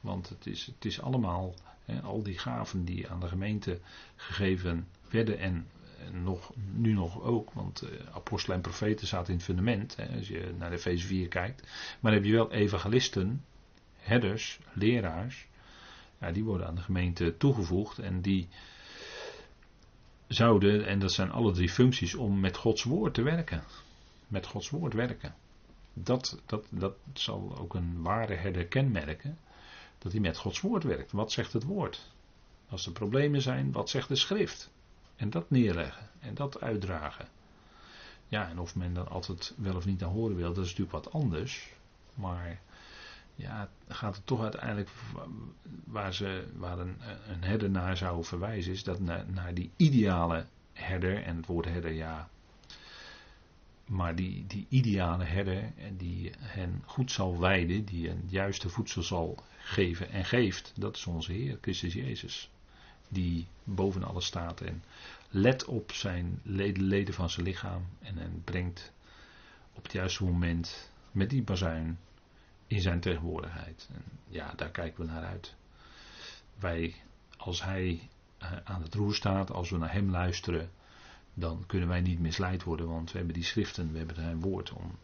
Want 0.00 0.28
het 0.28 0.46
is, 0.46 0.66
het 0.66 0.84
is 0.84 1.00
allemaal, 1.00 1.54
al 2.02 2.22
die 2.22 2.38
gaven 2.38 2.84
die 2.84 3.08
aan 3.08 3.20
de 3.20 3.28
gemeente 3.28 3.80
gegeven 4.16 4.88
werden 5.10 5.38
en, 5.38 5.66
nog, 6.12 6.52
nu 6.72 6.92
nog 6.92 7.22
ook, 7.22 7.52
want 7.52 7.82
uh, 7.82 7.90
apostelen 8.12 8.56
en 8.56 8.62
profeten 8.62 9.06
zaten 9.06 9.28
in 9.28 9.34
het 9.34 9.44
fundament, 9.44 9.96
hè, 9.96 10.16
als 10.16 10.28
je 10.28 10.54
naar 10.58 10.70
de 10.70 10.76
Efeze 10.76 11.06
4 11.06 11.28
kijkt. 11.28 11.62
Maar 11.62 12.12
dan 12.12 12.12
heb 12.12 12.24
je 12.24 12.32
wel 12.32 12.52
evangelisten, 12.52 13.44
herders, 13.96 14.58
leraars, 14.72 15.46
ja, 16.20 16.32
die 16.32 16.44
worden 16.44 16.66
aan 16.66 16.74
de 16.74 16.82
gemeente 16.82 17.36
toegevoegd 17.36 17.98
en 17.98 18.20
die 18.20 18.48
zouden, 20.28 20.86
en 20.86 20.98
dat 20.98 21.12
zijn 21.12 21.30
alle 21.30 21.52
drie 21.52 21.68
functies, 21.68 22.14
om 22.14 22.40
met 22.40 22.56
Gods 22.56 22.82
woord 22.82 23.14
te 23.14 23.22
werken. 23.22 23.62
Met 24.26 24.46
Gods 24.46 24.70
woord 24.70 24.94
werken. 24.94 25.34
Dat, 25.92 26.40
dat, 26.46 26.66
dat 26.70 26.94
zal 27.12 27.58
ook 27.58 27.74
een 27.74 28.02
ware 28.02 28.34
herder 28.34 28.66
kenmerken. 28.66 29.38
Dat 29.98 30.12
hij 30.12 30.20
met 30.20 30.36
Gods 30.36 30.60
woord 30.60 30.84
werkt. 30.84 31.12
Wat 31.12 31.32
zegt 31.32 31.52
het 31.52 31.64
woord? 31.64 32.10
Als 32.68 32.86
er 32.86 32.92
problemen 32.92 33.42
zijn, 33.42 33.72
wat 33.72 33.90
zegt 33.90 34.08
de 34.08 34.16
schrift? 34.16 34.70
En 35.18 35.30
dat 35.30 35.50
neerleggen 35.50 36.06
en 36.20 36.34
dat 36.34 36.60
uitdragen. 36.60 37.28
Ja, 38.28 38.48
en 38.48 38.58
of 38.58 38.76
men 38.76 38.94
dan 38.94 39.08
altijd 39.08 39.54
wel 39.56 39.76
of 39.76 39.86
niet 39.86 40.00
naar 40.00 40.08
horen 40.08 40.36
wil, 40.36 40.52
dat 40.52 40.64
is 40.64 40.70
natuurlijk 40.70 41.04
wat 41.04 41.12
anders. 41.12 41.72
Maar 42.14 42.60
ja, 43.34 43.68
gaat 43.88 44.16
het 44.16 44.26
toch 44.26 44.42
uiteindelijk 44.42 44.88
waar, 45.84 46.14
ze, 46.14 46.46
waar 46.56 46.78
een, 46.78 46.96
een 47.28 47.44
herder 47.44 47.70
naar 47.70 47.96
zou 47.96 48.24
verwijzen, 48.24 48.72
is 48.72 48.82
dat 48.82 49.00
naar, 49.00 49.54
die 49.54 49.70
ideale 49.76 50.46
herder, 50.72 51.22
en 51.22 51.36
het 51.36 51.46
woord 51.46 51.64
herder 51.64 51.92
ja, 51.92 52.28
maar 53.84 54.14
die, 54.14 54.46
die 54.46 54.66
ideale 54.68 55.24
herder, 55.24 55.72
die 55.96 56.32
hen 56.38 56.82
goed 56.86 57.10
zal 57.12 57.38
wijden, 57.40 57.84
die 57.84 58.10
een 58.10 58.24
juiste 58.28 58.68
voedsel 58.68 59.02
zal 59.02 59.42
geven 59.58 60.10
en 60.10 60.24
geeft, 60.24 60.72
dat 60.76 60.96
is 60.96 61.06
onze 61.06 61.32
Heer, 61.32 61.58
Christus 61.60 61.94
Jezus. 61.94 62.50
Die 63.08 63.46
boven 63.64 64.02
alles 64.04 64.26
staat 64.26 64.60
en 64.60 64.82
let 65.30 65.64
op 65.64 65.92
zijn 65.92 66.40
leden, 66.42 67.14
van 67.14 67.30
zijn 67.30 67.46
lichaam 67.46 67.86
en 68.02 68.16
hen 68.16 68.42
brengt 68.44 68.92
op 69.72 69.82
het 69.82 69.92
juiste 69.92 70.24
moment 70.24 70.90
met 71.12 71.30
die 71.30 71.42
bazuin 71.42 71.98
in 72.66 72.80
zijn 72.80 73.00
tegenwoordigheid. 73.00 73.88
En 73.94 74.02
ja, 74.28 74.52
daar 74.56 74.70
kijken 74.70 75.06
we 75.06 75.12
naar 75.12 75.24
uit. 75.24 75.54
Wij, 76.58 76.94
als 77.36 77.62
hij 77.62 78.08
eh, 78.38 78.52
aan 78.64 78.82
het 78.82 78.94
roer 78.94 79.14
staat, 79.14 79.50
als 79.50 79.70
we 79.70 79.78
naar 79.78 79.92
hem 79.92 80.10
luisteren, 80.10 80.70
dan 81.34 81.64
kunnen 81.66 81.88
wij 81.88 82.00
niet 82.00 82.18
misleid 82.18 82.62
worden, 82.62 82.88
want 82.88 83.10
we 83.12 83.16
hebben 83.16 83.34
die 83.34 83.44
schriften, 83.44 83.92
we 83.92 83.98
hebben 83.98 84.16
zijn 84.16 84.40
woord 84.40 84.72
om 84.72 84.98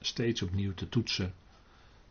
steeds 0.00 0.42
opnieuw 0.42 0.74
te 0.74 0.88
toetsen. 0.88 1.34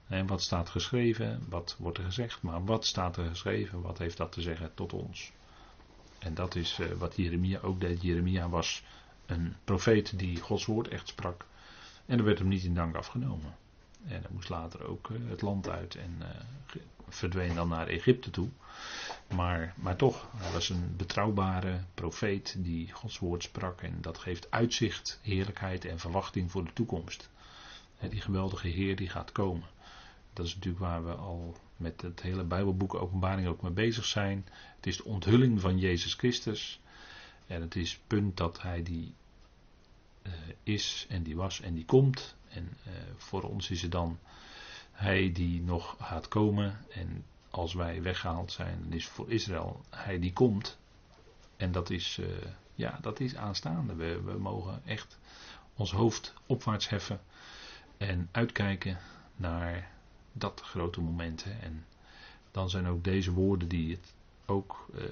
En 0.07 0.27
wat 0.27 0.41
staat 0.41 0.69
geschreven, 0.69 1.45
wat 1.49 1.75
wordt 1.79 1.97
er 1.97 2.03
gezegd, 2.03 2.41
maar 2.41 2.65
wat 2.65 2.85
staat 2.85 3.17
er 3.17 3.27
geschreven, 3.27 3.81
wat 3.81 3.97
heeft 3.97 4.17
dat 4.17 4.31
te 4.31 4.41
zeggen 4.41 4.73
tot 4.73 4.93
ons? 4.93 5.31
En 6.19 6.33
dat 6.33 6.55
is 6.55 6.79
uh, 6.79 6.91
wat 6.91 7.15
Jeremia 7.15 7.59
ook 7.59 7.79
deed. 7.79 8.01
Jeremia 8.01 8.49
was 8.49 8.83
een 9.25 9.55
profeet 9.63 10.19
die 10.19 10.41
Gods 10.41 10.65
woord 10.65 10.87
echt 10.87 11.07
sprak. 11.07 11.45
En 12.05 12.17
er 12.17 12.23
werd 12.23 12.39
hem 12.39 12.47
niet 12.47 12.63
in 12.63 12.73
dank 12.73 12.95
afgenomen. 12.95 13.55
En 14.07 14.21
hij 14.21 14.29
moest 14.31 14.49
later 14.49 14.87
ook 14.87 15.09
uh, 15.09 15.29
het 15.29 15.41
land 15.41 15.69
uit 15.69 15.95
en 15.95 16.15
uh, 16.19 16.27
verdween 17.07 17.55
dan 17.55 17.67
naar 17.67 17.87
Egypte 17.87 18.29
toe. 18.29 18.49
Maar, 19.35 19.73
maar 19.77 19.95
toch, 19.95 20.27
hij 20.35 20.51
was 20.51 20.69
een 20.69 20.93
betrouwbare 20.97 21.79
profeet 21.93 22.55
die 22.57 22.91
Gods 22.91 23.19
woord 23.19 23.43
sprak. 23.43 23.81
En 23.81 23.97
dat 24.01 24.17
geeft 24.17 24.51
uitzicht, 24.51 25.19
heerlijkheid 25.21 25.85
en 25.85 25.99
verwachting 25.99 26.51
voor 26.51 26.63
de 26.63 26.73
toekomst. 26.73 27.29
Die 28.09 28.21
geweldige 28.21 28.67
Heer 28.67 28.95
die 28.95 29.09
gaat 29.09 29.31
komen. 29.31 29.67
Dat 30.35 30.45
is 30.45 30.55
natuurlijk 30.55 30.83
waar 30.83 31.05
we 31.05 31.13
al 31.13 31.55
met 31.77 32.01
het 32.01 32.21
hele 32.21 32.43
Bijbelboek 32.43 32.93
Openbaring 32.93 33.47
ook 33.47 33.61
mee 33.61 33.71
bezig 33.71 34.05
zijn. 34.05 34.45
Het 34.75 34.87
is 34.87 34.97
de 34.97 35.03
onthulling 35.03 35.61
van 35.61 35.79
Jezus 35.79 36.13
Christus. 36.13 36.79
En 37.47 37.61
het 37.61 37.75
is 37.75 37.91
het 37.91 38.01
punt 38.07 38.37
dat 38.37 38.61
hij 38.61 38.83
die 38.83 39.13
uh, 40.23 40.33
is 40.63 41.05
en 41.09 41.23
die 41.23 41.35
was 41.35 41.61
en 41.61 41.73
die 41.73 41.85
komt. 41.85 42.35
En 42.47 42.77
uh, 42.87 42.93
voor 43.17 43.43
ons 43.43 43.69
is 43.69 43.81
het 43.81 43.91
dan 43.91 44.19
hij 44.91 45.31
die 45.31 45.61
nog 45.61 45.95
gaat 45.99 46.27
komen. 46.27 46.77
En 46.91 47.25
als 47.49 47.73
wij 47.73 48.01
weggehaald 48.01 48.51
zijn, 48.51 48.79
dan 48.83 48.93
is 48.93 49.07
voor 49.07 49.31
Israël 49.31 49.81
hij 49.89 50.19
die 50.19 50.33
komt. 50.33 50.77
En 51.57 51.71
dat 51.71 51.89
is, 51.89 52.17
uh, 52.17 52.27
ja, 52.73 52.97
dat 53.01 53.19
is 53.19 53.35
aanstaande. 53.35 53.95
We, 53.95 54.21
we 54.21 54.37
mogen 54.37 54.81
echt 54.85 55.17
ons 55.75 55.91
hoofd 55.91 56.33
opwaarts 56.45 56.89
heffen 56.89 57.21
en 57.97 58.29
uitkijken 58.31 58.97
naar 59.35 59.93
dat 60.37 60.61
grote 60.61 61.01
moment. 61.01 61.45
En 61.61 61.85
dan 62.51 62.69
zijn 62.69 62.87
ook 62.87 63.03
deze 63.03 63.31
woorden 63.31 63.67
die 63.67 63.91
het 63.91 64.13
ook 64.45 64.87
uh, 64.95 65.03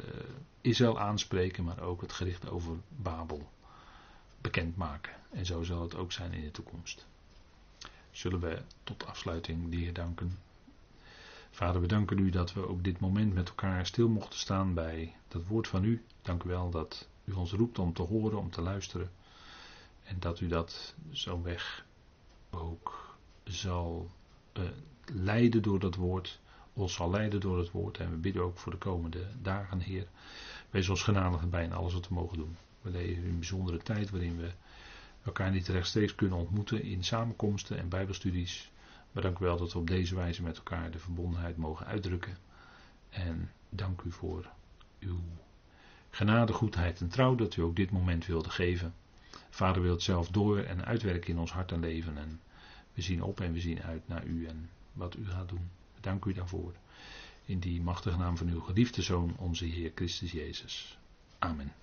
Israël 0.62 1.00
aanspreken, 1.00 1.64
maar 1.64 1.80
ook 1.80 2.02
het 2.02 2.12
gericht 2.12 2.50
over 2.50 2.78
Babel 2.90 3.50
bekendmaken. 4.42 5.14
En 5.32 5.46
zo 5.46 5.64
zal 5.64 5.82
het 5.82 5.96
ook 5.96 6.12
zijn 6.12 6.34
in 6.34 6.44
de 6.44 6.52
toekomst. 6.52 7.06
Zullen 8.12 8.40
we 8.40 8.62
tot 8.84 9.06
afsluiting 9.06 9.70
de 9.70 9.78
Heer 9.78 9.94
danken. 9.94 10.40
Vader, 11.52 11.82
we 11.82 11.88
danken 11.88 12.18
u 12.18 12.30
dat 12.30 12.54
we 12.54 12.68
ook 12.68 12.84
dit 12.84 13.00
moment 13.00 13.34
met 13.34 13.48
elkaar 13.48 13.86
stil 13.86 14.08
mochten 14.08 14.40
staan 14.40 14.74
bij 14.74 15.16
dat 15.28 15.46
woord 15.46 15.68
van 15.68 15.84
u. 15.84 16.04
Dank 16.22 16.44
u 16.44 16.50
wel 16.50 16.70
dat 16.70 17.08
u 17.26 17.32
ons 17.32 17.52
roept 17.52 17.80
om 17.80 17.94
te 17.94 18.02
horen, 18.02 18.38
om 18.38 18.52
te 18.52 18.62
luisteren. 18.62 19.12
En 20.04 20.20
dat 20.20 20.40
u 20.40 20.48
dat 20.48 20.96
zo'n 21.12 21.44
weg 21.44 21.86
ook 22.50 23.18
zal 23.44 24.10
uh, 24.58 24.64
leiden 25.14 25.62
door 25.62 25.80
dat 25.80 25.96
woord. 25.96 26.40
Ons 26.74 26.94
zal 26.94 27.10
leiden 27.10 27.40
door 27.40 27.58
het 27.58 27.72
woord. 27.72 27.98
En 27.98 28.10
we 28.10 28.16
bidden 28.16 28.44
ook 28.44 28.58
voor 28.58 28.72
de 28.72 28.78
komende 28.78 29.28
dagen, 29.42 29.80
Heer. 29.80 30.08
Wees 30.70 30.90
ons 30.90 31.04
genadig 31.04 31.50
bij 31.50 31.64
in 31.64 31.74
alles 31.74 31.94
wat 31.94 32.08
we 32.08 32.14
mogen 32.14 32.38
doen. 32.38 32.56
We 32.82 32.90
leven 32.90 33.24
in 33.24 33.30
een 33.30 33.40
bijzondere 33.40 33.78
tijd 33.78 34.10
waarin 34.10 34.38
we 34.38 34.52
elkaar 35.24 35.52
niet 35.52 35.68
rechtstreeks 35.68 36.16
kunnen 36.16 36.38
ontmoeten 36.38 36.84
in 36.84 37.04
samenkomsten 37.04 37.78
en 37.78 37.90
bijbelstudies. 37.90 38.72
Maar 39.12 39.24
dank 39.24 39.40
u 39.40 39.46
wel 39.46 39.58
dat 39.58 39.74
we 39.74 39.80
op 39.80 39.88
deze 39.88 40.16
wijze 40.16 40.44
met 40.44 40.58
elkaar 40.58 40.92
de 40.92 41.00
verbondenheid 41.00 41.58
mogen 41.58 41.86
uitdrukken. 41.86 42.38
En 43.10 43.52
dank 43.70 44.02
u 44.02 44.12
voor 44.12 44.50
uw 45.00 45.20
genade, 46.10 46.54
goedheid 46.54 47.02
en 47.02 47.10
trouw 47.10 47.36
dat 47.36 47.56
u 47.56 47.62
ook 47.62 47.76
dit 47.76 47.92
moment 47.92 48.26
wilde 48.26 48.50
geven. 48.50 48.94
Vader 49.50 49.82
wil 49.82 49.92
het 49.92 50.02
zelf 50.02 50.28
door 50.28 50.60
en 50.60 50.86
uitwerken 50.86 51.30
in 51.30 51.40
ons 51.40 51.52
hart 51.52 51.72
en 51.72 51.80
leven. 51.80 52.18
En 52.18 52.42
we 52.94 53.02
zien 53.02 53.24
op 53.24 53.40
en 53.40 53.54
we 53.54 53.60
zien 53.60 53.82
uit 53.82 54.08
naar 54.08 54.26
u 54.26 54.46
en 54.46 54.70
wat 54.94 55.16
u 55.16 55.30
gaat 55.30 55.50
doen. 55.50 55.70
Dank 56.00 56.26
u 56.26 56.34
daarvoor. 56.34 56.74
In 57.46 57.60
die 57.60 57.82
machtige 57.82 58.18
naam 58.18 58.38
van 58.38 58.48
uw 58.48 58.62
geliefde 58.62 59.02
Zoon, 59.02 59.36
onze 59.38 59.66
Heer 59.66 59.92
Christus 59.96 60.32
Jezus. 60.32 60.98
Amen. 61.40 61.74